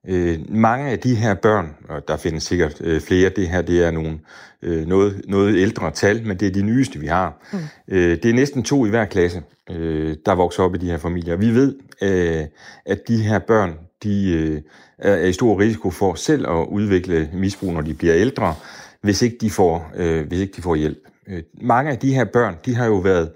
Øh, 0.08 0.38
mange 0.48 0.90
af 0.90 0.98
de 0.98 1.14
her 1.14 1.34
børn, 1.34 1.74
og 1.88 2.08
der 2.08 2.16
findes 2.16 2.42
sikkert 2.42 2.80
øh, 2.80 3.00
flere, 3.00 3.28
det 3.28 3.48
her 3.48 3.62
det 3.62 3.84
er 3.84 3.90
nogle 3.90 4.18
øh, 4.62 4.86
noget, 4.86 5.22
noget 5.28 5.56
ældre 5.56 5.90
tal, 5.90 6.26
men 6.26 6.36
det 6.36 6.48
er 6.48 6.52
de 6.52 6.62
nyeste, 6.62 6.98
vi 6.98 7.06
har. 7.06 7.48
Mm. 7.52 7.58
Øh, 7.88 8.10
det 8.22 8.24
er 8.24 8.34
næsten 8.34 8.62
to 8.62 8.86
i 8.86 8.90
hver 8.90 9.04
klasse, 9.04 9.42
øh, 9.70 10.16
der 10.26 10.34
vokser 10.34 10.62
op 10.62 10.74
i 10.74 10.78
de 10.78 10.90
her 10.90 10.98
familier. 10.98 11.36
Vi 11.36 11.54
ved, 11.54 11.76
øh, 12.02 12.44
at 12.86 13.08
de 13.08 13.22
her 13.22 13.38
børn, 13.38 13.78
de 14.02 14.32
øh, 14.32 14.60
er 14.98 15.26
i 15.26 15.32
stor 15.32 15.60
risiko 15.60 15.90
for 15.90 16.14
selv 16.14 16.48
at 16.48 16.66
udvikle 16.68 17.30
misbrug, 17.32 17.72
når 17.72 17.80
de 17.80 17.94
bliver 17.94 18.16
ældre, 18.16 18.54
hvis 19.02 19.22
ikke 19.22 19.36
de 19.40 19.50
får, 19.50 19.92
øh, 19.96 20.26
hvis 20.26 20.40
ikke 20.40 20.52
de 20.56 20.62
får 20.62 20.74
hjælp. 20.74 20.98
Øh, 21.28 21.42
mange 21.60 21.90
af 21.90 21.98
de 21.98 22.14
her 22.14 22.24
børn, 22.24 22.56
de 22.66 22.74
har 22.74 22.86
jo 22.86 22.96
været 22.96 23.30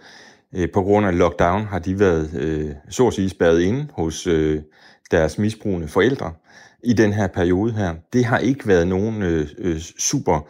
øh, 0.57 0.69
på 0.75 0.83
grund 0.83 1.07
af 1.07 1.19
lockdown, 1.19 1.65
har 1.65 1.79
de 1.79 2.01
været 2.01 2.31
øh, 2.39 2.71
så 2.89 3.07
at 3.07 3.15
sige 3.15 3.29
spærret 3.29 3.61
inde 3.61 3.87
hos 3.93 4.27
øh, 4.27 4.61
deres 5.11 5.39
misbrugende 5.39 5.89
forældre 5.89 6.33
i 6.87 6.93
den 6.93 7.13
her 7.13 7.27
periode 7.27 7.73
her. 7.73 7.95
Det 8.13 8.25
har 8.25 8.39
ikke 8.39 8.69
været 8.69 8.89
nogen 8.89 9.23
øh, 9.23 9.49
øh, 9.59 9.81
super 9.99 10.49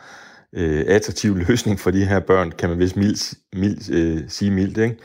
øh, 0.52 0.84
attraktiv 0.88 1.36
løsning 1.48 1.80
for 1.80 1.90
de 1.90 2.04
her 2.04 2.20
børn, 2.20 2.50
kan 2.50 2.68
man 2.68 2.78
vist 2.78 2.96
mildt, 2.96 3.34
mildt, 3.52 3.90
øh, 3.90 4.22
sige 4.28 4.50
mildt. 4.50 4.78
Ikke? 4.78 4.96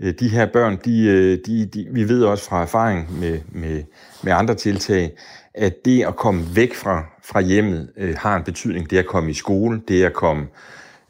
Øh, 0.00 0.14
de 0.20 0.28
her 0.28 0.46
børn, 0.46 0.78
de, 0.84 1.06
øh, 1.06 1.38
de, 1.46 1.66
de, 1.66 1.86
vi 1.90 2.08
ved 2.08 2.22
også 2.22 2.44
fra 2.44 2.62
erfaring 2.62 3.20
med, 3.20 3.38
med, 3.52 3.82
med 4.22 4.32
andre 4.32 4.54
tiltag, 4.54 5.12
at 5.54 5.84
det 5.84 6.04
at 6.04 6.16
komme 6.16 6.44
væk 6.54 6.74
fra, 6.74 7.04
fra 7.24 7.40
hjemmet 7.40 7.90
øh, 7.96 8.16
har 8.18 8.36
en 8.36 8.44
betydning. 8.44 8.90
Det 8.90 8.98
at 8.98 9.06
komme 9.06 9.30
i 9.30 9.34
skole, 9.34 9.80
det 9.88 10.04
at 10.04 10.12
komme 10.12 10.46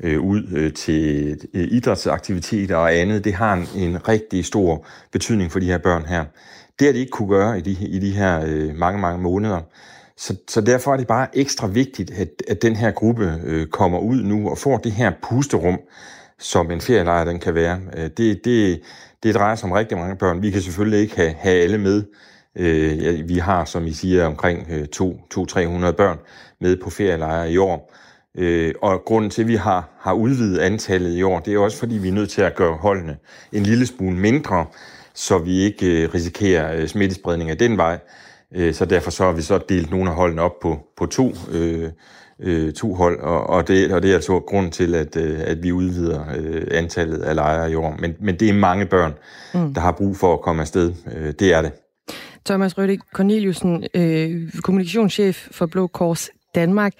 øh, 0.00 0.20
ud 0.20 0.42
øh, 0.56 0.72
til 0.72 1.38
øh, 1.54 1.68
idrætsaktiviteter 1.70 2.76
og 2.76 2.94
andet, 2.94 3.24
det 3.24 3.34
har 3.34 3.54
en, 3.54 3.68
en 3.76 4.08
rigtig 4.08 4.44
stor 4.44 4.86
betydning 5.12 5.52
for 5.52 5.58
de 5.58 5.66
her 5.66 5.78
børn 5.78 6.04
her. 6.06 6.24
Det 6.78 6.86
har 6.86 6.92
de 6.92 6.98
ikke 6.98 7.10
kunne 7.10 7.28
gøre 7.28 7.58
i 7.58 7.60
de, 7.60 7.70
i 7.70 7.98
de 7.98 8.10
her 8.10 8.44
øh, 8.46 8.76
mange, 8.76 9.00
mange 9.00 9.22
måneder. 9.22 9.60
Så, 10.16 10.36
så 10.48 10.60
derfor 10.60 10.92
er 10.92 10.96
det 10.96 11.06
bare 11.06 11.38
ekstra 11.38 11.66
vigtigt, 11.66 12.10
at, 12.10 12.28
at 12.48 12.62
den 12.62 12.76
her 12.76 12.90
gruppe 12.90 13.40
øh, 13.44 13.66
kommer 13.66 13.98
ud 13.98 14.22
nu 14.22 14.50
og 14.50 14.58
får 14.58 14.76
det 14.78 14.92
her 14.92 15.12
pusterum, 15.22 15.78
som 16.38 16.70
en 16.70 16.80
ferielejr 16.80 17.24
den 17.24 17.38
kan 17.38 17.54
være. 17.54 17.80
Øh, 17.96 18.10
det, 18.16 18.44
det, 18.44 18.80
det 19.22 19.34
drejer 19.34 19.54
sig 19.54 19.66
om 19.66 19.72
rigtig 19.72 19.98
mange 19.98 20.16
børn. 20.16 20.42
Vi 20.42 20.50
kan 20.50 20.60
selvfølgelig 20.60 21.00
ikke 21.00 21.16
have, 21.16 21.34
have 21.38 21.62
alle 21.62 21.78
med. 21.78 22.04
Øh, 22.56 23.28
vi 23.28 23.38
har, 23.38 23.64
som 23.64 23.86
I 23.86 23.92
siger, 23.92 24.26
omkring 24.26 24.66
øh, 24.70 24.86
200-300 24.96 25.90
børn 25.90 26.18
med 26.60 26.76
på 26.76 26.90
ferielejre 26.90 27.52
i 27.52 27.56
år. 27.58 27.94
Øh, 28.38 28.74
og 28.82 29.02
grunden 29.06 29.30
til, 29.30 29.42
at 29.42 29.48
vi 29.48 29.54
har, 29.54 29.88
har 30.00 30.12
udvidet 30.12 30.58
antallet 30.58 31.16
i 31.16 31.22
år, 31.22 31.40
det 31.40 31.54
er 31.54 31.58
også, 31.58 31.78
fordi 31.78 31.94
vi 31.94 32.08
er 32.08 32.12
nødt 32.12 32.30
til 32.30 32.42
at 32.42 32.54
gøre 32.54 32.76
holdene 32.76 33.16
en 33.52 33.62
lille 33.62 33.86
smule 33.86 34.16
mindre, 34.16 34.66
så 35.16 35.38
vi 35.38 35.58
ikke 35.58 36.02
øh, 36.02 36.14
risikerer 36.14 36.80
øh, 36.80 36.88
smittespredning 36.88 37.50
af 37.50 37.58
den 37.58 37.76
vej. 37.76 37.98
Øh, 38.54 38.74
så 38.74 38.84
derfor 38.84 39.10
så 39.10 39.24
har 39.24 39.32
vi 39.32 39.42
så 39.42 39.58
delt 39.68 39.90
nogle 39.90 40.10
af 40.10 40.16
holdene 40.16 40.42
op 40.42 40.60
på, 40.62 40.78
på 40.96 41.06
to, 41.06 41.34
øh, 41.52 41.90
øh, 42.40 42.72
to 42.72 42.94
hold, 42.94 43.20
og, 43.20 43.46
og, 43.46 43.68
det, 43.68 43.92
og 43.92 44.02
det 44.02 44.10
er 44.10 44.14
altså 44.14 44.40
grunden 44.40 44.72
til, 44.72 44.94
at, 44.94 45.16
at 45.16 45.62
vi 45.62 45.72
udvider 45.72 46.24
øh, 46.38 46.66
antallet 46.70 47.18
af 47.18 47.34
lejre 47.34 47.70
i 47.70 47.74
år. 47.74 47.96
Men, 47.98 48.14
men 48.20 48.40
det 48.40 48.48
er 48.48 48.52
mange 48.52 48.86
børn, 48.86 49.12
mm. 49.54 49.74
der 49.74 49.80
har 49.80 49.92
brug 49.92 50.16
for 50.16 50.32
at 50.32 50.40
komme 50.40 50.62
afsted. 50.62 50.92
Det 51.32 51.52
er 51.52 51.62
det. 51.62 51.72
Thomas 52.46 52.78
Rødde 52.78 52.98
Corneliusen, 53.14 53.84
øh, 53.94 54.52
kommunikationschef 54.62 55.48
for 55.50 55.66
Blå 55.66 55.86
Kors 55.86 56.30
Danmark 56.54 56.92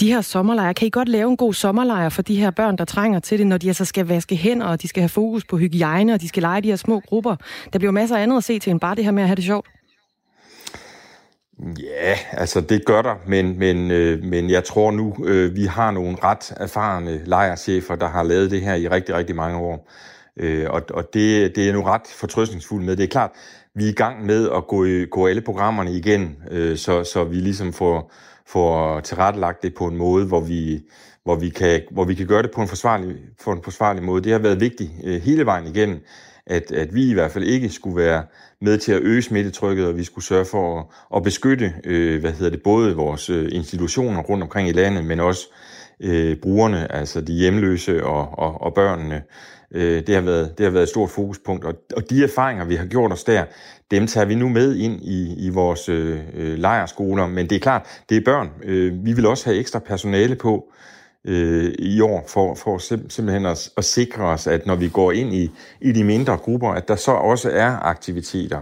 de 0.00 0.12
her 0.12 0.20
sommerlejre, 0.20 0.74
kan 0.74 0.86
I 0.86 0.90
godt 0.90 1.08
lave 1.08 1.30
en 1.30 1.36
god 1.36 1.54
sommerlejr 1.54 2.08
for 2.08 2.22
de 2.22 2.36
her 2.36 2.50
børn, 2.50 2.78
der 2.78 2.84
trænger 2.84 3.20
til 3.20 3.38
det, 3.38 3.46
når 3.46 3.58
de 3.58 3.68
altså 3.68 3.84
skal 3.84 4.06
vaske 4.06 4.36
hænder, 4.36 4.66
og 4.66 4.82
de 4.82 4.88
skal 4.88 5.00
have 5.00 5.08
fokus 5.08 5.44
på 5.44 5.56
hygiejne, 5.56 6.14
og 6.14 6.20
de 6.20 6.28
skal 6.28 6.42
lege 6.42 6.60
de 6.60 6.68
her 6.68 6.76
små 6.76 7.00
grupper? 7.00 7.36
Der 7.72 7.78
bliver 7.78 7.92
masser 7.92 8.16
af 8.16 8.22
andet 8.22 8.36
at 8.36 8.44
se 8.44 8.58
til, 8.58 8.70
end 8.70 8.80
bare 8.80 8.94
det 8.94 9.04
her 9.04 9.10
med 9.10 9.22
at 9.22 9.28
have 9.28 9.36
det 9.36 9.44
sjovt. 9.44 9.66
Ja, 11.80 12.18
altså 12.32 12.60
det 12.60 12.84
gør 12.84 13.02
der, 13.02 13.14
men, 13.26 13.58
men, 13.58 13.90
øh, 13.90 14.24
men 14.24 14.50
jeg 14.50 14.64
tror 14.64 14.90
nu, 14.90 15.16
øh, 15.24 15.56
vi 15.56 15.64
har 15.64 15.90
nogle 15.90 16.16
ret 16.24 16.52
erfarne 16.56 17.24
lejerchefer, 17.24 17.96
der 17.96 18.08
har 18.08 18.22
lavet 18.22 18.50
det 18.50 18.60
her 18.60 18.74
i 18.74 18.88
rigtig, 18.88 19.14
rigtig 19.14 19.36
mange 19.36 19.58
år. 19.58 19.90
Øh, 20.36 20.66
og 20.70 20.82
og 20.90 21.14
det, 21.14 21.56
det 21.56 21.68
er 21.68 21.72
nu 21.72 21.82
ret 21.82 22.06
fortrøstningsfuldt 22.16 22.84
med. 22.84 22.96
Det 22.96 23.04
er 23.04 23.08
klart, 23.08 23.30
vi 23.74 23.84
er 23.84 23.88
i 23.88 23.92
gang 23.92 24.26
med 24.26 24.48
at 24.56 24.66
gå, 24.66 24.86
gå 25.10 25.26
alle 25.26 25.40
programmerne 25.40 25.92
igen, 25.92 26.36
øh, 26.50 26.76
så, 26.76 27.04
så 27.04 27.24
vi 27.24 27.36
ligesom 27.36 27.72
får 27.72 28.12
får 28.46 29.00
tilrettelagt 29.00 29.62
det 29.62 29.74
på 29.74 29.86
en 29.86 29.96
måde, 29.96 30.26
hvor 30.26 30.40
vi, 30.40 30.80
hvor 31.24 31.36
vi, 31.36 31.48
kan, 31.48 31.80
hvor 31.90 32.04
vi 32.04 32.14
kan 32.14 32.26
gøre 32.26 32.42
det 32.42 32.50
på 32.50 32.60
en 32.60 32.68
forsvarlig, 32.68 33.16
på 33.44 33.52
en 33.52 33.62
forsvarlig 33.64 34.02
måde. 34.02 34.24
Det 34.24 34.32
har 34.32 34.38
været 34.38 34.60
vigtigt 34.60 34.90
øh, 35.04 35.22
hele 35.22 35.46
vejen 35.46 35.66
igennem, 35.66 36.00
at, 36.46 36.72
at 36.72 36.94
vi 36.94 37.10
i 37.10 37.12
hvert 37.12 37.30
fald 37.30 37.44
ikke 37.44 37.68
skulle 37.68 37.96
være 37.96 38.24
med 38.60 38.78
til 38.78 38.92
at 38.92 39.02
øge 39.02 39.22
smittetrykket, 39.22 39.86
og 39.86 39.96
vi 39.96 40.04
skulle 40.04 40.24
sørge 40.24 40.44
for 40.44 40.78
at, 40.78 40.86
at 41.16 41.22
beskytte 41.22 41.72
øh, 41.84 42.20
hvad 42.20 42.32
hedder 42.32 42.50
det, 42.50 42.62
både 42.62 42.96
vores 42.96 43.30
øh, 43.30 43.48
institutioner 43.52 44.22
rundt 44.22 44.42
omkring 44.42 44.68
i 44.68 44.72
landet, 44.72 45.04
men 45.04 45.20
også 45.20 45.48
øh, 46.00 46.36
brugerne, 46.36 46.92
altså 46.92 47.20
de 47.20 47.32
hjemløse 47.32 48.04
og, 48.04 48.38
og, 48.38 48.60
og 48.62 48.74
børnene. 48.74 49.22
Øh, 49.74 50.06
det, 50.06 50.14
har 50.14 50.22
været, 50.22 50.58
det 50.58 50.64
har 50.64 50.70
været 50.70 50.82
et 50.82 50.88
stort 50.88 51.10
fokuspunkt, 51.10 51.64
og, 51.64 51.74
og 51.96 52.10
de 52.10 52.24
erfaringer, 52.24 52.64
vi 52.64 52.74
har 52.74 52.86
gjort 52.86 53.12
os 53.12 53.24
der, 53.24 53.44
dem 53.90 54.06
tager 54.06 54.24
vi 54.24 54.34
nu 54.34 54.48
med 54.48 54.76
ind 54.76 55.00
i, 55.02 55.46
i 55.46 55.48
vores 55.48 55.88
øh, 55.88 56.20
øh 56.34 56.58
lejerskoler, 56.58 57.26
men 57.26 57.50
det 57.50 57.56
er 57.56 57.60
klart, 57.60 57.86
det 58.08 58.16
er 58.16 58.20
børn. 58.24 58.50
Øh, 58.64 59.04
vi 59.04 59.12
vil 59.12 59.26
også 59.26 59.44
have 59.44 59.58
ekstra 59.58 59.78
personale 59.78 60.36
på 60.36 60.72
øh, 61.24 61.74
i 61.78 62.00
år, 62.00 62.24
for, 62.28 62.54
for 62.54 62.78
sim, 62.78 63.10
simpelthen 63.10 63.46
at, 63.46 63.70
at 63.76 63.84
sikre 63.84 64.24
os, 64.24 64.46
at 64.46 64.66
når 64.66 64.74
vi 64.74 64.88
går 64.88 65.12
ind 65.12 65.34
i, 65.34 65.50
i 65.80 65.92
de 65.92 66.04
mindre 66.04 66.36
grupper, 66.36 66.70
at 66.70 66.88
der 66.88 66.96
så 66.96 67.10
også 67.10 67.50
er 67.50 67.70
aktiviteter, 67.70 68.60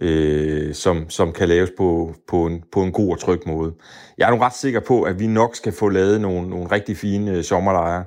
øh, 0.00 0.74
som, 0.74 1.10
som 1.10 1.32
kan 1.32 1.48
laves 1.48 1.70
på, 1.76 2.14
på, 2.28 2.46
en, 2.46 2.64
på 2.72 2.82
en 2.82 2.92
god 2.92 3.12
og 3.12 3.20
tryg 3.20 3.40
måde. 3.46 3.72
Jeg 4.18 4.26
er 4.26 4.30
nu 4.30 4.40
ret 4.40 4.56
sikker 4.56 4.80
på, 4.80 5.02
at 5.02 5.20
vi 5.20 5.26
nok 5.26 5.56
skal 5.56 5.72
få 5.72 5.88
lavet 5.88 6.20
nogle, 6.20 6.50
nogle 6.50 6.72
rigtig 6.72 6.96
fine 6.96 7.30
øh, 7.30 7.44
sommerlejre, 7.44 8.04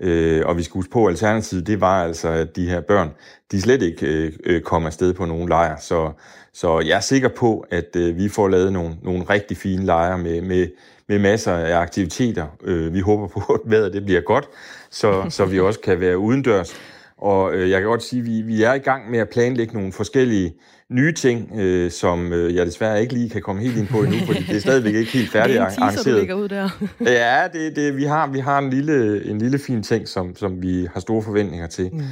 øh, 0.00 0.42
og 0.46 0.56
vi 0.56 0.62
skal 0.62 0.72
huske 0.72 0.90
på, 0.90 1.06
at 1.06 1.10
alternativet, 1.10 1.66
det 1.66 1.80
var 1.80 2.04
altså, 2.04 2.28
at 2.28 2.56
de 2.56 2.68
her 2.68 2.80
børn, 2.80 3.10
de 3.52 3.60
slet 3.60 3.82
ikke 3.82 4.06
øh, 4.06 4.32
øh, 4.44 4.62
kom 4.62 4.86
afsted 4.86 5.14
på 5.14 5.24
nogen 5.24 5.48
lejr. 5.48 5.76
Så, 5.80 6.12
så 6.52 6.80
jeg 6.80 6.96
er 6.96 7.00
sikker 7.00 7.28
på, 7.28 7.66
at 7.70 7.96
øh, 7.96 8.16
vi 8.16 8.28
får 8.28 8.48
lavet 8.48 8.72
nogle, 8.72 8.96
nogle 9.02 9.24
rigtig 9.30 9.56
fine 9.56 9.84
lejre 9.84 10.18
med, 10.18 10.40
med, 10.42 10.68
med 11.08 11.18
masser 11.18 11.52
af 11.52 11.78
aktiviteter. 11.78 12.46
Øh, 12.64 12.94
vi 12.94 13.00
håber 13.00 13.26
på, 13.26 13.52
at 13.52 13.60
vejret 13.64 13.92
det 13.92 14.04
bliver 14.04 14.20
godt, 14.20 14.48
så, 14.90 15.26
så 15.28 15.44
vi 15.44 15.60
også 15.60 15.80
kan 15.80 16.00
være 16.00 16.18
udendørs. 16.18 16.74
Og 17.18 17.54
øh, 17.54 17.70
jeg 17.70 17.80
kan 17.80 17.88
godt 17.88 18.02
sige, 18.02 18.20
at 18.20 18.26
vi, 18.26 18.42
vi 18.42 18.62
er 18.62 18.74
i 18.74 18.78
gang 18.78 19.10
med 19.10 19.18
at 19.18 19.28
planlægge 19.28 19.74
nogle 19.74 19.92
forskellige 19.92 20.54
nye 20.92 21.12
ting, 21.12 21.50
øh, 21.54 21.90
som 21.90 22.32
øh, 22.32 22.54
jeg 22.54 22.66
desværre 22.66 23.00
ikke 23.00 23.14
lige 23.14 23.30
kan 23.30 23.42
komme 23.42 23.62
helt 23.62 23.76
ind 23.76 23.88
på 23.88 24.02
endnu, 24.02 24.18
fordi 24.26 24.42
det 24.42 24.56
er 24.56 24.60
stadigvæk 24.60 24.94
ikke 24.94 25.12
helt 25.12 25.30
færdigt 25.30 25.58
arrangeret. 25.60 26.04
Det 26.04 26.12
er 26.12 26.20
en 26.20 26.26
teaser, 26.28 26.34
du 26.34 26.42
ud 26.42 26.48
der. 26.48 26.68
ja, 27.20 27.48
det, 27.52 27.76
det, 27.76 27.96
vi 27.96 28.04
har, 28.04 28.26
vi 28.26 28.38
har 28.38 28.58
en, 28.58 28.70
lille, 28.70 29.30
en 29.30 29.38
lille 29.38 29.58
fin 29.58 29.82
ting, 29.82 30.08
som, 30.08 30.36
som 30.36 30.62
vi 30.62 30.88
har 30.92 31.00
store 31.00 31.22
forventninger 31.22 31.66
til. 31.66 31.90
Mm. 31.92 32.02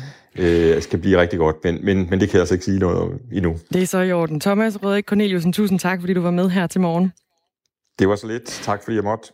Øh, 0.43 0.83
skal 0.83 0.99
blive 0.99 1.21
rigtig 1.21 1.39
godt, 1.39 1.57
men, 1.65 1.85
men, 1.85 1.97
men 2.11 2.21
det 2.21 2.29
kan 2.29 2.33
jeg 2.33 2.41
altså 2.41 2.55
ikke 2.55 2.65
sige 2.65 2.79
noget 2.79 2.99
om 2.99 3.21
endnu. 3.33 3.57
Det 3.73 3.83
er 3.83 3.87
så 3.87 4.01
i 4.01 4.13
orden. 4.13 4.41
Thomas 4.41 4.83
Rødrik 4.83 5.05
Corneliusen, 5.05 5.53
tusind 5.53 5.79
tak, 5.79 6.01
fordi 6.01 6.15
du 6.15 6.21
var 6.21 6.31
med 6.31 6.49
her 6.49 6.67
til 6.67 6.81
morgen. 6.81 7.13
Det 7.99 8.09
var 8.09 8.17
så 8.17 8.27
lidt. 8.27 8.45
Tak 8.45 8.83
fordi 8.85 8.97
jeg 8.97 9.05
måtte 9.05 9.33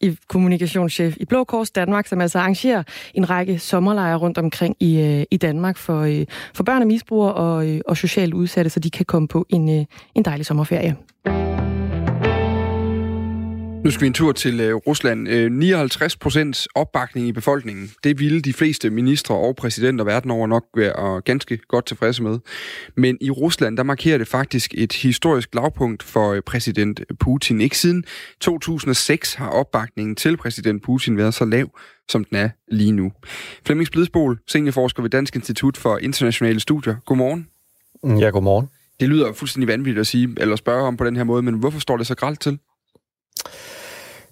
i 0.00 0.16
kommunikationschef 0.28 1.16
i 1.16 1.24
Blå 1.24 1.44
Kors 1.44 1.70
Danmark, 1.70 2.06
som 2.06 2.20
altså 2.20 2.38
arrangerer 2.38 2.82
en 3.14 3.30
række 3.30 3.58
sommerlejre 3.58 4.16
rundt 4.16 4.38
omkring 4.38 4.76
i, 4.80 5.00
øh, 5.00 5.24
i 5.30 5.36
Danmark 5.36 5.76
for, 5.76 6.00
øh, 6.00 6.26
for 6.54 6.62
børn 6.62 6.82
og 6.82 6.86
misbrugere 6.86 7.34
og, 7.34 7.68
øh, 7.68 7.80
og 7.86 7.96
socialt 7.96 8.34
udsatte, 8.34 8.70
så 8.70 8.80
de 8.80 8.90
kan 8.90 9.06
komme 9.06 9.28
på 9.28 9.46
en, 9.48 9.80
øh, 9.80 9.84
en 10.14 10.24
dejlig 10.24 10.46
sommerferie. 10.46 10.96
Nu 13.88 13.92
skal 13.92 14.02
vi 14.02 14.06
en 14.06 14.12
tur 14.12 14.32
til 14.32 14.60
øh, 14.60 14.74
Rusland. 14.74 15.28
Øh, 15.28 15.52
59 15.52 16.16
procents 16.16 16.68
opbakning 16.74 17.28
i 17.28 17.32
befolkningen. 17.32 17.90
Det 18.04 18.18
ville 18.18 18.40
de 18.40 18.52
fleste 18.52 18.90
ministre 18.90 19.34
og 19.34 19.56
præsidenter 19.56 20.04
verden 20.04 20.30
over 20.30 20.46
nok 20.46 20.64
være 20.76 21.20
ganske 21.20 21.56
godt 21.56 21.86
tilfredse 21.86 22.22
med. 22.22 22.38
Men 22.96 23.18
i 23.20 23.30
Rusland, 23.30 23.76
der 23.76 23.82
markerer 23.82 24.18
det 24.18 24.28
faktisk 24.28 24.74
et 24.76 24.92
historisk 24.92 25.54
lavpunkt 25.54 26.02
for 26.02 26.32
øh, 26.32 26.42
præsident 26.42 27.00
Putin. 27.20 27.60
Ikke 27.60 27.78
siden 27.78 28.04
2006 28.40 29.34
har 29.34 29.48
opbakningen 29.48 30.16
til 30.16 30.36
præsident 30.36 30.82
Putin 30.82 31.16
været 31.16 31.34
så 31.34 31.44
lav, 31.44 31.78
som 32.08 32.24
den 32.24 32.38
er 32.38 32.48
lige 32.70 32.92
nu. 32.92 33.12
Flemming 33.66 33.86
Splidsbol, 33.86 34.38
seniorforsker 34.46 35.02
ved 35.02 35.10
Dansk 35.10 35.36
Institut 35.36 35.76
for 35.76 35.98
Internationale 35.98 36.60
Studier. 36.60 36.96
Godmorgen. 37.06 37.46
Ja, 38.20 38.28
godmorgen. 38.28 38.68
Det 39.00 39.08
lyder 39.08 39.32
fuldstændig 39.32 39.68
vanvittigt 39.68 40.00
at 40.00 40.06
sige, 40.06 40.34
eller 40.36 40.56
spørge 40.56 40.82
om 40.82 40.96
på 40.96 41.04
den 41.04 41.16
her 41.16 41.24
måde, 41.24 41.42
men 41.42 41.54
hvorfor 41.54 41.80
står 41.80 41.96
det 41.96 42.06
så 42.06 42.14
gralt 42.14 42.40
til? 42.40 42.58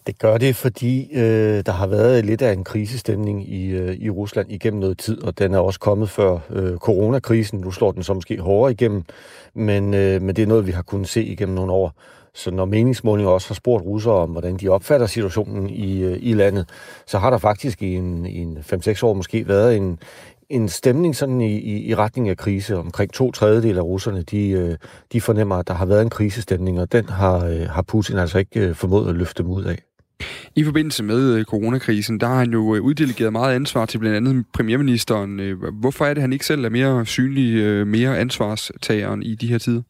Det 0.07 0.19
gør 0.19 0.39
det, 0.39 0.57
fordi 0.57 1.09
øh, 1.13 1.63
der 1.67 1.73
har 1.73 1.87
været 1.87 2.25
lidt 2.25 2.43
af 2.43 2.53
en 2.53 2.65
krisestemning 2.65 3.49
i, 3.49 3.67
øh, 3.67 3.95
i 3.95 4.11
Rusland 4.11 4.53
igennem 4.53 4.81
noget 4.81 4.99
tid, 4.99 5.23
og 5.23 5.39
den 5.39 5.55
er 5.55 5.59
også 5.59 5.81
kommet 5.81 6.11
før 6.11 6.39
øh, 6.51 6.77
coronakrisen. 6.77 7.61
Nu 7.61 7.71
slår 7.71 7.93
den 7.93 8.03
så 8.03 8.15
måske 8.15 8.41
hårdere 8.41 8.73
igennem, 8.73 9.05
men, 9.55 9.95
øh, 9.95 10.23
men 10.23 10.37
det 10.37 10.43
er 10.43 10.47
noget, 10.47 10.67
vi 10.67 10.73
har 10.73 10.83
kunnet 10.83 11.09
se 11.09 11.25
igennem 11.25 11.55
nogle 11.55 11.73
år. 11.73 11.93
Så 12.35 12.51
når 12.51 12.65
meningsmålinger 12.65 13.31
også 13.31 13.49
har 13.49 13.55
spurgt 13.55 13.85
russere 13.85 14.15
om, 14.15 14.31
hvordan 14.31 14.57
de 14.57 14.69
opfatter 14.69 15.07
situationen 15.07 15.71
i, 15.71 16.03
øh, 16.03 16.19
i 16.21 16.33
landet, 16.33 16.69
så 17.07 17.19
har 17.19 17.31
der 17.31 17.39
faktisk 17.39 17.83
i 17.83 17.95
en, 17.95 18.27
i 18.27 18.39
en 18.39 18.59
5-6 18.59 19.03
år 19.03 19.15
måske 19.15 19.49
været 19.49 19.77
en, 19.77 19.99
en 20.49 20.69
stemning 20.69 21.17
sådan 21.17 21.41
i, 21.41 21.59
i, 21.59 21.89
i 21.89 21.95
retning 21.95 22.29
af 22.29 22.37
krise. 22.37 22.77
Omkring 22.77 23.13
to 23.13 23.33
tredjedel 23.33 23.79
af 23.79 23.83
russerne, 23.83 24.23
de, 24.23 24.49
øh, 24.51 24.77
de 25.13 25.21
fornemmer, 25.21 25.57
at 25.57 25.69
der 25.69 25.75
har 25.75 25.87
været 25.87 26.03
en 26.03 26.11
krisestemning, 26.11 26.81
og 26.81 26.93
den 26.93 27.09
har, 27.09 27.47
øh, 27.47 27.69
har 27.69 27.83
Putin 27.83 28.19
altså 28.19 28.39
ikke 28.39 28.61
øh, 28.61 28.75
formået 28.75 29.09
at 29.09 29.15
løfte 29.15 29.43
dem 29.43 29.53
ud 29.53 29.65
af. 29.65 29.86
I 30.57 30.65
forbindelse 30.65 31.03
med 31.03 31.35
øh, 31.35 31.45
coronakrisen, 31.45 32.21
der 32.21 32.27
har 32.27 32.39
han 32.39 32.53
jo 32.53 32.75
øh, 32.75 32.83
uddelegeret 32.83 33.33
meget 33.33 33.55
ansvar 33.55 33.87
til 33.87 33.99
blandt 33.99 34.17
andet 34.17 34.45
premierministeren. 34.53 35.41
Øh, 35.41 35.57
hvorfor 35.81 36.05
er 36.05 36.09
det, 36.09 36.17
at 36.17 36.23
han 36.23 36.33
ikke 36.33 36.47
selv 36.47 36.65
er 36.65 36.69
mere 36.69 37.07
synlig, 37.07 37.87
mere 37.87 38.19
ansvarstageren 38.19 39.23
i 39.23 39.35
de 39.35 39.47
her 39.47 39.59
tider? 39.59 39.83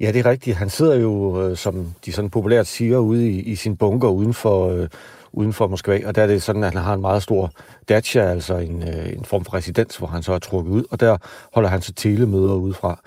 Ja, 0.00 0.12
det 0.12 0.26
er 0.26 0.30
rigtigt. 0.30 0.56
Han 0.56 0.70
sidder 0.70 0.96
jo, 0.96 1.54
som 1.54 1.86
de 2.04 2.12
sådan 2.12 2.30
populært 2.30 2.66
siger, 2.66 2.98
ude 2.98 3.30
i, 3.30 3.40
i 3.40 3.54
sin 3.54 3.76
bunker 3.76 4.08
uden 4.08 4.34
for, 4.34 4.68
øh, 4.68 4.88
uden 5.32 5.52
for 5.52 5.68
Moskva, 5.68 6.00
og 6.06 6.14
der 6.14 6.22
er 6.22 6.26
det 6.26 6.42
sådan, 6.42 6.64
at 6.64 6.72
han 6.74 6.82
har 6.82 6.94
en 6.94 7.00
meget 7.00 7.22
stor 7.22 7.52
dacha, 7.88 8.20
altså 8.20 8.56
en, 8.56 8.82
en 8.88 9.24
form 9.24 9.44
for 9.44 9.54
residens, 9.54 9.96
hvor 9.96 10.06
han 10.06 10.22
så 10.22 10.32
er 10.32 10.38
trukket 10.38 10.72
ud, 10.72 10.84
og 10.90 11.00
der 11.00 11.16
holder 11.52 11.68
han 11.68 11.82
så 11.82 11.92
telemøder 11.92 12.54
udefra. 12.54 13.00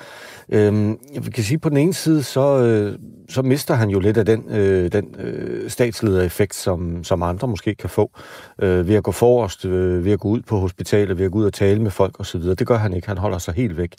Øhm, 0.49 0.97
jeg 1.13 1.23
kan 1.23 1.43
sige, 1.43 1.55
at 1.55 1.61
på 1.61 1.69
den 1.69 1.77
ene 1.77 1.93
side, 1.93 2.23
så, 2.23 2.59
øh, 2.59 2.99
så 3.29 3.41
mister 3.41 3.73
han 3.73 3.89
jo 3.89 3.99
lidt 3.99 4.17
af 4.17 4.25
den, 4.25 4.43
øh, 4.49 4.91
den 4.91 5.15
øh, 5.19 5.69
statsledereffekt, 5.69 6.55
som, 6.55 7.03
som 7.03 7.23
andre 7.23 7.47
måske 7.47 7.75
kan 7.75 7.89
få 7.89 8.11
øh, 8.61 8.87
ved 8.87 8.95
at 8.95 9.03
gå 9.03 9.11
forrest, 9.11 9.65
øh, 9.65 10.05
ved 10.05 10.11
at 10.11 10.19
gå 10.19 10.27
ud 10.27 10.41
på 10.41 10.59
hospitalet, 10.59 11.17
ved 11.17 11.25
at 11.25 11.31
gå 11.31 11.37
ud 11.37 11.45
og 11.45 11.53
tale 11.53 11.81
med 11.81 11.91
folk 11.91 12.19
osv. 12.19 12.41
Det 12.41 12.67
gør 12.67 12.77
han 12.77 12.93
ikke. 12.93 13.07
Han 13.07 13.17
holder 13.17 13.37
sig 13.37 13.53
helt 13.53 13.77
væk. 13.77 13.95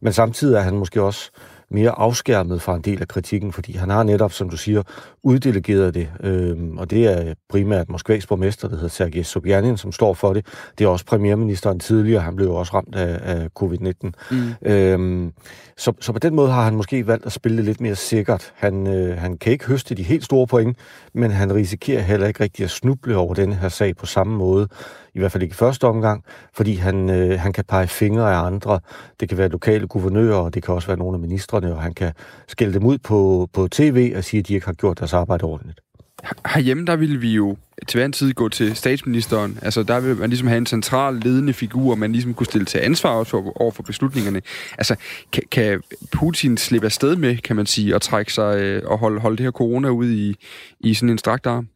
Men 0.00 0.12
samtidig 0.12 0.56
er 0.56 0.60
han 0.60 0.74
måske 0.74 1.02
også 1.02 1.30
mere 1.74 1.90
afskærmet 1.90 2.62
fra 2.62 2.76
en 2.76 2.82
del 2.82 3.00
af 3.00 3.08
kritikken, 3.08 3.52
fordi 3.52 3.72
han 3.72 3.90
har 3.90 4.02
netop, 4.02 4.32
som 4.32 4.50
du 4.50 4.56
siger, 4.56 4.82
uddelegeret 5.22 5.94
det. 5.94 6.08
Øhm, 6.20 6.78
og 6.78 6.90
det 6.90 7.06
er 7.06 7.34
primært 7.48 7.88
Moskvas 7.88 8.26
borgmester, 8.26 8.68
der 8.68 8.74
hedder 8.74 8.88
Sergej 8.88 9.22
Sobjanin, 9.22 9.76
som 9.76 9.92
står 9.92 10.14
for 10.14 10.32
det. 10.32 10.46
Det 10.78 10.84
er 10.84 10.88
også 10.88 11.04
premierministeren 11.04 11.80
tidligere, 11.80 12.20
han 12.20 12.36
blev 12.36 12.50
også 12.52 12.72
ramt 12.74 12.94
af, 12.94 13.20
af 13.22 13.48
covid-19. 13.60 14.10
Mm. 14.30 14.70
Øhm, 14.70 15.32
så, 15.76 15.92
så 16.00 16.12
på 16.12 16.18
den 16.18 16.34
måde 16.34 16.50
har 16.50 16.64
han 16.64 16.76
måske 16.76 17.06
valgt 17.06 17.26
at 17.26 17.32
spille 17.32 17.56
det 17.56 17.64
lidt 17.64 17.80
mere 17.80 17.94
sikkert. 17.94 18.52
Han, 18.54 18.86
øh, 18.86 19.18
han 19.18 19.38
kan 19.38 19.52
ikke 19.52 19.66
høste 19.66 19.94
de 19.94 20.02
helt 20.02 20.24
store 20.24 20.46
point, 20.46 20.78
men 21.14 21.30
han 21.30 21.54
risikerer 21.54 22.02
heller 22.02 22.26
ikke 22.26 22.42
rigtig 22.42 22.64
at 22.64 22.70
snuble 22.70 23.16
over 23.16 23.34
denne 23.34 23.54
her 23.54 23.68
sag 23.68 23.96
på 23.96 24.06
samme 24.06 24.36
måde, 24.36 24.68
i 25.14 25.18
hvert 25.18 25.32
fald 25.32 25.42
ikke 25.42 25.52
i 25.52 25.54
første 25.54 25.84
omgang, 25.84 26.24
fordi 26.54 26.74
han, 26.74 27.10
øh, 27.10 27.40
han 27.40 27.52
kan 27.52 27.64
pege 27.64 27.86
fingre 27.86 28.34
af 28.34 28.46
andre. 28.46 28.80
Det 29.20 29.28
kan 29.28 29.38
være 29.38 29.48
lokale 29.48 29.86
guvernører, 29.86 30.36
og 30.36 30.54
det 30.54 30.62
kan 30.62 30.74
også 30.74 30.86
være 30.86 30.98
nogle 30.98 31.14
af 31.14 31.20
ministerne, 31.20 31.74
og 31.74 31.82
han 31.82 31.94
kan 31.94 32.12
skælde 32.48 32.74
dem 32.74 32.86
ud 32.86 32.98
på, 32.98 33.48
på 33.52 33.68
tv 33.68 34.12
og 34.16 34.24
sige, 34.24 34.38
at 34.38 34.48
de 34.48 34.54
ikke 34.54 34.66
har 34.66 34.72
gjort 34.72 34.98
deres 34.98 35.12
arbejde 35.12 35.44
ordentligt. 35.44 35.80
Herhjemme, 36.46 36.86
der 36.86 36.96
ville 36.96 37.20
vi 37.20 37.34
jo 37.34 37.56
til 37.88 37.98
hver 37.98 38.04
en 38.04 38.12
tid 38.12 38.32
gå 38.32 38.48
til 38.48 38.76
statsministeren. 38.76 39.58
Altså, 39.62 39.82
der 39.82 40.00
vil 40.00 40.16
man 40.16 40.30
ligesom 40.30 40.48
have 40.48 40.58
en 40.58 40.66
central 40.66 41.14
ledende 41.14 41.52
figur, 41.52 41.94
man 41.94 42.12
ligesom 42.12 42.34
kunne 42.34 42.46
stille 42.46 42.64
til 42.64 42.78
ansvar 42.78 43.10
over 43.56 43.70
for 43.70 43.82
beslutningerne. 43.82 44.42
Altså, 44.78 44.96
kan, 45.32 45.42
kan 45.50 45.82
Putin 46.12 46.56
slippe 46.56 46.84
afsted 46.84 47.16
med, 47.16 47.36
kan 47.36 47.56
man 47.56 47.66
sige, 47.66 47.94
og 47.94 48.02
trække 48.02 48.32
sig 48.32 48.58
øh, 48.58 48.82
og 48.86 48.98
holde, 48.98 49.20
holde 49.20 49.36
det 49.36 49.44
her 49.44 49.50
corona 49.50 49.88
ud 49.88 50.10
i, 50.10 50.36
i 50.80 50.94
sådan 50.94 51.10
en 51.10 51.18
strakt 51.18 51.46
arm? 51.46 51.68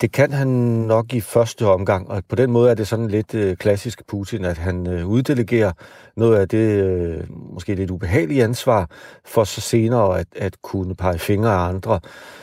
Det 0.00 0.12
kan 0.12 0.32
han 0.32 0.48
nok 0.48 1.12
i 1.14 1.20
første 1.20 1.66
omgang, 1.66 2.10
og 2.10 2.22
på 2.28 2.36
den 2.36 2.50
måde 2.50 2.70
er 2.70 2.74
det 2.74 2.88
sådan 2.88 3.08
lidt 3.08 3.34
øh, 3.34 3.56
klassisk 3.56 4.06
Putin, 4.06 4.44
at 4.44 4.58
han 4.58 4.86
øh, 4.86 5.06
uddelegerer 5.06 5.72
noget 6.16 6.36
af 6.36 6.48
det 6.48 6.84
øh, 6.84 7.24
måske 7.52 7.74
lidt 7.74 7.90
ubehagelige 7.90 8.44
ansvar, 8.44 8.90
for 9.24 9.44
så 9.44 9.60
senere 9.60 10.18
at, 10.18 10.26
at 10.36 10.62
kunne 10.62 10.94
pege 10.94 11.18
fingre 11.18 11.50
af 11.50 11.68
andre. 11.68 12.00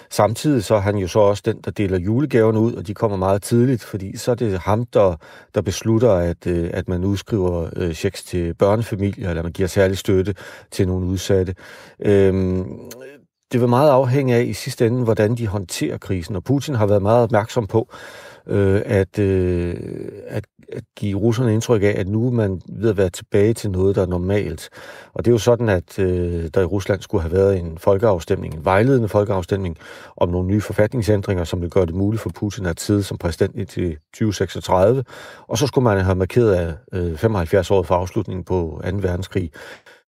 Samtidig 0.09 0.63
så 0.63 0.75
er 0.75 0.79
han 0.79 0.97
jo 0.97 1.07
så 1.07 1.19
også 1.19 1.43
den, 1.45 1.61
der 1.65 1.71
deler 1.71 1.99
julegaverne 1.99 2.59
ud, 2.59 2.73
og 2.73 2.87
de 2.87 2.93
kommer 2.93 3.17
meget 3.17 3.41
tidligt, 3.41 3.83
fordi 3.83 4.17
så 4.17 4.31
er 4.31 4.35
det 4.35 4.59
ham, 4.59 4.85
der, 4.85 5.15
der 5.55 5.61
beslutter, 5.61 6.11
at, 6.11 6.47
øh, 6.47 6.69
at 6.73 6.87
man 6.87 7.03
udskriver 7.03 7.69
øh, 7.75 7.93
checks 7.93 8.23
til 8.23 8.53
børnefamilier, 8.53 9.29
eller 9.29 9.43
man 9.43 9.51
giver 9.51 9.67
særlig 9.67 9.97
støtte 9.97 10.35
til 10.71 10.87
nogle 10.87 11.05
udsatte. 11.05 11.55
Øhm, 11.99 12.79
det 13.51 13.61
vil 13.61 13.69
meget 13.69 13.89
afhænge 13.89 14.35
af 14.35 14.43
i 14.43 14.53
sidste 14.53 14.87
ende, 14.87 15.03
hvordan 15.03 15.35
de 15.35 15.47
håndterer 15.47 15.97
krisen. 15.97 16.35
Og 16.35 16.43
Putin 16.43 16.75
har 16.75 16.85
været 16.85 17.01
meget 17.01 17.23
opmærksom 17.23 17.67
på, 17.67 17.89
øh, 18.47 18.81
at, 18.85 19.19
øh, 19.19 19.75
at, 20.27 20.45
at 20.71 20.83
give 20.95 21.19
russerne 21.19 21.53
indtryk 21.53 21.83
af, 21.83 21.95
at 21.97 22.07
nu 22.07 22.27
er 22.27 22.31
man 22.31 22.61
ved 22.69 22.89
at 22.89 22.97
være 22.97 23.09
tilbage 23.09 23.53
til 23.53 23.71
noget, 23.71 23.95
der 23.95 24.01
er 24.01 24.05
normalt. 24.05 24.69
Og 25.13 25.25
det 25.25 25.31
er 25.31 25.33
jo 25.33 25.37
sådan, 25.37 25.69
at 25.69 25.99
øh, 25.99 26.49
der 26.53 26.61
i 26.61 26.65
Rusland 26.65 27.01
skulle 27.01 27.21
have 27.21 27.31
været 27.31 27.59
en 27.59 27.77
folkeafstemning, 27.77 28.53
en 28.53 28.65
vejledende 28.65 29.07
folkeafstemning 29.07 29.77
om 30.17 30.29
nogle 30.29 30.47
nye 30.47 30.61
forfatningsændringer, 30.61 31.43
som 31.43 31.61
vil 31.61 31.69
gøre 31.69 31.85
det 31.85 31.95
muligt 31.95 32.21
for 32.21 32.29
Putin 32.29 32.65
at 32.65 32.79
sidde 32.79 33.03
som 33.03 33.17
præsident 33.17 33.55
indtil 33.55 33.97
2036. 34.13 35.03
Og 35.47 35.57
så 35.57 35.67
skulle 35.67 35.83
man 35.83 36.05
have 36.05 36.15
markeret 36.15 36.53
af 36.53 36.73
øh, 36.93 37.17
75 37.17 37.71
år 37.71 37.83
for 37.83 37.95
afslutningen 37.95 38.43
på 38.43 38.81
2. 38.83 38.89
verdenskrig. 38.97 39.51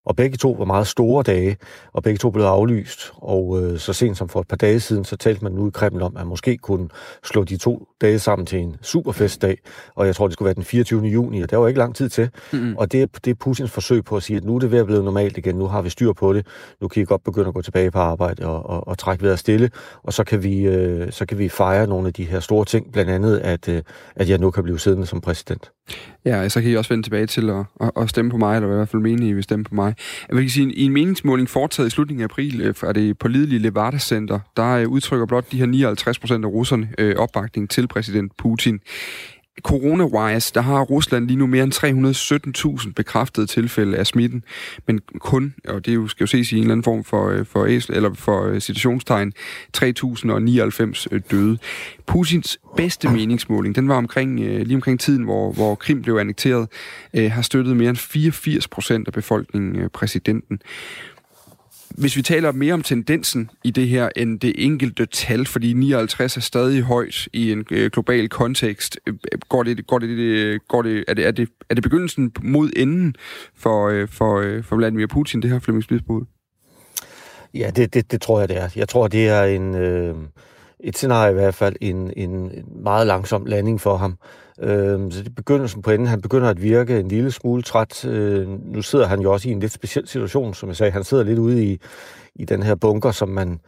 Og 0.10 0.16
begge 0.16 0.38
to 0.38 0.52
var 0.52 0.66
meget 0.66 0.88
store 0.88 1.24
dage, 1.24 1.58
og 1.94 2.04
begge 2.04 2.18
to 2.18 2.30
blev 2.30 2.44
aflyst. 2.44 3.12
Og 3.16 3.64
øh, 3.64 3.80
så 3.80 3.94
sent 3.94 4.18
som 4.18 4.30
for 4.30 4.40
et 4.40 4.48
par 4.48 4.56
dage 4.56 4.80
siden, 4.80 5.06
så 5.06 5.16
talte 5.16 5.44
man 5.44 5.52
nu 5.52 5.68
i 5.68 5.72
Kreml 5.74 6.02
om, 6.02 6.12
at 6.16 6.22
man 6.22 6.28
måske 6.28 6.58
kunne 6.58 6.90
slå 7.24 7.44
de 7.44 7.58
to 7.58 7.88
dage 8.02 8.20
sammen 8.20 8.46
til 8.46 8.60
en 8.60 8.76
superfestdag. 8.82 9.58
Og 9.96 10.06
jeg 10.06 10.16
tror, 10.16 10.28
det 10.28 10.34
skulle 10.34 10.46
være 10.46 10.54
den 10.54 10.64
24. 10.64 11.02
juni, 11.02 11.42
og 11.42 11.50
der 11.50 11.58
var 11.58 11.68
ikke 11.68 11.78
lang 11.78 11.96
tid 11.96 12.10
til. 12.10 12.30
Mm-hmm. 12.54 12.78
Og 12.78 12.92
det, 12.92 13.26
det 13.26 13.32
er 13.32 13.36
Putins 13.36 13.72
forsøg 13.72 14.04
på 14.04 14.16
at 14.16 14.24
sige, 14.24 14.38
at 14.38 14.44
nu 14.44 14.56
er 14.56 14.60
det 14.60 14.72
ved 14.72 14.80
at 14.80 14.86
blive 14.86 15.04
normalt 15.04 15.38
igen. 15.38 15.56
Nu 15.56 15.68
har 15.68 15.82
vi 15.82 15.90
styr 15.90 16.14
på 16.14 16.34
det. 16.34 16.48
Nu 16.82 16.88
kan 16.88 17.02
I 17.02 17.06
godt 17.06 17.24
begynde 17.24 17.48
at 17.48 17.54
gå 17.54 17.62
tilbage 17.62 17.92
på 17.92 18.00
arbejde 18.00 18.46
og, 18.46 18.70
og, 18.70 18.88
og 18.88 18.98
trække 18.98 19.24
vejret 19.24 19.40
stille. 19.40 19.70
Og 20.04 20.14
så 20.14 20.24
kan, 20.24 20.44
vi, 20.44 20.60
øh, 20.60 21.12
så 21.12 21.26
kan 21.26 21.38
vi 21.38 21.50
fejre 21.50 21.88
nogle 21.88 22.08
af 22.08 22.14
de 22.14 22.24
her 22.24 22.40
store 22.40 22.66
ting. 22.66 22.92
Blandt 22.92 23.12
andet, 23.12 23.38
at, 23.38 23.70
øh, 23.70 23.82
at 24.16 24.30
jeg 24.30 24.38
nu 24.38 24.52
kan 24.52 24.64
blive 24.64 24.80
siddende 24.80 25.06
som 25.06 25.22
præsident. 25.22 25.72
Ja, 26.26 26.50
så 26.50 26.62
kan 26.62 26.72
I 26.72 26.76
også 26.76 26.90
vende 26.90 27.06
tilbage 27.06 27.26
til 27.26 27.50
at, 27.50 27.66
at, 27.82 27.92
at 27.98 28.10
stemme 28.10 28.32
på 28.32 28.38
mig, 28.38 28.56
eller 28.56 28.72
i 28.72 28.76
hvert 28.76 28.90
fald 28.90 29.02
mene, 29.02 29.28
I 29.28 29.34
vil 29.34 29.44
stemme 29.44 29.66
på 29.66 29.76
mig. 29.76 29.96
Jeg 30.30 30.38
vil 30.38 30.52
sige, 30.52 30.74
i 30.74 30.86
en 30.86 30.94
meningsmåling 30.94 31.50
foretaget 31.50 31.88
i 31.88 31.90
slutningen 31.90 32.22
af 32.22 32.26
april, 32.26 32.74
fra 32.74 32.88
er 32.88 32.94
det 32.94 33.18
pålidelige 33.18 33.60
Levada 33.60 33.98
Center, 33.98 34.40
der 34.58 34.68
øh, 34.68 34.88
udtrykker 34.88 35.26
blot 35.26 35.52
de 35.52 35.58
her 35.58 35.66
59 35.66 36.20
procent 36.20 36.46
af 36.46 36.50
russerne 36.50 36.90
øh, 36.98 37.16
opbakning 37.16 37.70
til 37.70 37.88
præsident 37.88 38.38
Putin 38.38 38.80
corona-wise, 39.64 40.52
der 40.54 40.62
har 40.62 40.82
Rusland 40.82 41.28
lige 41.28 41.38
nu 41.38 41.48
mere 41.48 41.64
end 41.64 42.82
317.000 42.84 42.94
bekræftede 42.94 43.48
tilfælde 43.48 43.98
af 43.98 44.08
smitten, 44.08 44.44
men 44.88 45.00
kun, 45.20 45.54
og 45.68 45.86
det 45.86 46.12
skal 46.12 46.24
jo 46.24 46.28
ses 46.28 46.52
i 46.52 46.56
en 46.56 46.62
eller 46.62 46.72
anden 46.72 46.84
form 46.84 47.04
for, 47.04 47.30
øh, 47.30 47.46
for, 47.46 47.66
æsel, 47.66 47.96
eller 47.96 48.14
for 48.14 48.46
øh, 48.46 48.62
situationstegn, 48.62 49.34
3.099 49.78 51.06
øh, 51.12 51.22
døde. 51.32 51.58
Putins 52.08 52.60
bedste 52.78 53.10
meningsmåling, 53.10 53.76
den 53.76 53.88
var 53.88 53.96
omkring, 53.96 54.40
lige 54.40 54.76
omkring 54.76 55.00
tiden, 55.00 55.24
hvor, 55.24 55.52
hvor 55.52 55.76
Krim 55.76 56.02
blev 56.02 56.16
annekteret, 56.16 56.68
har 57.14 57.42
støttet 57.42 57.78
mere 57.78 57.90
end 57.90 57.98
84 57.98 58.68
procent 58.68 59.08
af 59.08 59.14
befolkningen 59.14 59.90
præsidenten 59.90 60.60
hvis 61.90 62.16
vi 62.16 62.22
taler 62.22 62.52
mere 62.52 62.74
om 62.74 62.82
tendensen 62.82 63.50
i 63.64 63.72
det 63.72 63.88
her 63.88 64.10
end 64.16 64.40
det 64.40 64.54
enkelte 64.58 65.06
tal, 65.06 65.46
fordi 65.46 65.74
59 65.74 66.38
er 66.38 66.42
stadig 66.42 66.82
højt 66.82 67.28
i 67.34 67.52
en 67.52 67.66
øh, 67.72 67.92
global 67.92 68.30
kontekst, 68.30 69.00
øh, 69.08 69.14
går 69.50 69.64
det, 69.64 69.88
går 69.88 70.00
det, 70.00 70.10
øh, 70.10 70.60
går 70.68 70.82
det, 70.82 71.04
er, 71.08 71.14
det, 71.14 71.28
er, 71.28 71.32
det, 71.32 71.50
er 71.70 71.76
det 71.76 71.84
begyndelsen 71.84 72.32
mod 72.42 72.70
enden 72.76 73.16
for, 73.56 74.06
for, 74.12 74.62
for 74.64 74.76
Vladimir 74.76 75.08
Putin, 75.08 75.42
det 75.42 75.50
her 75.50 75.60
Flemming 75.60 75.84
Spidsbud? 75.84 76.26
Ja, 77.54 77.72
det, 77.76 77.94
det, 77.94 78.12
det 78.12 78.22
tror 78.22 78.40
jeg, 78.40 78.50
det 78.50 78.58
er. 78.58 78.70
Jeg 78.76 78.90
tror, 78.90 79.08
det 79.08 79.28
er 79.28 79.44
en, 79.44 79.76
øh, 79.76 80.16
et 80.80 80.98
scenarie 80.98 81.32
i 81.32 81.34
hvert 81.34 81.56
fald, 81.56 81.76
en, 81.82 82.14
en 82.18 82.52
meget 82.84 83.08
langsom 83.08 83.46
landing 83.46 83.82
for 83.82 83.98
ham. 83.98 84.18
Øh, 84.62 85.12
så 85.12 85.20
det 85.20 85.28
er 85.28 85.34
begyndelsen 85.36 85.82
på 85.82 85.92
enden. 85.92 86.08
Han 86.08 86.22
begynder 86.22 86.50
at 86.50 86.62
virke 86.62 87.00
en 87.00 87.08
lille 87.08 87.32
smule 87.32 87.62
træt. 87.62 88.06
Øh, 88.06 88.48
nu 88.74 88.82
sidder 88.82 89.08
han 89.08 89.20
jo 89.20 89.34
også 89.34 89.50
i 89.50 89.52
en 89.52 89.60
lidt 89.60 89.72
speciel 89.72 90.08
situation, 90.08 90.54
som 90.54 90.70
jeg 90.70 90.76
sagde. 90.76 90.92
Han 90.92 91.04
sidder 91.04 91.24
lidt 91.24 91.40
ude 91.40 91.64
i, 91.66 91.80
i 92.36 92.46
den 92.46 92.64
her 92.64 92.76
bunker, 92.76 93.12
som 93.12 93.30
man, 93.30 93.60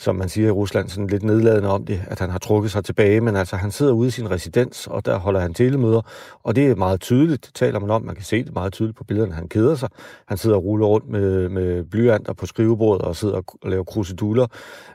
som 0.00 0.16
man 0.16 0.28
siger 0.28 0.48
i 0.48 0.50
Rusland, 0.50 0.88
sådan 0.88 1.06
lidt 1.06 1.22
nedladende 1.22 1.68
om 1.68 1.84
det, 1.84 2.00
at 2.06 2.18
han 2.18 2.30
har 2.30 2.38
trukket 2.38 2.70
sig 2.70 2.84
tilbage, 2.84 3.20
men 3.20 3.36
altså 3.36 3.56
han 3.56 3.70
sidder 3.70 3.92
ude 3.92 4.08
i 4.08 4.10
sin 4.10 4.30
residens, 4.30 4.86
og 4.86 5.04
der 5.06 5.18
holder 5.18 5.40
han 5.40 5.54
telemøder, 5.54 6.02
og 6.42 6.56
det 6.56 6.66
er 6.66 6.74
meget 6.74 7.00
tydeligt, 7.00 7.46
det 7.46 7.54
taler 7.54 7.78
man 7.78 7.90
om, 7.90 8.02
man 8.02 8.14
kan 8.14 8.24
se 8.24 8.44
det 8.44 8.54
meget 8.54 8.72
tydeligt 8.72 8.98
på 8.98 9.04
billederne, 9.04 9.34
han 9.34 9.48
keder 9.48 9.74
sig, 9.74 9.88
han 10.26 10.38
sidder 10.38 10.56
og 10.56 10.64
ruller 10.64 10.86
rundt 10.86 11.08
med, 11.08 11.48
med 11.48 11.84
blyanter 11.84 12.32
på 12.32 12.46
skrivebordet 12.46 13.02
og 13.06 13.16
sidder 13.16 13.34
og 13.34 13.44
laver 13.62 13.84
kruseduller, 13.84 14.46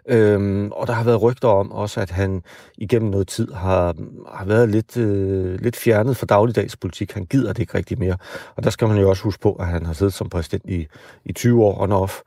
øhm, 0.09 0.71
og 0.71 0.87
der 0.87 0.93
har 0.93 1.03
været 1.03 1.21
rygter 1.21 1.47
om 1.47 1.71
også, 1.71 2.01
at 2.01 2.11
han 2.11 2.43
igennem 2.77 3.11
noget 3.11 3.27
tid 3.27 3.51
har, 3.51 3.95
har 4.33 4.45
været 4.45 4.69
lidt, 4.69 4.97
øh, 4.97 5.59
lidt 5.59 5.75
fjernet 5.75 6.17
fra 6.17 6.25
dagligdags 6.25 6.77
politik, 6.77 7.11
han 7.11 7.25
gider 7.25 7.53
det 7.53 7.59
ikke 7.59 7.77
rigtig 7.77 7.99
mere, 7.99 8.17
og 8.55 8.63
der 8.63 8.69
skal 8.69 8.87
man 8.87 8.97
jo 8.97 9.09
også 9.09 9.23
huske 9.23 9.41
på, 9.41 9.53
at 9.53 9.67
han 9.67 9.85
har 9.85 9.93
siddet 9.93 10.13
som 10.13 10.29
præsident 10.29 10.65
i, 10.65 10.87
i 11.25 11.33
20 11.33 11.63
år 11.63 11.81
on 11.81 11.91
off, 11.91 12.21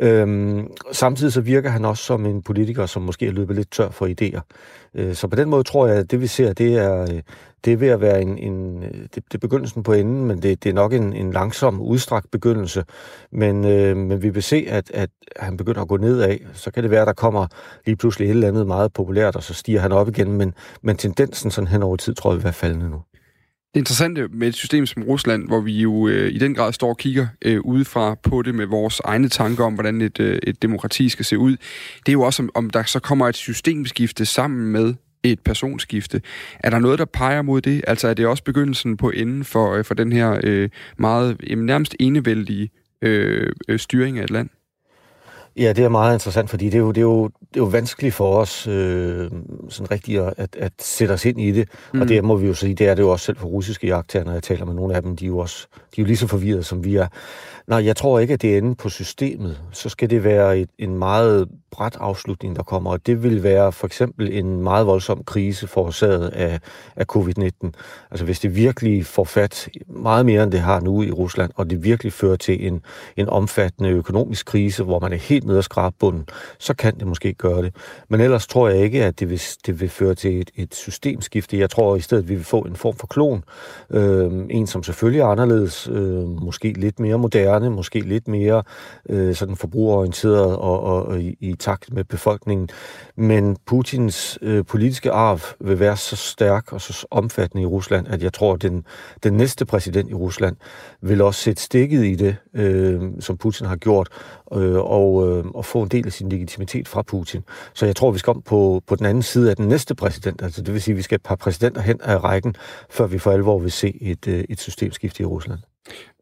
Øhm, 0.00 0.70
samtidig 0.92 1.32
så 1.32 1.40
virker 1.40 1.70
han 1.70 1.84
også 1.84 2.04
som 2.04 2.26
en 2.26 2.42
politiker, 2.42 2.86
som 2.86 3.02
måske 3.02 3.26
er 3.26 3.32
løbet 3.32 3.56
lidt 3.56 3.70
tør 3.70 3.90
for 3.90 4.06
idéer. 4.06 4.40
Øh, 4.94 5.14
så 5.14 5.28
på 5.28 5.36
den 5.36 5.50
måde 5.50 5.62
tror 5.62 5.86
jeg, 5.86 5.96
at 5.96 6.10
det 6.10 6.20
vi 6.20 6.26
ser, 6.26 6.52
det 6.52 6.74
er, 6.74 7.02
øh, 7.02 7.22
det 7.64 7.72
er 7.72 7.76
ved 7.76 7.88
at 7.88 8.00
være 8.00 8.22
en, 8.22 8.38
en 8.38 8.82
øh, 8.82 8.90
det, 8.90 9.14
det 9.14 9.34
er 9.34 9.38
begyndelsen 9.38 9.82
på 9.82 9.92
enden, 9.92 10.24
men 10.24 10.42
det, 10.42 10.64
det 10.64 10.70
er 10.70 10.74
nok 10.74 10.92
en, 10.92 11.12
en 11.12 11.32
langsom, 11.32 11.80
udstrakt 11.80 12.30
begyndelse. 12.30 12.84
Men, 13.30 13.64
øh, 13.64 13.96
men 13.96 14.22
vi 14.22 14.28
vil 14.28 14.42
se, 14.42 14.66
at, 14.68 14.90
at 14.90 15.10
han 15.36 15.56
begynder 15.56 15.82
at 15.82 15.88
gå 15.88 15.96
nedad. 15.96 16.38
Så 16.52 16.70
kan 16.70 16.82
det 16.82 16.90
være, 16.90 17.00
at 17.00 17.06
der 17.06 17.12
kommer 17.12 17.46
lige 17.86 17.96
pludselig 17.96 18.26
et 18.26 18.30
eller 18.30 18.48
andet 18.48 18.66
meget 18.66 18.92
populært, 18.92 19.36
og 19.36 19.42
så 19.42 19.54
stiger 19.54 19.80
han 19.80 19.92
op 19.92 20.08
igen. 20.08 20.32
Men, 20.32 20.54
men 20.82 20.96
tendensen 20.96 21.50
sådan 21.50 21.68
hen 21.68 21.82
over 21.82 21.96
tid, 21.96 22.14
tror 22.14 22.30
jeg, 22.30 22.36
vil 22.36 22.44
være 22.44 22.52
faldende 22.52 22.90
nu. 22.90 23.02
Det 23.76 23.80
interessante 23.80 24.28
med 24.28 24.48
et 24.48 24.54
system 24.54 24.86
som 24.86 25.02
Rusland, 25.02 25.46
hvor 25.46 25.60
vi 25.60 25.80
jo 25.80 26.08
øh, 26.08 26.32
i 26.32 26.38
den 26.38 26.54
grad 26.54 26.72
står 26.72 26.88
og 26.88 26.96
kigger 26.96 27.26
øh, 27.44 27.60
udefra 27.60 28.14
på 28.14 28.42
det 28.42 28.54
med 28.54 28.66
vores 28.66 29.00
egne 29.04 29.28
tanker 29.28 29.64
om, 29.64 29.74
hvordan 29.74 30.00
et, 30.00 30.20
øh, 30.20 30.38
et 30.42 30.62
demokrati 30.62 31.08
skal 31.08 31.24
se 31.24 31.38
ud, 31.38 31.50
det 32.06 32.08
er 32.08 32.12
jo 32.12 32.22
også, 32.22 32.42
om, 32.42 32.50
om 32.54 32.70
der 32.70 32.82
så 32.82 33.00
kommer 33.00 33.28
et 33.28 33.36
systemskifte 33.36 34.26
sammen 34.26 34.72
med 34.72 34.94
et 35.22 35.40
personskifte. 35.40 36.22
Er 36.60 36.70
der 36.70 36.78
noget, 36.78 36.98
der 36.98 37.04
peger 37.04 37.42
mod 37.42 37.60
det? 37.60 37.84
Altså 37.86 38.08
er 38.08 38.14
det 38.14 38.26
også 38.26 38.44
begyndelsen 38.44 38.96
på 38.96 39.10
enden 39.10 39.44
for, 39.44 39.74
øh, 39.74 39.84
for 39.84 39.94
den 39.94 40.12
her 40.12 40.40
øh, 40.44 40.68
meget 40.98 41.36
øh, 41.50 41.58
nærmest 41.58 41.96
enevældige 42.00 42.70
øh, 43.02 43.52
øh, 43.68 43.78
styring 43.78 44.18
af 44.18 44.24
et 44.24 44.30
land? 44.30 44.48
Ja, 45.58 45.72
det 45.72 45.84
er 45.84 45.88
meget 45.88 46.14
interessant, 46.14 46.50
fordi 46.50 46.64
det 46.64 46.74
er 46.74 46.78
jo, 46.78 46.88
det 46.88 46.98
er 46.98 47.02
jo, 47.02 47.24
det 47.24 47.56
er 47.56 47.60
jo 47.60 47.64
vanskeligt 47.64 48.14
for 48.14 48.36
os 48.36 48.66
øh, 48.66 49.30
sådan 49.68 49.90
rigtigt 49.90 50.20
at, 50.20 50.56
at 50.56 50.72
sætte 50.78 51.12
os 51.12 51.24
ind 51.24 51.40
i 51.40 51.52
det. 51.52 51.68
Mm. 51.94 52.00
Og 52.00 52.08
det 52.08 52.24
må 52.24 52.36
vi 52.36 52.46
jo 52.46 52.54
sige, 52.54 52.74
det 52.74 52.88
er 52.88 52.94
det 52.94 53.02
jo 53.02 53.10
også 53.10 53.24
selv 53.24 53.36
for 53.36 53.46
russiske 53.46 53.86
jagttager, 53.86 54.24
når 54.24 54.32
jeg 54.32 54.42
taler 54.42 54.64
med 54.64 54.74
nogle 54.74 54.94
af 54.94 55.02
dem. 55.02 55.16
De 55.16 55.24
er 55.24 55.28
jo, 55.28 55.38
også, 55.38 55.66
de 55.72 56.00
er 56.00 56.02
jo 56.02 56.06
lige 56.06 56.16
så 56.16 56.26
forvirrede, 56.26 56.62
som 56.62 56.84
vi 56.84 56.96
er. 56.96 57.06
Nej, 57.66 57.84
jeg 57.84 57.96
tror 57.96 58.18
ikke, 58.18 58.34
at 58.34 58.42
det 58.42 58.52
er 58.52 58.56
inde 58.56 58.74
på 58.74 58.88
systemet. 58.88 59.60
Så 59.72 59.88
skal 59.88 60.10
det 60.10 60.24
være 60.24 60.58
et, 60.58 60.70
en 60.78 60.98
meget 60.98 61.48
bræt 61.70 61.96
afslutning, 62.00 62.56
der 62.56 62.62
kommer. 62.62 62.90
Og 62.90 63.06
det 63.06 63.22
vil 63.22 63.42
være 63.42 63.72
for 63.72 63.86
eksempel 63.86 64.32
en 64.32 64.62
meget 64.62 64.86
voldsom 64.86 65.24
krise 65.24 65.66
forårsaget 65.66 66.28
af, 66.28 66.60
af 66.96 67.04
covid-19. 67.16 67.70
Altså 68.10 68.24
hvis 68.24 68.40
det 68.40 68.56
virkelig 68.56 69.06
får 69.06 69.24
fat 69.24 69.68
meget 69.86 70.26
mere, 70.26 70.42
end 70.42 70.52
det 70.52 70.60
har 70.60 70.80
nu 70.80 71.02
i 71.02 71.10
Rusland, 71.10 71.50
og 71.56 71.70
det 71.70 71.84
virkelig 71.84 72.12
fører 72.12 72.36
til 72.36 72.66
en, 72.66 72.82
en 73.16 73.28
omfattende 73.28 73.90
økonomisk 73.90 74.46
krise, 74.46 74.84
hvor 74.84 75.00
man 75.00 75.12
er 75.12 75.16
helt 75.16 75.44
nede 75.44 75.58
af 75.58 75.64
skrabe 75.64 75.96
bunden, 75.98 76.28
så 76.58 76.74
kan 76.74 76.98
det 76.98 77.06
måske 77.06 77.34
gøre 77.34 77.62
det. 77.62 77.74
Men 78.08 78.20
ellers 78.20 78.46
tror 78.46 78.68
jeg 78.68 78.78
ikke, 78.78 79.04
at 79.04 79.20
det 79.20 79.30
vil, 79.30 79.42
det 79.66 79.80
vil 79.80 79.88
føre 79.88 80.14
til 80.14 80.40
et, 80.40 80.50
et 80.54 80.74
systemskifte. 80.74 81.58
Jeg 81.58 81.70
tror 81.70 81.96
i 81.96 82.00
stedet, 82.00 82.22
at 82.22 82.28
vi 82.28 82.34
vil 82.34 82.44
få 82.44 82.60
en 82.60 82.76
form 82.76 82.96
for 82.96 83.06
klon. 83.06 83.44
Øh, 83.90 84.32
en, 84.50 84.66
som 84.66 84.82
selvfølgelig 84.82 85.20
er 85.20 85.26
anderledes, 85.26 85.88
øh, 85.92 86.42
måske 86.42 86.72
lidt 86.72 87.00
mere 87.00 87.18
moderne, 87.18 87.55
måske 87.62 88.00
lidt 88.00 88.28
mere 88.28 88.62
øh, 89.08 89.34
sådan 89.34 89.56
forbrugerorienteret 89.56 90.56
og, 90.56 90.80
og, 90.80 91.06
og 91.06 91.20
i, 91.20 91.36
i 91.40 91.54
takt 91.54 91.92
med 91.92 92.04
befolkningen. 92.04 92.68
Men 93.16 93.56
Putins 93.66 94.38
øh, 94.42 94.64
politiske 94.64 95.10
arv 95.10 95.40
vil 95.60 95.80
være 95.80 95.96
så 95.96 96.16
stærk 96.16 96.72
og 96.72 96.80
så 96.80 97.06
omfattende 97.10 97.62
i 97.62 97.66
Rusland, 97.66 98.08
at 98.08 98.22
jeg 98.22 98.32
tror, 98.32 98.54
at 98.54 98.62
den, 98.62 98.84
den 99.22 99.32
næste 99.32 99.66
præsident 99.66 100.10
i 100.10 100.14
Rusland 100.14 100.56
vil 101.00 101.20
også 101.20 101.40
sætte 101.40 101.62
stikket 101.62 102.04
i 102.04 102.14
det, 102.14 102.36
øh, 102.54 103.02
som 103.20 103.36
Putin 103.36 103.66
har 103.66 103.76
gjort, 103.76 104.08
øh, 104.52 104.76
og, 104.76 105.28
øh, 105.28 105.44
og 105.44 105.64
få 105.64 105.82
en 105.82 105.88
del 105.88 106.06
af 106.06 106.12
sin 106.12 106.28
legitimitet 106.28 106.88
fra 106.88 107.02
Putin. 107.02 107.42
Så 107.74 107.86
jeg 107.86 107.96
tror, 107.96 108.10
vi 108.10 108.18
skal 108.18 108.30
om 108.30 108.42
på, 108.42 108.82
på 108.86 108.96
den 108.96 109.06
anden 109.06 109.22
side 109.22 109.50
af 109.50 109.56
den 109.56 109.68
næste 109.68 109.94
præsident. 109.94 110.42
Altså 110.42 110.62
det 110.62 110.74
vil 110.74 110.82
sige, 110.82 110.92
at 110.92 110.96
vi 110.96 111.02
skal 111.02 111.16
et 111.16 111.22
par 111.22 111.36
præsidenter 111.36 111.80
hen 111.80 112.00
af 112.00 112.24
rækken, 112.24 112.54
før 112.90 113.06
vi 113.06 113.18
for 113.18 113.30
alvor 113.30 113.58
vil 113.58 113.72
se 113.72 114.02
et, 114.02 114.28
øh, 114.28 114.44
et 114.48 114.60
systemskifte 114.60 115.22
i 115.22 115.26
Rusland. 115.26 115.58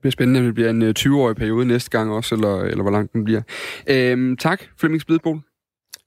Det 0.04 0.08
bliver 0.08 0.26
spændende, 0.26 0.40
om 0.40 0.46
det 0.46 0.54
bliver 0.54 0.70
en 0.70 0.82
20-årig 0.82 1.30
øh, 1.30 1.36
periode 1.36 1.66
næste 1.66 1.90
gang 1.90 2.12
også, 2.12 2.34
eller, 2.34 2.60
eller 2.60 2.82
hvor 2.82 2.90
lang 2.90 3.12
den 3.12 3.24
bliver. 3.24 3.42
Øhm, 3.86 4.36
tak, 4.36 4.62
Flemming 4.78 5.00
Spidbol. 5.00 5.40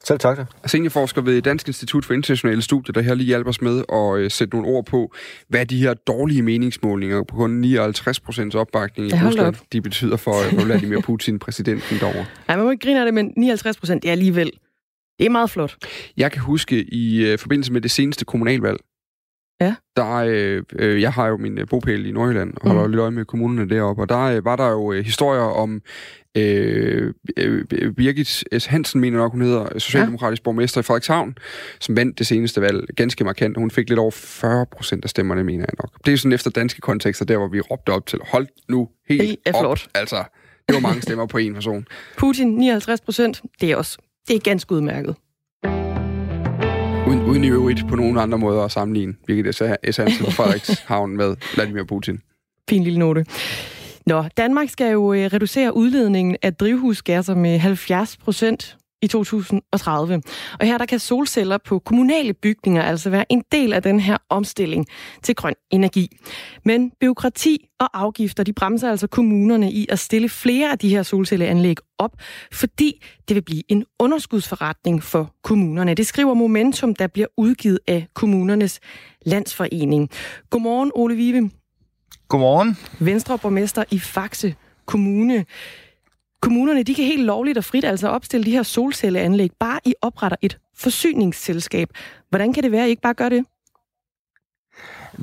Selv 0.04 0.20
tak. 0.20 0.38
Seniorforsker 0.66 1.22
ved 1.22 1.42
Dansk 1.42 1.68
Institut 1.68 2.06
for 2.06 2.14
Internationale 2.14 2.62
Studier, 2.62 2.94
der 2.94 3.02
her 3.02 3.14
lige 3.14 3.28
hjælper 3.28 3.50
os 3.50 3.62
med 3.62 3.84
at 3.94 4.18
øh, 4.18 4.32
sætte 4.32 4.56
nogle 4.56 4.70
ord 4.70 4.86
på, 4.86 5.14
hvad 5.50 5.66
de 5.66 5.78
her 5.78 5.94
dårlige 5.94 6.42
meningsmålinger 6.42 7.24
på 7.24 7.36
kun 7.36 7.52
59 7.52 8.20
procents 8.20 8.56
opbakning 8.56 9.12
i 9.12 9.16
ja, 9.16 9.28
Rusland, 9.28 9.48
op. 9.48 9.58
de 9.74 9.82
betyder 9.82 10.18
for, 10.18 10.34
for 10.50 10.66
Vladimir 10.66 11.02
Putin, 11.02 11.40
præsidenten 11.40 12.00
derovre. 12.00 12.26
Nej, 12.48 12.58
man 12.58 12.66
må 12.66 12.72
ikke 12.72 12.86
grine 12.86 13.00
af 13.00 13.06
det, 13.06 13.14
men 13.14 13.34
59 13.38 13.78
procent, 13.78 14.04
det 14.04 14.10
er 14.10 14.12
alligevel 14.12 14.52
det 15.20 15.26
er 15.26 15.30
meget 15.30 15.50
flot. 15.50 15.76
Jeg 16.18 16.32
kan 16.32 16.42
huske 16.42 16.84
i 16.84 17.26
øh, 17.26 17.38
forbindelse 17.38 17.74
med 17.74 17.82
det 17.82 17.92
seneste 17.92 18.26
kommunalvalg, 18.26 18.78
Ja. 19.62 19.76
Der, 19.96 20.14
øh, 20.16 20.64
øh, 20.74 21.02
jeg 21.02 21.14
har 21.14 21.28
jo 21.28 21.38
min 21.38 21.58
øh, 21.58 21.68
bopæl 21.68 22.06
i 22.06 22.12
Nordjylland, 22.12 22.54
og 22.62 22.68
holder 22.68 22.86
mm. 22.86 22.92
lidt 22.92 23.00
øje 23.00 23.12
med 23.12 23.26
kommunerne 23.26 23.70
deroppe, 23.70 24.02
og 24.02 24.10
der 24.10 24.22
øh, 24.22 24.46
var 24.46 24.56
der 24.56 24.70
jo 24.70 24.94
øh, 24.94 25.06
historier 25.06 25.42
om 25.42 25.82
øh, 26.38 27.14
øh, 27.38 27.94
Birgit 27.94 28.44
S. 28.60 28.66
Hansen, 28.66 29.02
mener 29.02 29.18
nok, 29.18 29.32
hun 29.32 29.42
hedder, 29.42 29.80
socialdemokratisk 29.80 30.42
ja. 30.42 30.44
borgmester 30.44 30.82
i 30.82 30.84
Frederikshavn, 30.84 31.38
som 31.80 31.98
vandt 31.98 32.20
det 32.20 32.28
seneste 32.28 32.62
valg 32.62 32.88
ganske 32.96 33.24
markant. 33.24 33.58
Hun 33.58 33.72
fik 33.72 33.90
lidt 33.90 34.00
over 34.00 34.12
40 34.12 34.66
procent 34.66 35.04
af 35.04 35.10
stemmerne, 35.10 35.44
mener 35.44 35.66
jeg 35.68 35.74
nok. 35.84 36.06
Det 36.06 36.14
er 36.14 36.18
sådan 36.18 36.34
efter 36.34 36.50
danske 36.50 36.82
kontekster, 36.82 37.26
der 37.26 37.38
hvor 37.38 37.48
vi 37.48 37.62
råbte 37.62 37.90
op 37.90 38.06
til, 38.06 38.20
hold 38.32 38.48
nu 38.70 38.90
helt 39.10 39.22
det 39.22 39.38
er 39.46 39.54
op. 39.54 39.62
Flot. 39.62 39.88
Altså, 39.96 40.24
det 40.68 40.74
var 40.74 40.80
mange 40.80 41.02
stemmer 41.02 41.26
på 41.26 41.38
en 41.38 41.54
person. 41.54 41.86
Putin, 42.18 42.48
59 42.48 43.02
procent, 43.02 43.42
det 43.62 43.72
er 43.72 43.76
også 43.76 43.98
det 44.28 44.36
er 44.36 44.40
ganske 44.40 44.72
udmærket. 44.72 45.16
Uden, 47.08 47.22
uden 47.22 47.44
i 47.44 47.48
øvrigt 47.48 47.88
på 47.90 47.96
nogen 47.96 48.18
andre 48.18 48.38
måder 48.38 48.64
at 48.64 48.72
sammenligne, 48.72 49.14
hvilket 49.26 49.62
er 49.62 49.92
S. 49.92 49.98
Hansen 49.98 50.26
fra 50.26 50.32
Frederikshavn 50.32 51.16
med 51.18 51.36
Vladimir 51.56 51.84
Putin. 51.84 52.20
Fin 52.70 52.84
lille 52.84 53.00
note. 53.00 53.26
Nå, 54.06 54.24
Danmark 54.38 54.70
skal 54.70 54.92
jo 54.92 55.14
øh, 55.14 55.26
reducere 55.26 55.76
udledningen 55.76 56.38
af 56.42 56.56
drivhusgasser 56.56 57.36
med 57.36 57.60
70 57.60 58.18
procent 58.18 58.78
i 59.02 59.08
2030. 59.08 60.22
Og 60.60 60.66
her 60.66 60.78
der 60.78 60.86
kan 60.86 61.00
solceller 61.00 61.58
på 61.58 61.80
kommunale 61.80 62.34
bygninger 62.34 62.84
altså 62.84 63.10
være 63.10 63.32
en 63.32 63.44
del 63.52 63.74
af 63.74 63.82
den 63.84 64.00
her 64.00 64.18
omstilling 64.30 64.86
til 65.24 65.36
grøn 65.36 65.54
energi. 65.72 66.18
Men 66.66 66.92
byråkrati 67.00 67.68
og 67.80 67.90
afgifter, 67.94 68.44
de 68.44 68.54
bremser 68.54 68.92
altså 68.92 69.08
kommunerne 69.08 69.72
i 69.72 69.86
at 69.90 70.00
stille 70.00 70.30
flere 70.30 70.72
af 70.72 70.80
de 70.80 70.90
her 70.90 71.04
solcelleanlæg 71.04 71.76
op, 71.98 72.12
fordi 72.52 73.04
det 73.28 73.36
vil 73.36 73.42
blive 73.42 73.64
en 73.68 73.86
underskudsforretning 74.00 75.04
for 75.04 75.34
kommunerne. 75.44 75.94
Det 75.94 76.08
skriver 76.08 76.34
Momentum, 76.34 76.96
der 76.96 77.08
bliver 77.08 77.28
udgivet 77.38 77.80
af 77.88 78.08
kommunernes 78.14 78.80
landsforening. 79.26 80.10
Godmorgen, 80.50 80.92
Ole 80.96 81.16
Vive. 81.16 81.52
Godmorgen. 82.28 82.78
Venstreborgmester 83.00 83.84
i 83.92 84.00
Faxe 84.00 84.56
Kommune. 84.86 85.46
Kommunerne 86.48 86.84
de 86.84 86.96
kan 86.96 87.06
helt 87.06 87.26
lovligt 87.26 87.58
og 87.58 87.64
frit 87.64 87.86
altså 87.86 88.08
opstille 88.08 88.46
de 88.46 88.52
her 88.52 88.64
solcelleanlæg, 88.64 89.50
bare 89.60 89.80
I 89.86 89.94
opretter 90.02 90.38
et 90.42 90.58
forsyningsselskab. 90.76 91.90
Hvordan 92.30 92.54
kan 92.54 92.64
det 92.64 92.72
være, 92.72 92.82
at 92.82 92.88
I 92.88 92.90
ikke 92.90 93.02
bare 93.02 93.14
gør 93.14 93.30
det? 93.30 93.46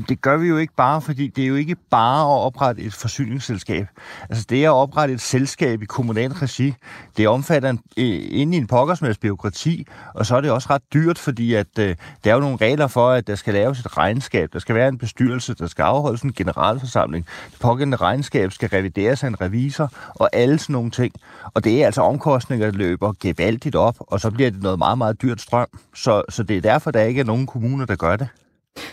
Det 0.08 0.20
gør 0.20 0.36
vi 0.36 0.48
jo 0.48 0.56
ikke 0.56 0.74
bare, 0.76 1.00
fordi 1.00 1.28
det 1.28 1.44
er 1.44 1.48
jo 1.48 1.54
ikke 1.54 1.76
bare 1.90 2.20
at 2.20 2.46
oprette 2.46 2.82
et 2.82 2.94
forsyningsselskab. 2.94 3.86
Altså 4.30 4.46
det 4.48 4.64
at 4.64 4.70
oprette 4.70 5.14
et 5.14 5.20
selskab 5.20 5.82
i 5.82 5.84
kommunal 5.84 6.32
regi, 6.32 6.74
det 7.16 7.28
omfatter 7.28 7.70
en, 7.70 7.80
øh, 7.96 8.20
ind 8.30 8.54
i 8.54 8.56
en 8.56 8.66
pokkersmæs 8.66 9.18
byråkrati, 9.18 9.86
og 10.14 10.26
så 10.26 10.36
er 10.36 10.40
det 10.40 10.50
også 10.50 10.68
ret 10.70 10.82
dyrt, 10.94 11.18
fordi 11.18 11.54
at 11.54 11.78
øh, 11.78 11.96
der 12.24 12.30
er 12.30 12.34
jo 12.34 12.40
nogle 12.40 12.56
regler 12.56 12.86
for, 12.86 13.10
at 13.10 13.26
der 13.26 13.34
skal 13.34 13.54
laves 13.54 13.80
et 13.80 13.96
regnskab, 13.96 14.52
der 14.52 14.58
skal 14.58 14.74
være 14.74 14.88
en 14.88 14.98
bestyrelse, 14.98 15.54
der 15.54 15.66
skal 15.66 15.82
afholdes 15.82 16.22
en 16.22 16.32
generalforsamling. 16.32 17.26
Det 17.50 17.60
pågældende 17.60 17.96
regnskab 17.96 18.52
skal 18.52 18.68
revideres 18.68 19.24
af 19.24 19.28
en 19.28 19.40
revisor, 19.40 19.92
og 20.08 20.30
alle 20.32 20.58
sådan 20.58 20.72
nogle 20.72 20.90
ting. 20.90 21.14
Og 21.54 21.64
det 21.64 21.82
er 21.82 21.86
altså 21.86 22.02
omkostninger, 22.02 22.70
der 22.70 22.78
løber 22.78 23.12
gevaldigt 23.20 23.76
op, 23.76 23.96
og 23.98 24.20
så 24.20 24.30
bliver 24.30 24.50
det 24.50 24.62
noget 24.62 24.78
meget, 24.78 24.98
meget 24.98 25.22
dyrt 25.22 25.40
strøm. 25.40 25.68
Så, 25.94 26.22
så 26.28 26.42
det 26.42 26.56
er 26.56 26.60
derfor, 26.60 26.90
der 26.90 27.02
ikke 27.02 27.20
er 27.20 27.24
nogen 27.24 27.46
kommuner, 27.46 27.86
der 27.86 27.96
gør 27.96 28.16
det. 28.16 28.28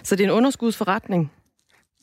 Så 0.04 0.16
det 0.16 0.24
er 0.24 0.28
en 0.28 0.34
underskudsforretning? 0.34 1.32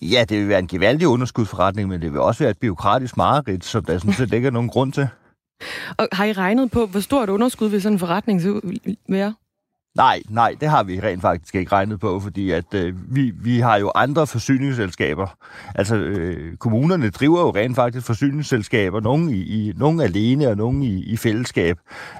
Ja, 0.02 0.24
det 0.28 0.38
vil 0.38 0.48
være 0.48 0.58
en 0.58 0.66
gevaldig 0.66 1.08
underskudsforretning, 1.08 1.88
men 1.88 2.02
det 2.02 2.12
vil 2.12 2.20
også 2.20 2.44
være 2.44 2.50
et 2.50 2.58
biokratisk 2.58 3.16
mareridt, 3.16 3.64
som 3.64 3.84
der 3.84 3.98
sådan 3.98 4.14
set 4.14 4.32
ikke 4.32 4.46
er 4.46 4.50
nogen 4.50 4.68
grund 4.68 4.92
til. 4.92 5.08
Og 5.98 6.08
har 6.12 6.24
I 6.24 6.32
regnet 6.32 6.70
på, 6.70 6.86
hvor 6.86 7.00
stort 7.00 7.28
underskud 7.28 7.68
vil 7.68 7.82
sådan 7.82 7.94
en 7.94 7.98
forretning 7.98 8.42
være? 9.08 9.34
Nej, 9.94 10.22
nej, 10.28 10.54
det 10.60 10.68
har 10.68 10.82
vi 10.82 11.00
rent 11.00 11.22
faktisk 11.22 11.54
ikke 11.54 11.72
regnet 11.72 12.00
på, 12.00 12.20
fordi 12.20 12.50
at 12.50 12.74
øh, 12.74 12.94
vi, 13.14 13.32
vi 13.42 13.58
har 13.58 13.76
jo 13.76 13.92
andre 13.94 14.26
forsyningsselskaber. 14.26 15.26
Altså, 15.74 15.96
øh, 15.96 16.56
kommunerne 16.56 17.10
driver 17.10 17.40
jo 17.40 17.50
rent 17.50 17.76
faktisk 17.76 18.06
forsyningsselskaber, 18.06 19.00
nogle, 19.00 19.32
i, 19.32 19.40
i, 19.40 19.72
nogle 19.76 20.04
alene 20.04 20.48
og 20.48 20.56
nogle 20.56 20.84
i, 20.86 21.02
i 21.02 21.16
fællesskab. 21.16 21.78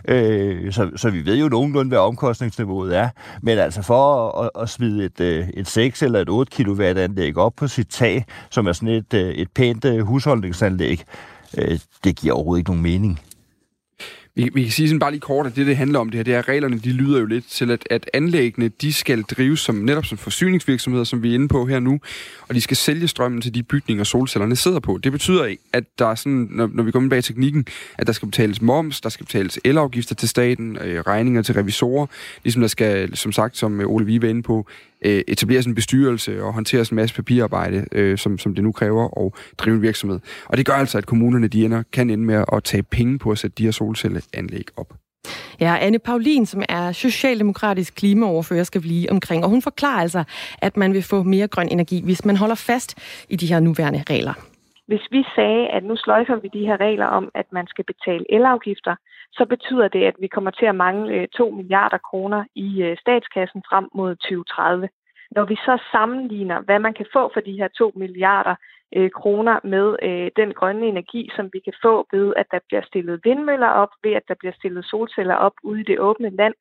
Øh, 0.08 0.72
så, 0.72 0.90
så 0.96 1.10
vi 1.10 1.26
ved 1.26 1.36
jo 1.36 1.48
nogenlunde, 1.48 1.88
hvad 1.88 1.98
omkostningsniveauet 1.98 2.96
er. 2.96 3.08
Men 3.42 3.58
altså 3.58 3.82
for 3.82 4.30
at, 4.42 4.62
at 4.62 4.68
smide 4.68 5.04
et, 5.04 5.20
øh, 5.20 5.48
et 5.48 5.68
6 5.68 6.02
eller 6.02 6.20
et 6.20 6.28
8 6.28 6.64
kW 6.64 6.82
anlæg 6.82 7.36
op 7.36 7.52
på 7.56 7.68
sit 7.68 7.88
tag, 7.88 8.24
som 8.50 8.66
er 8.66 8.72
sådan 8.72 8.88
et, 8.88 9.14
øh, 9.14 9.28
et 9.28 9.48
pænt 9.54 9.84
øh, 9.84 10.00
husholdningsanlæg, 10.00 11.04
øh, 11.58 11.78
det 12.04 12.16
giver 12.16 12.34
overhovedet 12.34 12.60
ikke 12.60 12.70
nogen 12.70 12.82
mening. 12.82 13.20
Vi, 14.38 14.50
vi 14.54 14.62
kan 14.62 14.72
sige 14.72 14.88
sådan 14.88 14.98
bare 14.98 15.10
lige 15.10 15.20
kort, 15.20 15.46
at 15.46 15.56
det, 15.56 15.66
det 15.66 15.76
handler 15.76 15.98
om 15.98 16.10
det 16.10 16.18
her, 16.18 16.22
det 16.22 16.34
er, 16.34 16.38
at 16.38 16.48
reglerne 16.48 16.78
de 16.78 16.92
lyder 16.92 17.20
jo 17.20 17.26
lidt 17.26 17.46
til, 17.46 17.70
at, 17.70 17.86
at 17.90 18.10
anlæggene 18.14 18.68
de 18.68 18.92
skal 18.92 19.22
drives 19.22 19.60
som, 19.60 19.74
netop 19.74 20.04
som 20.04 20.18
forsyningsvirksomheder, 20.18 21.04
som 21.04 21.22
vi 21.22 21.30
er 21.30 21.34
inde 21.34 21.48
på 21.48 21.66
her 21.66 21.80
nu, 21.80 22.00
og 22.48 22.54
de 22.54 22.60
skal 22.60 22.76
sælge 22.76 23.08
strømmen 23.08 23.40
til 23.40 23.54
de 23.54 23.62
bygninger, 23.62 24.04
solcellerne 24.04 24.56
sidder 24.56 24.80
på. 24.80 24.98
Det 25.02 25.12
betyder, 25.12 25.54
at 25.72 25.84
der 25.98 26.06
er 26.06 26.14
sådan, 26.14 26.48
når, 26.50 26.70
når 26.72 26.82
vi 26.82 26.90
kommer 26.90 27.10
bag 27.10 27.24
teknikken, 27.24 27.66
at 27.98 28.06
der 28.06 28.12
skal 28.12 28.26
betales 28.28 28.62
moms, 28.62 29.00
der 29.00 29.08
skal 29.08 29.26
betales 29.26 29.58
elafgifter 29.64 30.14
til 30.14 30.28
staten, 30.28 30.78
øh, 30.84 31.00
regninger 31.00 31.42
til 31.42 31.54
revisorer, 31.54 32.06
ligesom 32.44 32.60
der 32.60 32.68
skal, 32.68 33.16
som 33.16 33.32
sagt, 33.32 33.56
som 33.56 33.80
Ole 33.80 34.06
Vive 34.06 34.26
er 34.26 34.30
inde 34.30 34.42
på, 34.42 34.66
øh, 35.04 35.22
etableres 35.28 35.66
en 35.66 35.74
bestyrelse 35.74 36.42
og 36.42 36.52
håndteres 36.52 36.90
en 36.90 36.96
masse 36.96 37.16
papirarbejde, 37.16 37.84
øh, 37.92 38.18
som, 38.18 38.38
som 38.38 38.54
det 38.54 38.64
nu 38.64 38.72
kræver, 38.72 39.08
og 39.18 39.34
drive 39.58 39.76
en 39.76 39.82
virksomhed. 39.82 40.20
Og 40.46 40.56
det 40.56 40.66
gør 40.66 40.72
altså, 40.72 40.98
at 40.98 41.06
kommunerne 41.06 41.48
de 41.48 41.64
ender, 41.64 41.82
kan 41.92 42.10
ende 42.10 42.24
med 42.24 42.44
at 42.52 42.64
tage 42.64 42.82
penge 42.82 43.18
på 43.18 43.30
at 43.30 43.38
sætte 43.38 43.54
de 43.58 43.64
her 43.64 43.70
solcelleanlæg 43.70 44.64
op. 44.76 44.92
Ja, 45.60 45.76
Anne 45.80 45.98
Paulin, 45.98 46.46
som 46.46 46.62
er 46.68 46.92
socialdemokratisk 46.92 47.94
klimaoverfører, 47.94 48.64
skal 48.64 48.80
blive 48.80 49.10
omkring, 49.10 49.44
og 49.44 49.50
hun 49.50 49.62
forklarer 49.62 50.00
altså, 50.00 50.24
at 50.62 50.76
man 50.76 50.92
vil 50.92 51.02
få 51.02 51.22
mere 51.22 51.48
grøn 51.48 51.68
energi, 51.68 52.02
hvis 52.04 52.24
man 52.24 52.36
holder 52.36 52.54
fast 52.54 52.90
i 53.28 53.36
de 53.36 53.46
her 53.46 53.60
nuværende 53.60 54.02
regler. 54.10 54.34
Hvis 54.86 55.06
vi 55.10 55.22
sagde, 55.36 55.68
at 55.76 55.84
nu 55.84 55.96
sløjfer 55.96 56.36
vi 56.42 56.48
de 56.52 56.66
her 56.66 56.76
regler 56.80 57.06
om, 57.06 57.30
at 57.34 57.46
man 57.52 57.66
skal 57.66 57.84
betale 57.84 58.24
elafgifter, 58.36 58.94
så 59.32 59.44
betyder 59.44 59.88
det, 59.88 60.04
at 60.04 60.16
vi 60.20 60.26
kommer 60.26 60.50
til 60.50 60.66
at 60.66 60.74
mangle 60.74 61.14
øh, 61.14 61.28
2 61.28 61.50
milliarder 61.50 61.98
kroner 61.98 62.44
i 62.54 62.82
øh, 62.82 62.96
statskassen 62.96 63.62
frem 63.68 63.88
mod 63.94 64.16
2030. 64.16 64.88
Når 65.30 65.44
vi 65.44 65.54
så 65.54 65.82
sammenligner, 65.92 66.60
hvad 66.60 66.78
man 66.78 66.94
kan 66.94 67.06
få 67.12 67.30
for 67.32 67.40
de 67.40 67.58
her 67.60 67.68
2 67.68 67.92
milliarder 67.96 68.54
øh, 68.96 69.10
kroner 69.10 69.60
med 69.64 69.96
øh, 70.02 70.30
den 70.36 70.54
grønne 70.54 70.86
energi, 70.86 71.30
som 71.36 71.50
vi 71.52 71.58
kan 71.58 71.72
få 71.82 72.06
ved, 72.12 72.32
at 72.36 72.46
der 72.50 72.58
bliver 72.68 72.82
stillet 72.82 73.20
vindmøller 73.24 73.68
op, 73.68 73.92
ved 74.02 74.12
at 74.12 74.28
der 74.28 74.34
bliver 74.38 74.52
stillet 74.52 74.84
solceller 74.84 75.34
op 75.34 75.52
ude 75.62 75.80
i 75.80 75.88
det 75.90 75.98
åbne 76.00 76.30
land, 76.30 76.54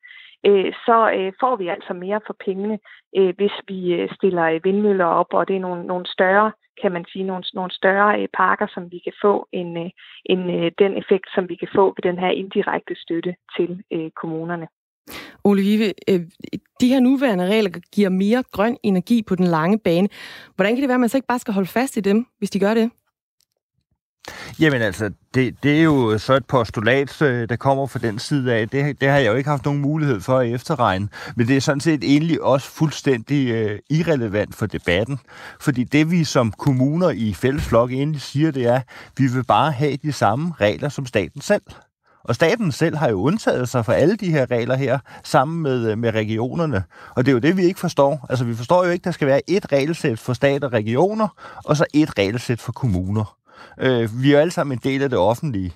øh, 0.46 0.72
så 0.86 1.10
øh, 1.16 1.32
får 1.40 1.56
vi 1.56 1.68
altså 1.68 1.92
mere 1.94 2.20
for 2.26 2.36
pengene, 2.44 2.78
øh, 3.16 3.34
hvis 3.36 3.56
vi 3.68 3.92
øh, 3.92 4.08
stiller 4.16 4.44
øh, 4.44 4.60
vindmøller 4.64 5.04
op, 5.04 5.30
og 5.30 5.48
det 5.48 5.56
er 5.56 5.60
nogle, 5.60 5.86
nogle 5.86 6.06
større 6.06 6.52
kan 6.82 6.92
man 6.92 7.04
sige, 7.12 7.24
nogle, 7.24 7.44
nogle 7.54 7.72
større 7.72 8.20
øh, 8.20 8.28
pakker, 8.38 8.66
som 8.74 8.82
vi 8.92 8.98
kan 8.98 9.12
få, 9.22 9.48
end, 9.52 9.78
øh, 9.78 9.90
end 10.24 10.42
øh, 10.56 10.72
den 10.78 10.92
effekt, 11.02 11.28
som 11.34 11.48
vi 11.48 11.54
kan 11.54 11.68
få 11.74 11.84
ved 11.96 12.02
den 12.10 12.18
her 12.18 12.30
indirekte 12.30 12.94
støtte 13.04 13.34
til 13.56 13.82
øh, 13.92 14.10
kommunerne. 14.10 14.66
Olive, 15.44 15.86
øh, 16.10 16.20
de 16.80 16.88
her 16.88 17.00
nuværende 17.00 17.46
regler 17.46 17.70
giver 17.94 18.08
mere 18.08 18.42
grøn 18.52 18.76
energi 18.82 19.22
på 19.28 19.34
den 19.34 19.46
lange 19.46 19.78
bane. 19.78 20.08
Hvordan 20.54 20.74
kan 20.74 20.82
det 20.82 20.88
være, 20.88 20.94
at 20.94 21.00
man 21.00 21.08
så 21.08 21.18
ikke 21.18 21.32
bare 21.32 21.38
skal 21.38 21.54
holde 21.54 21.68
fast 21.68 21.96
i 21.96 22.00
dem, 22.00 22.26
hvis 22.38 22.50
de 22.50 22.60
gør 22.60 22.74
det? 22.74 22.90
Jamen 24.60 24.82
altså, 24.82 25.10
det, 25.34 25.54
det 25.62 25.78
er 25.78 25.82
jo 25.82 26.18
så 26.18 26.34
et 26.34 26.46
postulat, 26.46 27.22
øh, 27.22 27.48
der 27.48 27.56
kommer 27.56 27.86
fra 27.86 27.98
den 27.98 28.18
side 28.18 28.54
af. 28.54 28.68
Det, 28.68 29.00
det 29.00 29.08
har 29.08 29.18
jeg 29.18 29.30
jo 29.30 29.34
ikke 29.34 29.50
haft 29.50 29.64
nogen 29.64 29.80
mulighed 29.80 30.20
for 30.20 30.38
at 30.38 30.48
efterregne. 30.48 31.08
Men 31.36 31.48
det 31.48 31.56
er 31.56 31.60
sådan 31.60 31.80
set 31.80 32.04
egentlig 32.04 32.42
også 32.42 32.68
fuldstændig 32.68 33.64
uh, 33.64 33.78
irrelevant 33.90 34.54
for 34.54 34.66
debatten. 34.66 35.18
Fordi 35.60 35.84
det 35.84 36.10
vi 36.10 36.24
som 36.24 36.52
kommuner 36.52 37.10
i 37.10 37.34
fællesflok 37.34 37.90
egentlig 37.90 38.20
siger, 38.20 38.50
det 38.50 38.66
er, 38.66 38.74
at 38.76 38.84
vi 39.18 39.26
vil 39.26 39.44
bare 39.44 39.72
have 39.72 39.96
de 39.96 40.12
samme 40.12 40.54
regler 40.60 40.88
som 40.88 41.06
staten 41.06 41.40
selv. 41.40 41.62
Og 42.28 42.34
staten 42.34 42.72
selv 42.72 42.96
har 42.96 43.08
jo 43.08 43.20
undtaget 43.20 43.68
sig 43.68 43.84
fra 43.84 43.94
alle 43.94 44.16
de 44.16 44.30
her 44.30 44.50
regler 44.50 44.76
her, 44.76 44.98
sammen 45.24 45.62
med, 45.62 45.90
øh, 45.90 45.98
med 45.98 46.14
regionerne. 46.14 46.84
Og 47.16 47.26
det 47.26 47.30
er 47.30 47.32
jo 47.32 47.38
det, 47.38 47.56
vi 47.56 47.62
ikke 47.62 47.80
forstår. 47.80 48.26
Altså, 48.28 48.44
vi 48.44 48.54
forstår 48.54 48.84
jo 48.84 48.90
ikke, 48.90 49.02
at 49.02 49.04
der 49.04 49.10
skal 49.10 49.26
være 49.26 49.50
et 49.50 49.72
regelsæt 49.72 50.18
for 50.18 50.32
stat 50.32 50.64
og 50.64 50.72
regioner, 50.72 51.28
og 51.64 51.76
så 51.76 51.84
et 51.94 52.18
regelsæt 52.18 52.60
for 52.60 52.72
kommuner. 52.72 53.36
Øh, 53.80 54.22
vi 54.22 54.28
er 54.28 54.32
jo 54.32 54.38
alle 54.38 54.50
sammen 54.50 54.78
en 54.78 54.80
del 54.84 55.02
af 55.02 55.10
det 55.10 55.18
offentlige. 55.18 55.74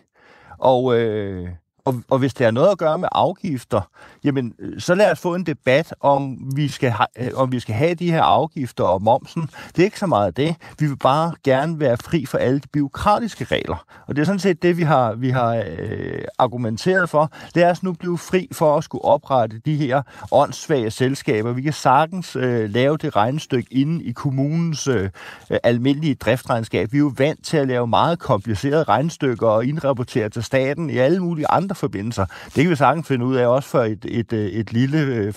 Og, 0.58 0.98
øh, 0.98 1.48
og, 1.84 2.02
og 2.10 2.18
hvis 2.18 2.34
det 2.34 2.44
har 2.44 2.50
noget 2.50 2.70
at 2.70 2.78
gøre 2.78 2.98
med 2.98 3.08
afgifter, 3.12 3.80
jamen, 4.24 4.54
øh, 4.58 4.80
så 4.80 4.94
lad 4.94 5.12
os 5.12 5.20
få 5.20 5.34
en 5.34 5.46
debat 5.46 5.94
om, 6.00 6.38
vi 6.56 6.68
skal 6.68 6.90
ha, 6.90 7.04
øh, 7.18 7.30
om 7.34 7.52
vi 7.52 7.60
skal 7.60 7.74
have 7.74 7.94
de 7.94 8.10
her 8.10 8.22
afgifter 8.22 8.84
og 8.84 9.02
momsen. 9.02 9.42
Det 9.42 9.78
er 9.78 9.84
ikke 9.84 9.98
så 9.98 10.06
meget 10.06 10.36
det. 10.36 10.56
Vi 10.78 10.86
vil 10.86 10.96
bare 10.96 11.34
gerne 11.44 11.80
være 11.80 11.96
fri 11.96 12.26
for 12.26 12.38
alle 12.38 12.58
de 12.58 12.68
byråkratiske 12.72 13.44
regler. 13.44 13.84
Og 14.06 14.16
det 14.16 14.22
er 14.22 14.26
sådan 14.26 14.38
set 14.38 14.62
det, 14.62 14.76
vi 14.76 14.82
har, 14.82 15.14
vi 15.14 15.30
har 15.30 15.64
øh, 15.78 16.24
argumenteret 16.38 17.10
for. 17.10 17.30
Lad 17.54 17.70
os 17.70 17.82
nu 17.82 17.92
blive 17.92 18.18
fri 18.18 18.48
for 18.52 18.76
at 18.76 18.84
skulle 18.84 19.04
oprette 19.04 19.60
de 19.64 19.76
her 19.76 20.02
åndssvage 20.32 20.90
selskaber. 20.90 21.52
Vi 21.52 21.62
kan 21.62 21.72
sagtens 21.72 22.36
øh, 22.36 22.70
lave 22.70 22.96
det 22.96 23.16
regnestykke 23.16 23.74
inde 23.74 24.04
i 24.04 24.12
kommunens 24.12 24.88
øh, 24.88 25.10
øh 25.50 25.58
almindelige 25.62 26.14
driftregnskab. 26.14 26.92
Vi 26.92 26.96
er 26.96 27.00
jo 27.00 27.12
vant 27.18 27.44
til 27.44 27.56
at 27.56 27.68
lave 27.68 27.86
meget 27.86 28.18
komplicerede 28.18 28.82
regnestykker 28.82 29.48
og 29.48 29.64
indrapportere 29.64 30.28
til 30.28 30.42
staten 30.42 30.90
i 30.90 30.96
alle 30.96 31.20
mulige 31.20 31.46
andre 31.50 31.74
forbindelser. 31.74 32.26
Det 32.44 32.54
kan 32.54 32.70
vi 32.70 32.76
sagtens 32.76 33.08
finde 33.08 33.24
ud 33.26 33.36
af 33.36 33.46
også 33.46 33.68
for 33.68 33.82
et, 33.82 34.04
et, 34.12 34.32
øh, 34.32 34.46
et 34.46 34.72
lille, 34.72 34.98
øh, 34.98 35.34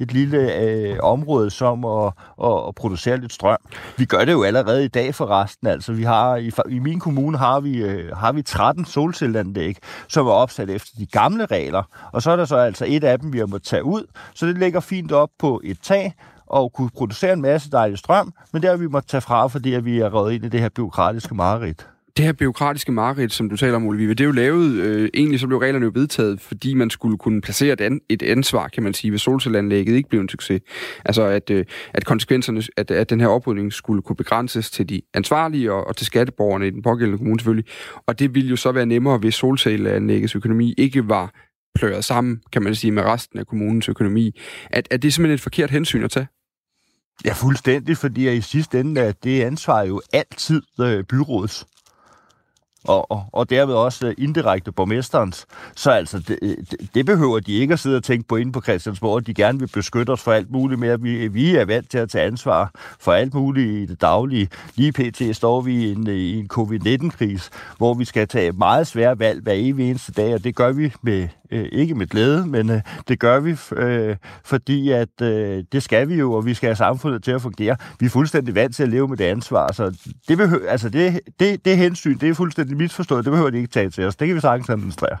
et 0.00 0.12
lille 0.12 0.54
øh, 0.56 0.96
område 1.02 1.50
som 1.50 1.84
at, 1.84 2.12
at, 2.44 2.74
producere 2.74 3.16
lidt 3.16 3.32
strøm. 3.32 3.58
Vi 3.96 4.04
gør 4.04 4.24
det 4.24 4.32
jo 4.32 4.42
allerede 4.42 4.84
i 4.84 4.88
dag 4.88 5.14
for 5.14 5.26
resten. 5.26 5.66
Altså, 5.66 5.92
vi 5.92 6.02
har, 6.02 6.36
i, 6.36 6.50
i 6.68 6.78
min 6.78 7.00
kommune 7.00 7.38
har 7.38 7.60
vi, 7.60 7.76
øh, 7.76 8.16
har 8.16 8.32
vi 8.32 8.42
13 8.42 8.84
solcelleanlæg, 8.84 9.76
som 10.08 10.26
er 10.26 10.30
opsat 10.30 10.70
efter 10.70 10.90
de 10.98 11.06
gamle 11.06 11.46
regler. 11.46 11.82
Og 12.12 12.22
så 12.22 12.30
er 12.30 12.36
der 12.36 12.44
så 12.44 12.56
altså 12.56 12.84
et 12.88 13.04
af 13.04 13.18
dem, 13.18 13.32
vi 13.32 13.38
har 13.38 13.46
måttet 13.46 13.68
tage 13.68 13.84
ud. 13.84 14.02
Så 14.34 14.46
det 14.46 14.58
ligger 14.58 14.80
fint 14.80 15.12
op 15.12 15.30
på 15.38 15.60
et 15.64 15.78
tag, 15.82 16.14
og 16.46 16.72
kunne 16.72 16.90
producere 16.90 17.32
en 17.32 17.42
masse 17.42 17.70
dejlig 17.70 17.98
strøm, 17.98 18.32
men 18.52 18.62
det 18.62 18.70
har 18.70 18.76
vi 18.76 18.86
måttet 18.86 19.10
tage 19.10 19.20
fra, 19.20 19.46
fordi 19.46 19.74
at 19.74 19.84
vi 19.84 19.98
er 20.00 20.08
røget 20.08 20.34
ind 20.34 20.44
i 20.44 20.48
det 20.48 20.60
her 20.60 20.68
byråkratiske 20.68 21.34
mareridt 21.34 21.88
det 22.16 22.24
her 22.24 22.32
byråkratiske 22.32 22.92
mareridt, 22.92 23.32
som 23.32 23.48
du 23.48 23.56
taler 23.56 23.76
om, 23.76 23.86
Olivier, 23.86 24.14
det 24.14 24.20
er 24.20 24.26
jo 24.26 24.32
lavet, 24.32 24.72
øh, 24.72 25.10
egentlig 25.14 25.40
så 25.40 25.46
blev 25.46 25.58
reglerne 25.58 25.84
jo 25.84 25.90
vedtaget, 25.94 26.40
fordi 26.40 26.74
man 26.74 26.90
skulle 26.90 27.18
kunne 27.18 27.40
placere 27.40 27.72
et, 27.72 27.80
an, 27.80 28.00
et 28.08 28.22
ansvar, 28.22 28.68
kan 28.68 28.82
man 28.82 28.94
sige, 28.94 29.10
hvis 29.10 29.20
solcelleanlægget 29.20 29.94
ikke 29.94 30.08
blev 30.08 30.20
en 30.20 30.28
succes. 30.28 30.60
Altså 31.04 31.22
at, 31.22 31.50
øh, 31.50 31.64
at 31.94 32.04
konsekvenserne, 32.04 32.62
at, 32.76 32.90
at 32.90 33.10
den 33.10 33.20
her 33.20 33.28
oprydning 33.28 33.72
skulle 33.72 34.02
kunne 34.02 34.16
begrænses 34.16 34.70
til 34.70 34.88
de 34.88 35.02
ansvarlige 35.14 35.72
og, 35.72 35.86
og 35.86 35.96
til 35.96 36.06
skatteborgerne 36.06 36.66
i 36.66 36.70
den 36.70 36.82
pågældende 36.82 37.18
kommune 37.18 37.40
selvfølgelig. 37.40 37.70
Og 38.06 38.18
det 38.18 38.34
ville 38.34 38.50
jo 38.50 38.56
så 38.56 38.72
være 38.72 38.86
nemmere, 38.86 39.18
hvis 39.18 39.34
solcelleanlæggets 39.34 40.36
økonomi 40.36 40.74
ikke 40.78 41.08
var 41.08 41.34
pløret 41.74 42.04
sammen, 42.04 42.40
kan 42.52 42.62
man 42.62 42.74
sige, 42.74 42.90
med 42.90 43.02
resten 43.02 43.38
af 43.38 43.46
kommunens 43.46 43.88
økonomi. 43.88 44.40
At, 44.70 44.88
at 44.90 45.02
det 45.02 45.08
er 45.08 45.12
simpelthen 45.12 45.34
et 45.34 45.40
forkert 45.40 45.70
hensyn 45.70 46.04
at 46.04 46.10
tage? 46.10 46.26
Ja, 47.24 47.32
fuldstændig, 47.32 47.96
fordi 47.96 48.36
i 48.36 48.40
sidste 48.40 48.80
ende 48.80 49.14
det 49.24 49.42
ansvar 49.42 49.82
jo 49.82 50.02
altid 50.12 50.62
øh, 50.80 51.04
byrådets 51.04 51.66
og, 52.88 53.10
og, 53.10 53.24
og 53.32 53.50
derved 53.50 53.74
også 53.74 54.06
øh, 54.06 54.14
indirekte 54.18 54.72
borgmesterens. 54.72 55.46
Så 55.76 55.90
altså, 55.90 56.36
øh, 56.42 56.56
det, 56.70 56.94
det 56.94 57.06
behøver 57.06 57.40
de 57.40 57.52
ikke 57.52 57.72
at 57.72 57.78
sidde 57.78 57.96
og 57.96 58.04
tænke 58.04 58.28
på 58.28 58.36
inde 58.36 58.52
på 58.52 58.60
Christiansborg. 58.60 59.26
De 59.26 59.34
gerne 59.34 59.58
vil 59.58 59.66
beskytte 59.66 60.10
os 60.10 60.22
for 60.22 60.32
alt 60.32 60.50
muligt 60.50 60.80
mere. 60.80 61.00
Vi, 61.00 61.28
vi 61.28 61.56
er 61.56 61.64
vant 61.64 61.90
til 61.90 61.98
at 61.98 62.10
tage 62.10 62.26
ansvar 62.26 62.70
for 63.00 63.12
alt 63.12 63.34
muligt 63.34 63.70
i 63.70 63.86
det 63.86 64.00
daglige. 64.00 64.48
Lige 64.74 64.92
pt. 64.92 65.36
står 65.36 65.60
vi 65.60 65.84
i 65.84 65.92
en, 65.92 66.08
øh, 66.08 66.14
i 66.14 66.38
en 66.38 66.48
covid-19-kris, 66.48 67.50
hvor 67.76 67.94
vi 67.94 68.04
skal 68.04 68.28
tage 68.28 68.52
meget 68.52 68.86
svære 68.86 69.18
valg 69.18 69.42
hver 69.42 69.54
evig 69.56 69.90
eneste 69.90 70.12
dag, 70.12 70.34
og 70.34 70.44
det 70.44 70.56
gør 70.56 70.72
vi 70.72 70.92
med 71.02 71.28
øh, 71.50 71.68
ikke 71.72 71.94
med 71.94 72.06
glæde, 72.06 72.46
men 72.46 72.70
øh, 72.70 72.80
det 73.08 73.18
gør 73.18 73.40
vi, 73.40 73.56
øh, 73.76 74.16
fordi 74.44 74.90
at 74.90 75.22
øh, 75.22 75.64
det 75.72 75.82
skal 75.82 76.08
vi 76.08 76.14
jo, 76.14 76.32
og 76.32 76.46
vi 76.46 76.54
skal 76.54 76.66
have 76.66 76.76
samfundet 76.76 77.22
til 77.24 77.30
at 77.30 77.42
fungere. 77.42 77.76
Vi 78.00 78.06
er 78.06 78.10
fuldstændig 78.10 78.54
vant 78.54 78.76
til 78.76 78.82
at 78.82 78.88
leve 78.88 79.08
med 79.08 79.16
det 79.16 79.24
ansvar, 79.24 79.72
så 79.72 79.96
det, 80.28 80.38
behøver, 80.38 80.70
altså 80.70 80.88
det, 80.88 81.20
det, 81.40 81.64
det 81.64 81.76
hensyn, 81.76 82.18
det 82.18 82.28
er 82.28 82.34
fuldstændig 82.34 82.75
misforstået, 82.76 83.24
det 83.24 83.30
behøver 83.30 83.50
de 83.50 83.56
ikke 83.56 83.68
tage 83.68 83.90
til 83.90 84.04
os. 84.04 84.16
Det 84.16 84.26
kan 84.28 84.34
vi 84.34 84.40
sagtens 84.40 84.70
administrere. 84.70 85.18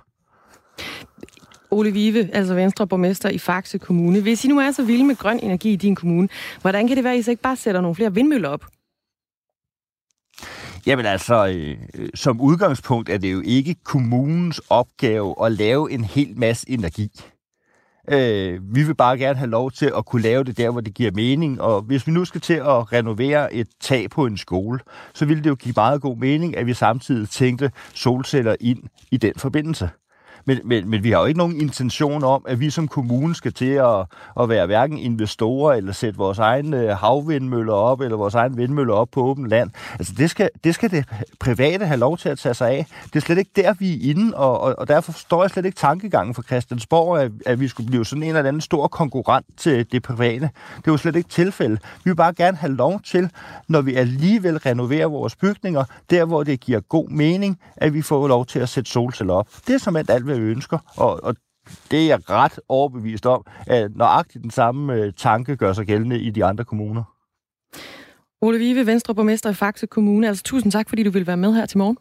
Ole 1.70 1.92
Vive, 1.92 2.34
altså 2.34 2.54
Venstreborgmester 2.54 3.28
i 3.28 3.38
Faxe 3.38 3.78
Kommune. 3.78 4.20
Hvis 4.20 4.44
I 4.44 4.48
nu 4.48 4.58
er 4.58 4.70
så 4.70 4.84
vilde 4.84 5.04
med 5.04 5.16
grøn 5.16 5.40
energi 5.42 5.72
i 5.72 5.76
din 5.76 5.94
kommune, 5.94 6.28
hvordan 6.60 6.88
kan 6.88 6.96
det 6.96 7.04
være, 7.04 7.12
at 7.12 7.18
I 7.18 7.22
så 7.22 7.30
ikke 7.30 7.42
bare 7.42 7.56
sætter 7.56 7.80
nogle 7.80 7.94
flere 7.94 8.14
vindmøller 8.14 8.48
op? 8.48 8.64
Jamen 10.86 11.06
altså, 11.06 11.46
øh, 11.46 12.08
som 12.14 12.40
udgangspunkt 12.40 13.08
er 13.08 13.18
det 13.18 13.32
jo 13.32 13.42
ikke 13.44 13.74
kommunens 13.84 14.60
opgave 14.70 15.34
at 15.46 15.52
lave 15.52 15.92
en 15.92 16.04
hel 16.04 16.38
masse 16.38 16.70
energi. 16.70 17.10
Øh, 18.08 18.74
vi 18.74 18.82
vil 18.82 18.94
bare 18.94 19.18
gerne 19.18 19.38
have 19.38 19.50
lov 19.50 19.70
til 19.70 19.92
at 19.96 20.06
kunne 20.06 20.22
lave 20.22 20.44
det 20.44 20.56
der, 20.56 20.70
hvor 20.70 20.80
det 20.80 20.94
giver 20.94 21.10
mening. 21.14 21.60
Og 21.60 21.82
hvis 21.82 22.06
vi 22.06 22.12
nu 22.12 22.24
skal 22.24 22.40
til 22.40 22.54
at 22.54 22.92
renovere 22.92 23.54
et 23.54 23.68
tag 23.80 24.10
på 24.10 24.26
en 24.26 24.36
skole, 24.36 24.80
så 25.14 25.24
ville 25.26 25.44
det 25.44 25.50
jo 25.50 25.54
give 25.54 25.72
meget 25.76 26.00
god 26.00 26.16
mening, 26.16 26.56
at 26.56 26.66
vi 26.66 26.74
samtidig 26.74 27.28
tænkte 27.28 27.70
solceller 27.94 28.56
ind 28.60 28.82
i 29.10 29.16
den 29.16 29.32
forbindelse. 29.36 29.90
Men, 30.46 30.60
men, 30.64 30.90
men 30.90 31.04
vi 31.04 31.10
har 31.10 31.20
jo 31.20 31.24
ikke 31.24 31.38
nogen 31.38 31.60
intention 31.60 32.24
om, 32.24 32.44
at 32.48 32.60
vi 32.60 32.70
som 32.70 32.88
kommune 32.88 33.34
skal 33.34 33.52
til 33.52 33.70
at, 33.70 34.04
at 34.40 34.48
være 34.48 34.66
hverken 34.66 34.98
investorer 34.98 35.74
eller 35.74 35.92
sætte 35.92 36.18
vores 36.18 36.38
egne 36.38 36.80
øh, 36.80 36.88
havvindmøller 36.88 37.72
op, 37.72 38.00
eller 38.00 38.16
vores 38.16 38.34
egne 38.34 38.56
vindmøller 38.56 38.94
op 38.94 39.08
på 39.10 39.22
åbent 39.22 39.48
land. 39.48 39.70
Altså 39.92 40.12
det 40.18 40.30
skal, 40.30 40.50
det 40.64 40.74
skal 40.74 40.90
det 40.90 41.04
private 41.40 41.86
have 41.86 42.00
lov 42.00 42.18
til 42.18 42.28
at 42.28 42.38
tage 42.38 42.54
sig 42.54 42.70
af. 42.70 42.86
Det 43.04 43.16
er 43.16 43.20
slet 43.20 43.38
ikke 43.38 43.50
der, 43.56 43.74
vi 43.78 43.92
er 43.92 44.10
inde, 44.10 44.36
og, 44.36 44.60
og, 44.60 44.74
og 44.78 44.88
derfor 44.88 45.12
står 45.12 45.42
jeg 45.42 45.50
slet 45.50 45.64
ikke 45.64 45.78
tankegangen 45.78 46.34
for 46.34 46.42
Christiansborg, 46.42 47.18
at, 47.18 47.32
at 47.46 47.60
vi 47.60 47.68
skulle 47.68 47.86
blive 47.86 48.06
sådan 48.06 48.22
en 48.22 48.28
eller 48.28 48.48
anden 48.48 48.60
stor 48.60 48.86
konkurrent 48.88 49.46
til 49.56 49.92
det 49.92 50.02
private. 50.02 50.50
Det 50.76 50.88
er 50.88 50.92
jo 50.92 50.96
slet 50.96 51.16
ikke 51.16 51.28
tilfældet. 51.28 51.80
Vi 52.04 52.10
vil 52.10 52.16
bare 52.16 52.34
gerne 52.34 52.56
have 52.56 52.72
lov 52.72 53.00
til, 53.00 53.30
når 53.68 53.80
vi 53.80 53.94
alligevel 53.94 54.58
renoverer 54.58 55.06
vores 55.06 55.36
bygninger, 55.36 55.84
der 56.10 56.24
hvor 56.24 56.42
det 56.42 56.60
giver 56.60 56.80
god 56.80 57.08
mening, 57.08 57.58
at 57.76 57.94
vi 57.94 58.02
får 58.02 58.28
lov 58.28 58.46
til 58.46 58.58
at 58.58 58.68
sætte 58.68 58.90
solceller 58.90 59.34
op. 59.34 59.48
Det 59.66 59.74
er 59.74 59.78
som 59.78 59.96
alt, 59.96 60.24
hvad 60.24 60.35
vi 60.35 60.35
ønsker, 60.42 60.78
og, 60.96 61.24
og 61.24 61.36
det 61.90 62.02
er 62.02 62.06
jeg 62.06 62.30
ret 62.30 62.60
overbevist 62.68 63.26
om, 63.26 63.46
at 63.66 63.96
nøjagtigt 63.96 64.42
den 64.42 64.50
samme 64.50 64.94
øh, 64.94 65.12
tanke 65.16 65.56
gør 65.56 65.72
sig 65.72 65.86
gældende 65.86 66.18
i 66.20 66.30
de 66.30 66.44
andre 66.44 66.64
kommuner. 66.64 67.02
Ole 68.40 68.58
Vive, 68.58 68.86
Venstre 68.86 69.14
borgmester 69.14 69.50
i 69.50 69.54
Faxe 69.54 69.86
Kommune. 69.86 70.28
Altså 70.28 70.42
tusind 70.44 70.72
tak, 70.72 70.88
fordi 70.88 71.02
du 71.02 71.10
vil 71.10 71.26
være 71.26 71.36
med 71.36 71.54
her 71.54 71.66
til 71.66 71.78
morgen. 71.78 71.98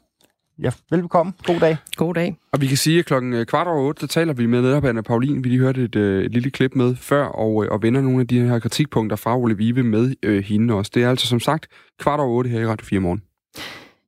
Ja, 0.60 0.72
velbekomme. 0.90 1.34
God 1.44 1.60
dag. 1.60 1.78
God 1.96 2.14
dag. 2.14 2.36
Og 2.52 2.62
vi 2.62 2.68
kan 2.68 2.78
sige, 2.78 3.00
at 3.00 3.06
klokken 3.06 3.34
øh, 3.34 3.46
kvart 3.46 3.68
over 3.68 3.88
otte, 3.88 4.02
der 4.02 4.08
taler 4.08 4.34
vi 4.34 4.46
med 4.46 4.62
netop 4.62 4.86
Anna 4.86 5.02
Paulin. 5.02 5.44
Vi 5.44 5.50
lige 5.50 5.60
hørte 5.60 5.84
et, 5.84 5.96
øh, 5.96 6.26
et 6.26 6.32
lille 6.32 6.50
klip 6.50 6.76
med 6.76 6.96
før, 6.96 7.26
og, 7.26 7.56
og 7.56 7.82
vender 7.82 8.02
nogle 8.02 8.22
af 8.22 8.28
de 8.28 8.40
her 8.40 8.60
kritikpunkter 8.60 9.16
fra 9.16 9.38
Ole 9.38 9.58
Vive 9.58 9.84
med 9.84 10.16
øh, 10.24 10.44
hende 10.44 10.74
også. 10.74 10.92
Det 10.96 11.04
er 11.04 11.10
altså 11.10 11.28
som 11.28 11.40
sagt 11.40 11.68
kvart 12.00 12.20
over 12.20 12.30
otte 12.30 12.50
her 12.50 12.60
i 12.60 12.68
Radio 12.68 12.86
4 12.86 13.00
morgen. 13.00 13.22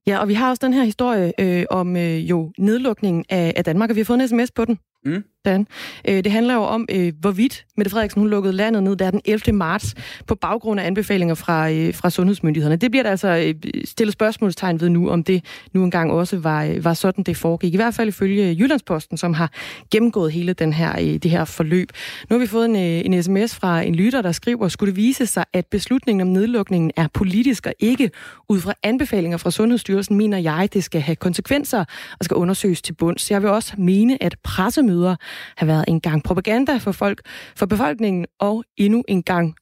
Ja, 0.08 0.18
og 0.18 0.28
vi 0.28 0.34
har 0.34 0.50
også 0.50 0.66
den 0.66 0.74
her 0.74 0.84
historie 0.84 1.34
øh, 1.40 1.66
om 1.70 1.96
øh, 1.96 2.30
jo 2.30 2.52
nedlukningen 2.58 3.26
af, 3.30 3.54
af 3.56 3.64
Danmark, 3.64 3.90
og 3.90 3.96
vi 3.96 4.00
har 4.00 4.06
fået 4.06 4.22
en 4.22 4.28
sms 4.28 4.52
på 4.52 4.66
den. 4.66 4.80
Mm 5.06 5.24
sådan. 5.48 5.68
Øh, 6.08 6.24
det 6.24 6.32
handler 6.32 6.54
jo 6.54 6.62
om, 6.62 6.86
øh, 6.92 7.14
hvorvidt 7.20 7.66
Mette 7.78 7.90
Frederiksen 7.90 8.22
hun 8.22 8.30
lukkede 8.30 8.54
landet 8.54 8.84
ned 8.84 8.96
der 8.96 9.12
den 9.12 9.22
11. 9.26 9.54
marts 9.56 9.96
på 10.28 10.36
baggrund 10.36 10.80
af 10.80 10.88
anbefalinger 10.88 11.36
fra, 11.36 11.72
øh, 11.72 11.94
fra 11.94 12.10
sundhedsmyndighederne. 12.10 12.76
Det 12.76 12.92
bliver 12.92 13.04
der 13.04 13.10
altså 13.10 13.28
øh, 13.28 13.72
stillet 13.86 14.14
spørgsmålstegn 14.14 14.82
ved 14.82 14.90
nu, 14.90 15.10
om 15.10 15.24
det 15.24 15.46
nu 15.74 15.84
engang 15.84 16.12
også 16.12 16.38
var, 16.38 16.64
øh, 16.64 16.84
var 16.84 16.94
sådan, 16.94 17.24
det 17.24 17.38
foregik. 17.38 17.74
I 17.74 17.76
hvert 17.76 17.94
fald 17.94 18.08
ifølge 18.08 18.56
Jyllandsposten, 18.60 19.18
som 19.18 19.34
har 19.34 19.52
gennemgået 19.92 20.32
hele 20.32 20.54
den 20.54 20.74
her, 20.74 20.96
øh, 21.00 21.06
det 21.06 21.32
her 21.32 21.46
forløb. 21.46 21.90
Nu 22.30 22.34
har 22.34 22.40
vi 22.40 22.48
fået 22.48 22.66
en, 22.66 22.76
øh, 22.76 23.06
en 23.06 23.24
sms 23.24 23.56
fra 23.56 23.82
en 23.82 23.96
lytter, 23.96 24.22
der 24.22 24.32
skriver, 24.32 24.68
skulle 24.68 24.92
det 24.92 24.98
vise 24.98 25.26
sig, 25.26 25.46
at 25.54 25.66
beslutningen 25.66 26.22
om 26.22 26.34
nedlukningen 26.34 26.92
er 26.96 27.08
politisk 27.14 27.66
og 27.66 27.74
ikke 27.80 28.12
ud 28.50 28.60
fra 28.60 28.74
anbefalinger 28.84 29.38
fra 29.38 29.52
Sundhedsstyrelsen, 29.52 30.16
mener 30.18 30.38
jeg, 30.38 30.70
det 30.74 30.84
skal 30.84 31.02
have 31.02 31.16
konsekvenser 31.16 31.86
og 32.20 32.26
skal 32.26 32.36
undersøges 32.36 32.82
til 32.82 32.94
bunds. 32.94 33.32
Jeg 33.32 33.42
vil 33.42 33.50
også 33.50 33.74
mene, 33.78 34.24
at 34.24 34.36
pressemøder 34.44 35.16
have 35.56 35.68
været 35.68 35.86
en 35.88 36.02
gang 36.02 36.24
propaganda 36.24 36.78
for 36.78 36.92
folk, 36.92 37.22
for 37.56 37.66
befolkningen, 37.66 38.26
og 38.40 38.64
endnu 38.78 39.04
en 39.08 39.24
gang 39.24 39.56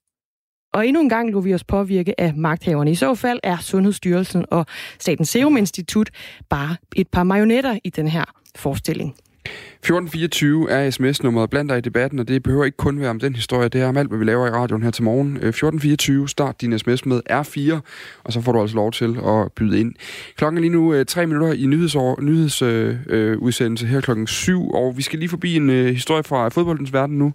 og 0.74 0.88
endnu 0.88 1.02
en 1.02 1.10
gang 1.10 1.32
lå 1.32 1.42
vi 1.42 1.54
os 1.54 1.64
påvirke 1.64 2.20
af 2.20 2.34
magthaverne. 2.34 2.92
I 2.92 2.96
så 2.96 3.16
fald 3.16 3.40
er 3.44 3.58
Sundhedsstyrelsen 3.58 4.46
og 4.52 4.66
Statens 5.00 5.30
Serum 5.30 5.58
Institut 5.58 6.10
bare 6.50 6.76
et 6.96 7.08
par 7.08 7.24
marionetter 7.24 7.80
i 7.84 7.90
den 7.90 8.08
her 8.08 8.26
forestilling. 8.56 9.16
1424 9.46 10.72
er 10.72 10.90
sms-nummeret 10.90 11.50
blandt 11.50 11.70
dig 11.70 11.78
i 11.78 11.82
debatten, 11.82 12.20
og 12.20 12.28
det 12.28 12.44
behøver 12.44 12.66
ikke 12.66 12.78
kun 12.78 13.00
være 13.00 13.10
om 13.10 13.20
den 13.20 13.36
historie, 13.36 13.70
det 13.70 13.82
er 13.82 13.88
om 13.88 13.98
alt, 13.98 14.08
hvad 14.08 14.20
vi 14.20 14.26
laver 14.26 14.48
i 14.48 14.50
radioen 14.50 14.84
her 14.84 14.92
til 14.92 15.04
morgen. 15.04 15.28
1424, 15.28 16.30
start 16.30 16.62
din 16.62 16.80
sms 16.80 17.06
med 17.06 17.22
R4, 17.32 17.80
og 18.24 18.34
så 18.34 18.42
får 18.42 18.52
du 18.52 18.62
altså 18.62 18.76
lov 18.76 18.92
til 18.92 19.20
at 19.26 19.52
byde 19.52 19.80
ind. 19.80 19.94
Klokken 20.36 20.58
er 20.58 20.62
lige 20.62 20.72
nu 20.72 20.94
øh, 20.94 21.06
tre 21.06 21.28
minutter 21.28 21.54
i 21.54 21.66
nyhedsudsendelse 21.66 23.86
øh, 23.86 23.92
her 23.92 24.02
klokken 24.02 24.28
7, 24.28 24.70
og 24.70 24.98
vi 24.98 25.02
skal 25.02 25.20
lige 25.20 25.30
forbi 25.30 25.56
en 25.56 25.70
øh, 25.70 25.86
historie 25.86 26.24
fra 26.24 26.50
fodboldens 26.50 26.94
verden 26.94 27.18
nu, 27.18 27.34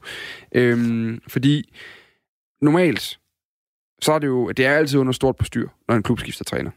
øhm, 0.54 1.20
fordi 1.28 1.74
normalt, 2.62 3.18
så 4.02 4.12
er 4.12 4.18
det 4.18 4.26
jo, 4.26 4.50
det 4.50 4.66
er 4.66 4.72
altid 4.72 4.98
under 4.98 5.12
stort 5.12 5.36
postyr, 5.36 5.68
når 5.88 5.94
en 5.94 6.02
klub 6.02 6.20
skifter 6.20 6.44
træner. 6.44 6.70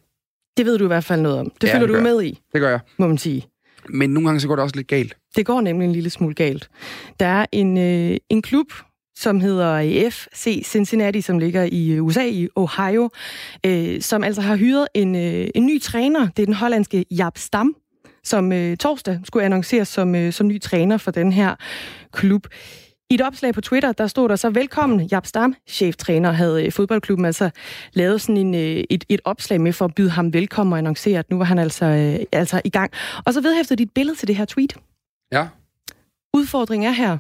Det 0.58 0.66
ved 0.66 0.78
du 0.78 0.84
i 0.84 0.88
hvert 0.88 1.04
fald 1.04 1.22
noget 1.22 1.40
om. 1.40 1.52
Det 1.62 1.68
ja, 1.68 1.74
følger 1.74 1.88
det 1.88 1.96
du 1.96 2.02
med 2.02 2.24
i. 2.24 2.42
Det 2.54 2.62
gør 2.62 2.70
jeg. 2.70 2.80
Må 2.98 3.08
man 3.08 3.18
sige. 3.18 3.48
Men 3.90 4.10
nogle 4.10 4.28
gange 4.28 4.40
så 4.40 4.48
går 4.48 4.56
det 4.56 4.64
også 4.64 4.76
lidt 4.76 4.88
galt. 4.88 5.18
Det 5.36 5.46
går 5.46 5.62
nemlig 5.62 5.86
en 5.86 5.92
lille 5.92 6.10
smule 6.10 6.34
galt. 6.36 6.70
Der 7.20 7.26
er 7.26 7.46
en, 7.52 7.78
øh, 7.78 8.18
en 8.30 8.42
klub, 8.42 8.74
som 9.16 9.40
hedder 9.40 10.10
FC 10.10 10.62
Cincinnati, 10.66 11.22
som 11.22 11.40
ligger 11.40 11.64
i 11.72 11.92
øh, 11.92 12.04
USA, 12.06 12.26
i 12.26 12.48
Ohio, 12.56 13.10
øh, 13.66 14.02
som 14.02 14.24
altså 14.24 14.42
har 14.42 14.56
hyret 14.56 14.88
en, 14.94 15.16
øh, 15.16 15.48
en 15.56 15.66
ny 15.66 15.82
træner. 15.82 16.28
Det 16.38 16.42
er 16.42 16.46
den 16.46 16.54
hollandske 16.54 17.06
Jab 17.12 17.38
Stam, 17.38 17.76
som 18.24 18.52
øh, 18.52 18.78
torsdag 18.78 19.20
skulle 19.24 19.46
annonceres 19.46 19.88
som, 19.88 20.16
øh, 20.16 20.34
som 20.34 20.48
ny 20.48 20.62
træner 20.62 20.98
for 20.98 21.12
den 21.12 21.32
her 21.32 21.56
klub. 22.12 22.48
I 23.14 23.16
et 23.16 23.22
opslag 23.22 23.54
på 23.54 23.62
Twitter, 23.62 23.92
der 23.92 24.08
stod 24.08 24.30
der 24.30 24.36
så, 24.36 24.50
velkommen, 24.50 25.02
Jap 25.02 25.26
Stam, 25.26 25.56
cheftræner, 25.68 26.32
havde 26.32 26.66
øh, 26.66 26.72
fodboldklubben 26.72 27.26
altså 27.26 27.50
lavet 27.94 28.22
sådan 28.22 28.38
en, 28.38 28.56
øh, 28.56 28.84
et, 28.90 29.04
et 29.10 29.22
opslag 29.26 29.62
med 29.62 29.74
for 29.74 29.86
at 29.86 29.96
byde 29.96 30.10
ham 30.10 30.34
velkommen 30.34 30.74
og 30.74 30.78
annoncere, 30.78 31.20
at 31.20 31.30
nu 31.30 31.38
var 31.38 31.46
han 31.46 31.60
altså, 31.60 31.86
øh, 31.86 32.26
altså 32.32 32.62
i 32.66 32.70
gang. 32.70 32.92
Og 33.26 33.34
så 33.34 33.42
vedhæftede 33.42 33.78
de 33.78 33.84
et 33.84 33.92
billede 33.96 34.18
til 34.18 34.28
det 34.28 34.36
her 34.36 34.46
tweet. 34.46 34.76
Ja. 35.32 35.48
Udfordringen 36.34 36.90
er 36.90 36.94
her, 36.94 37.18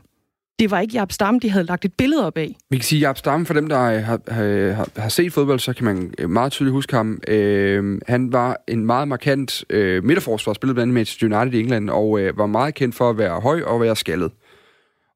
det 0.60 0.72
var 0.72 0.80
ikke 0.80 0.94
Jap 0.94 1.12
Stam, 1.12 1.40
de 1.40 1.50
havde 1.50 1.66
lagt 1.66 1.86
et 1.86 1.94
billede 1.94 2.28
op 2.28 2.38
af. 2.38 2.56
Vi 2.70 2.78
kan 2.78 2.84
sige, 2.84 3.00
Jap 3.00 3.18
Stam, 3.18 3.46
for 3.46 3.54
dem, 3.54 3.70
der 3.70 3.78
har, 3.78 4.32
har, 4.34 5.02
har 5.02 5.10
set 5.10 5.34
fodbold, 5.34 5.60
så 5.60 5.74
kan 5.74 5.86
man 5.86 6.14
meget 6.30 6.52
tydeligt 6.52 6.74
huske 6.74 6.96
ham. 6.96 7.22
Øh, 7.28 8.02
han 8.08 8.34
var 8.34 8.64
en 8.68 8.86
meget 8.86 9.08
markant 9.08 9.64
øh, 9.70 10.04
midterforsvar, 10.04 10.54
spillede 10.54 10.76
blandt 10.76 10.88
andet 10.88 10.94
Manchester 10.94 11.40
United 11.40 11.60
i 11.60 11.62
England, 11.62 11.90
og 11.90 12.20
øh, 12.20 12.38
var 12.38 12.46
meget 12.46 12.76
kendt 12.76 12.96
for 12.96 13.10
at 13.10 13.18
være 13.18 13.40
høj 13.40 13.62
og 13.62 13.82
være 13.82 13.96
skaldet. 13.96 14.32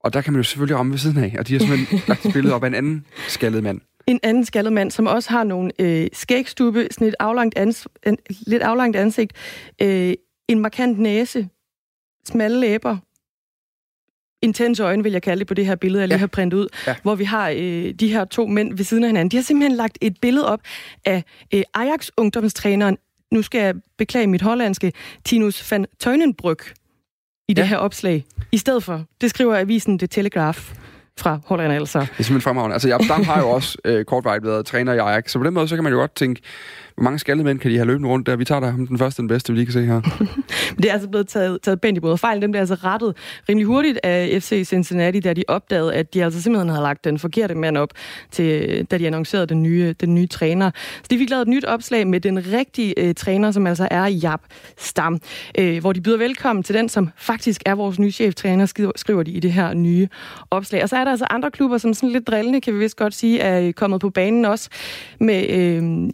Og 0.04 0.14
der 0.14 0.22
kan 0.22 0.34
man 0.34 0.40
jo 0.40 0.44
selvfølgelig 0.44 0.78
ramme 0.78 0.92
ved 0.92 1.00
siden 1.00 1.18
af, 1.18 1.36
og 1.40 1.48
de 1.48 1.54
har 1.54 1.60
simpelthen 1.60 2.02
lagt 2.08 2.26
et 2.26 2.34
billede 2.34 2.56
op 2.56 2.64
af 2.64 2.68
en 2.68 2.74
anden 2.74 3.06
skaldet 3.28 3.64
mand. 3.64 3.82
En 4.08 4.20
anden 4.24 4.46
skaldet 4.46 4.74
mand, 4.74 4.92
som 4.92 5.08
også 5.08 5.30
har 5.30 5.44
nogle 5.44 5.72
øh, 5.80 6.08
skægstube, 6.14 6.88
sådan 6.92 7.08
et 7.08 7.16
aflangt 7.20 7.60
ans- 7.60 7.86
en, 8.06 8.18
lidt 8.48 8.64
aflangt 8.64 8.98
ansigt, 8.98 9.34
øh, 9.82 10.14
en 10.48 10.60
markant 10.60 11.00
næse, 11.00 11.50
smalle 12.26 12.60
læber, 12.60 12.98
intense 14.42 14.84
øjne, 14.84 15.04
vil 15.04 15.12
jeg 15.12 15.22
kalde 15.22 15.40
det 15.40 15.48
på 15.48 15.54
det 15.54 15.66
her 15.66 15.76
billede, 15.76 16.02
jeg 16.02 16.08
lige 16.08 16.16
ja. 16.16 16.20
har 16.20 16.28
printet 16.28 16.58
ud, 16.58 16.68
ja. 16.88 16.96
hvor 17.04 17.16
vi 17.16 17.24
har 17.24 17.50
øh, 17.50 17.94
de 17.94 18.08
her 18.08 18.26
to 18.26 18.48
mænd 18.48 18.78
ved 18.78 18.86
siden 18.86 19.04
af 19.04 19.10
hinanden. 19.10 19.32
De 19.32 19.38
har 19.38 19.44
simpelthen 19.44 19.78
lagt 19.78 19.98
et 20.02 20.18
billede 20.22 20.48
op 20.48 20.60
af 21.06 21.24
øh, 21.54 21.64
Ajax-ungdomstræneren 21.74 22.98
nu 23.32 23.42
skal 23.42 23.62
jeg 23.62 23.76
beklage 23.98 24.28
mit 24.28 24.42
hollandske, 24.42 24.94
Tinus 25.26 25.72
van 25.72 25.86
Teunenbrück 26.04 26.74
i 27.48 27.54
det 27.54 27.62
ja. 27.62 27.68
her 27.68 27.78
opslag, 27.78 28.26
i 28.52 28.58
stedet 28.58 28.84
for. 28.84 29.04
Det 29.22 29.30
skriver 29.30 29.58
avisen 29.58 30.00
The 30.00 30.08
Telegraph 30.08 30.74
fra 31.20 31.40
Holland 31.46 31.74
altså. 31.74 32.00
Det 32.00 32.06
er 32.06 32.24
simpelthen 32.24 32.42
fremragende. 32.42 32.74
Altså, 32.74 32.88
Jaap 32.88 33.04
Stam 33.04 33.24
har 33.24 33.40
jo 33.40 33.50
også 33.58 33.78
øh, 33.86 34.06
kortvejt 34.06 34.44
været 34.44 34.66
træner 34.66 34.94
i 34.94 34.98
Ajax, 34.98 35.32
så 35.32 35.40
på 35.40 35.46
den 35.46 35.54
måde, 35.54 35.68
så 35.68 35.76
kan 35.76 35.84
man 35.84 35.94
jo 35.94 36.00
godt 36.00 36.16
tænke, 36.16 36.42
hvor 36.98 37.04
mange 37.04 37.20
skaldede 37.20 37.46
mænd 37.46 37.60
kan 37.60 37.72
de 37.72 37.76
have 37.76 37.88
løbende 37.88 38.10
rundt 38.10 38.28
der? 38.28 38.36
Vi 38.36 38.46
tager 38.46 38.60
der 38.60 38.72
ham 38.72 38.88
den 38.88 38.98
første 38.98 39.22
den 39.22 39.28
bedste, 39.28 39.54
vi 39.54 39.60
lige 39.60 39.66
kan 39.66 39.74
se 39.74 39.86
her. 39.86 40.02
det 40.78 40.86
er 40.86 40.94
altså 40.94 41.10
blevet 41.10 41.28
taget, 41.28 41.62
taget 41.62 41.82
pænt 41.82 41.98
i 41.98 42.00
både 42.00 42.18
fejl. 42.18 42.42
Den 42.42 42.52
blev 42.52 42.60
altså 42.60 42.76
rettet 42.76 43.18
rimelig 43.50 43.66
hurtigt 43.66 44.00
af 44.04 44.44
FC 44.44 44.64
Cincinnati, 44.66 45.20
da 45.20 45.34
de 45.34 45.44
opdagede, 45.48 45.94
at 45.94 46.14
de 46.14 46.24
altså 46.24 46.42
simpelthen 46.42 46.70
havde 46.70 46.82
lagt 46.82 47.04
den 47.04 47.20
forkerte 47.20 47.56
mand 47.56 47.78
op, 47.78 47.90
til, 48.32 48.86
da 48.92 48.98
de 48.98 49.08
annoncerede 49.08 49.48
den 49.48 49.64
nye, 49.64 49.96
den 50.02 50.16
nye 50.16 50.28
træner. 50.28 50.72
Så 50.98 51.08
de 51.10 51.18
fik 51.18 51.30
lavet 51.30 51.42
et 51.42 51.48
nyt 51.48 51.66
opslag 51.66 52.08
med 52.08 52.20
den 52.20 52.54
rigtige 52.54 53.00
øh, 53.00 53.16
træner, 53.16 53.52
som 53.52 53.68
altså 53.68 53.88
er 53.92 54.06
Jap 54.06 54.42
Stam, 54.78 55.20
øh, 55.58 55.80
hvor 55.80 55.94
de 55.94 56.02
byder 56.02 56.18
velkommen 56.18 56.64
til 56.64 56.76
den, 56.76 56.90
som 56.90 57.10
faktisk 57.18 57.62
er 57.66 57.76
vores 57.76 58.00
nye 58.00 58.12
cheftræner, 58.12 58.92
skriver 58.96 59.24
de 59.24 59.32
i 59.32 59.40
det 59.40 59.54
her 59.54 59.74
nye 59.74 60.08
opslag. 60.52 60.84
Og 60.84 60.90
så 60.90 60.96
er 60.96 61.04
der 61.04 61.12
altså 61.12 61.26
andre 61.30 61.52
klubber, 61.52 61.78
som 61.78 61.94
sådan 61.94 62.10
lidt 62.10 62.28
drillende, 62.28 62.62
kan 62.62 62.74
vi 62.74 62.80
vist 62.80 62.96
godt 62.98 63.14
sige, 63.14 63.40
er 63.40 63.72
kommet 63.72 64.02
på 64.02 64.10
banen 64.10 64.46
også 64.46 64.70
med 65.20 65.50
øh, 65.50 66.10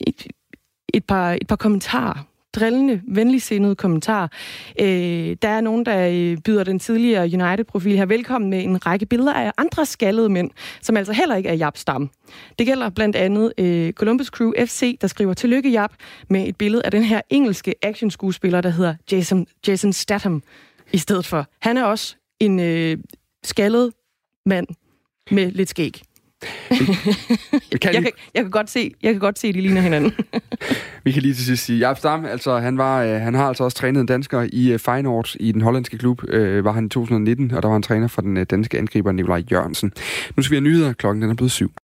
et 0.94 1.06
par, 1.06 1.32
et 1.42 1.48
par 1.48 1.56
kommentarer 1.56 2.26
drillende, 2.54 3.02
venligsindede 3.08 3.76
kommentar. 3.76 4.32
Øh, 4.80 5.36
der 5.42 5.50
er 5.50 5.62
nogen, 5.62 5.86
der 5.86 6.08
øh, 6.08 6.38
byder 6.38 6.64
den 6.64 6.80
tidligere 6.80 7.24
United-profil 7.24 7.98
her 7.98 8.06
velkommen 8.06 8.50
med 8.50 8.64
en 8.64 8.86
række 8.86 9.06
billeder 9.06 9.34
af 9.34 9.52
andre 9.58 9.86
skaldede 9.86 10.30
mænd, 10.30 10.52
som 10.82 10.98
altså 10.98 11.14
heller 11.14 11.36
ikke 11.36 11.50
er 11.50 11.54
Jap 11.54 11.78
Stam. 11.78 12.10
Det 12.60 12.68
gælder 12.68 12.90
blandt 12.90 13.16
andet 13.16 13.54
øh, 13.58 13.94
Columbus 13.94 14.28
Crew 14.28 14.52
FC, 14.66 14.98
der 15.02 15.08
skriver 15.08 15.34
tillykke 15.34 15.70
Jap 15.70 15.92
med 16.30 16.48
et 16.48 16.56
billede 16.56 16.86
af 16.86 16.92
den 16.92 17.04
her 17.04 17.22
engelske 17.30 17.76
actionskuespiller, 17.82 18.62
der 18.62 18.70
hedder 18.70 18.96
Jason, 19.12 19.48
Jason 19.68 19.94
Statham 19.94 20.44
i 20.94 20.98
stedet 20.98 21.26
for. 21.26 21.48
Han 21.60 21.78
er 21.78 21.84
også 21.84 22.16
en 22.40 22.60
øh, 22.60 22.98
skaldet 23.44 23.94
mand 24.46 24.68
med 25.32 25.52
lidt 25.52 25.70
skæg. 25.70 26.02
Vi 27.72 27.78
kan 27.78 27.94
jeg, 27.94 28.04
kan, 28.04 28.12
jeg, 28.34 28.44
kan 28.44 28.52
godt 28.52 28.70
se, 28.70 28.92
jeg 29.04 29.14
kan 29.14 29.20
godt 29.20 29.40
se, 29.40 29.48
at 29.48 29.56
de 29.56 29.62
ligner 29.62 29.82
hinanden. 29.82 30.14
vi 31.04 31.12
kan 31.12 31.22
lige 31.22 31.34
til 31.34 31.46
sidst 31.46 31.66
sige, 31.66 31.80
Jaap 31.80 31.98
Stam, 31.98 32.26
altså, 32.26 32.58
han, 32.58 32.78
var, 32.78 33.04
øh, 33.04 33.22
han 33.22 33.34
har 33.34 33.48
altså 33.48 33.64
også 33.64 33.78
trænet 33.78 34.02
en 34.02 34.08
dansker 34.08 34.48
i 34.54 34.72
øh, 34.72 34.80
Feyenoord 34.80 35.36
i 35.40 35.52
den 35.52 35.62
hollandske 35.62 35.98
klub, 35.98 36.22
øh, 36.30 36.66
var 36.66 36.72
han 36.72 36.86
i 36.86 36.90
2019, 36.90 37.52
og 37.52 37.64
der 37.64 37.70
var 37.70 37.76
en 37.76 37.84
træner 37.84 38.08
for 38.08 38.22
den 38.22 38.38
øh, 38.38 38.46
danske 38.50 38.78
angriber 38.78 39.12
Nikolaj 39.12 39.44
Jørgensen. 39.52 39.92
Nu 40.38 40.44
skal 40.44 40.52
vi 40.52 40.56
have 40.56 40.64
nyheder, 40.64 40.94
klokken 40.94 41.22
den 41.22 41.30
er 41.32 41.36
blevet 41.36 41.52
syv. 41.52 41.74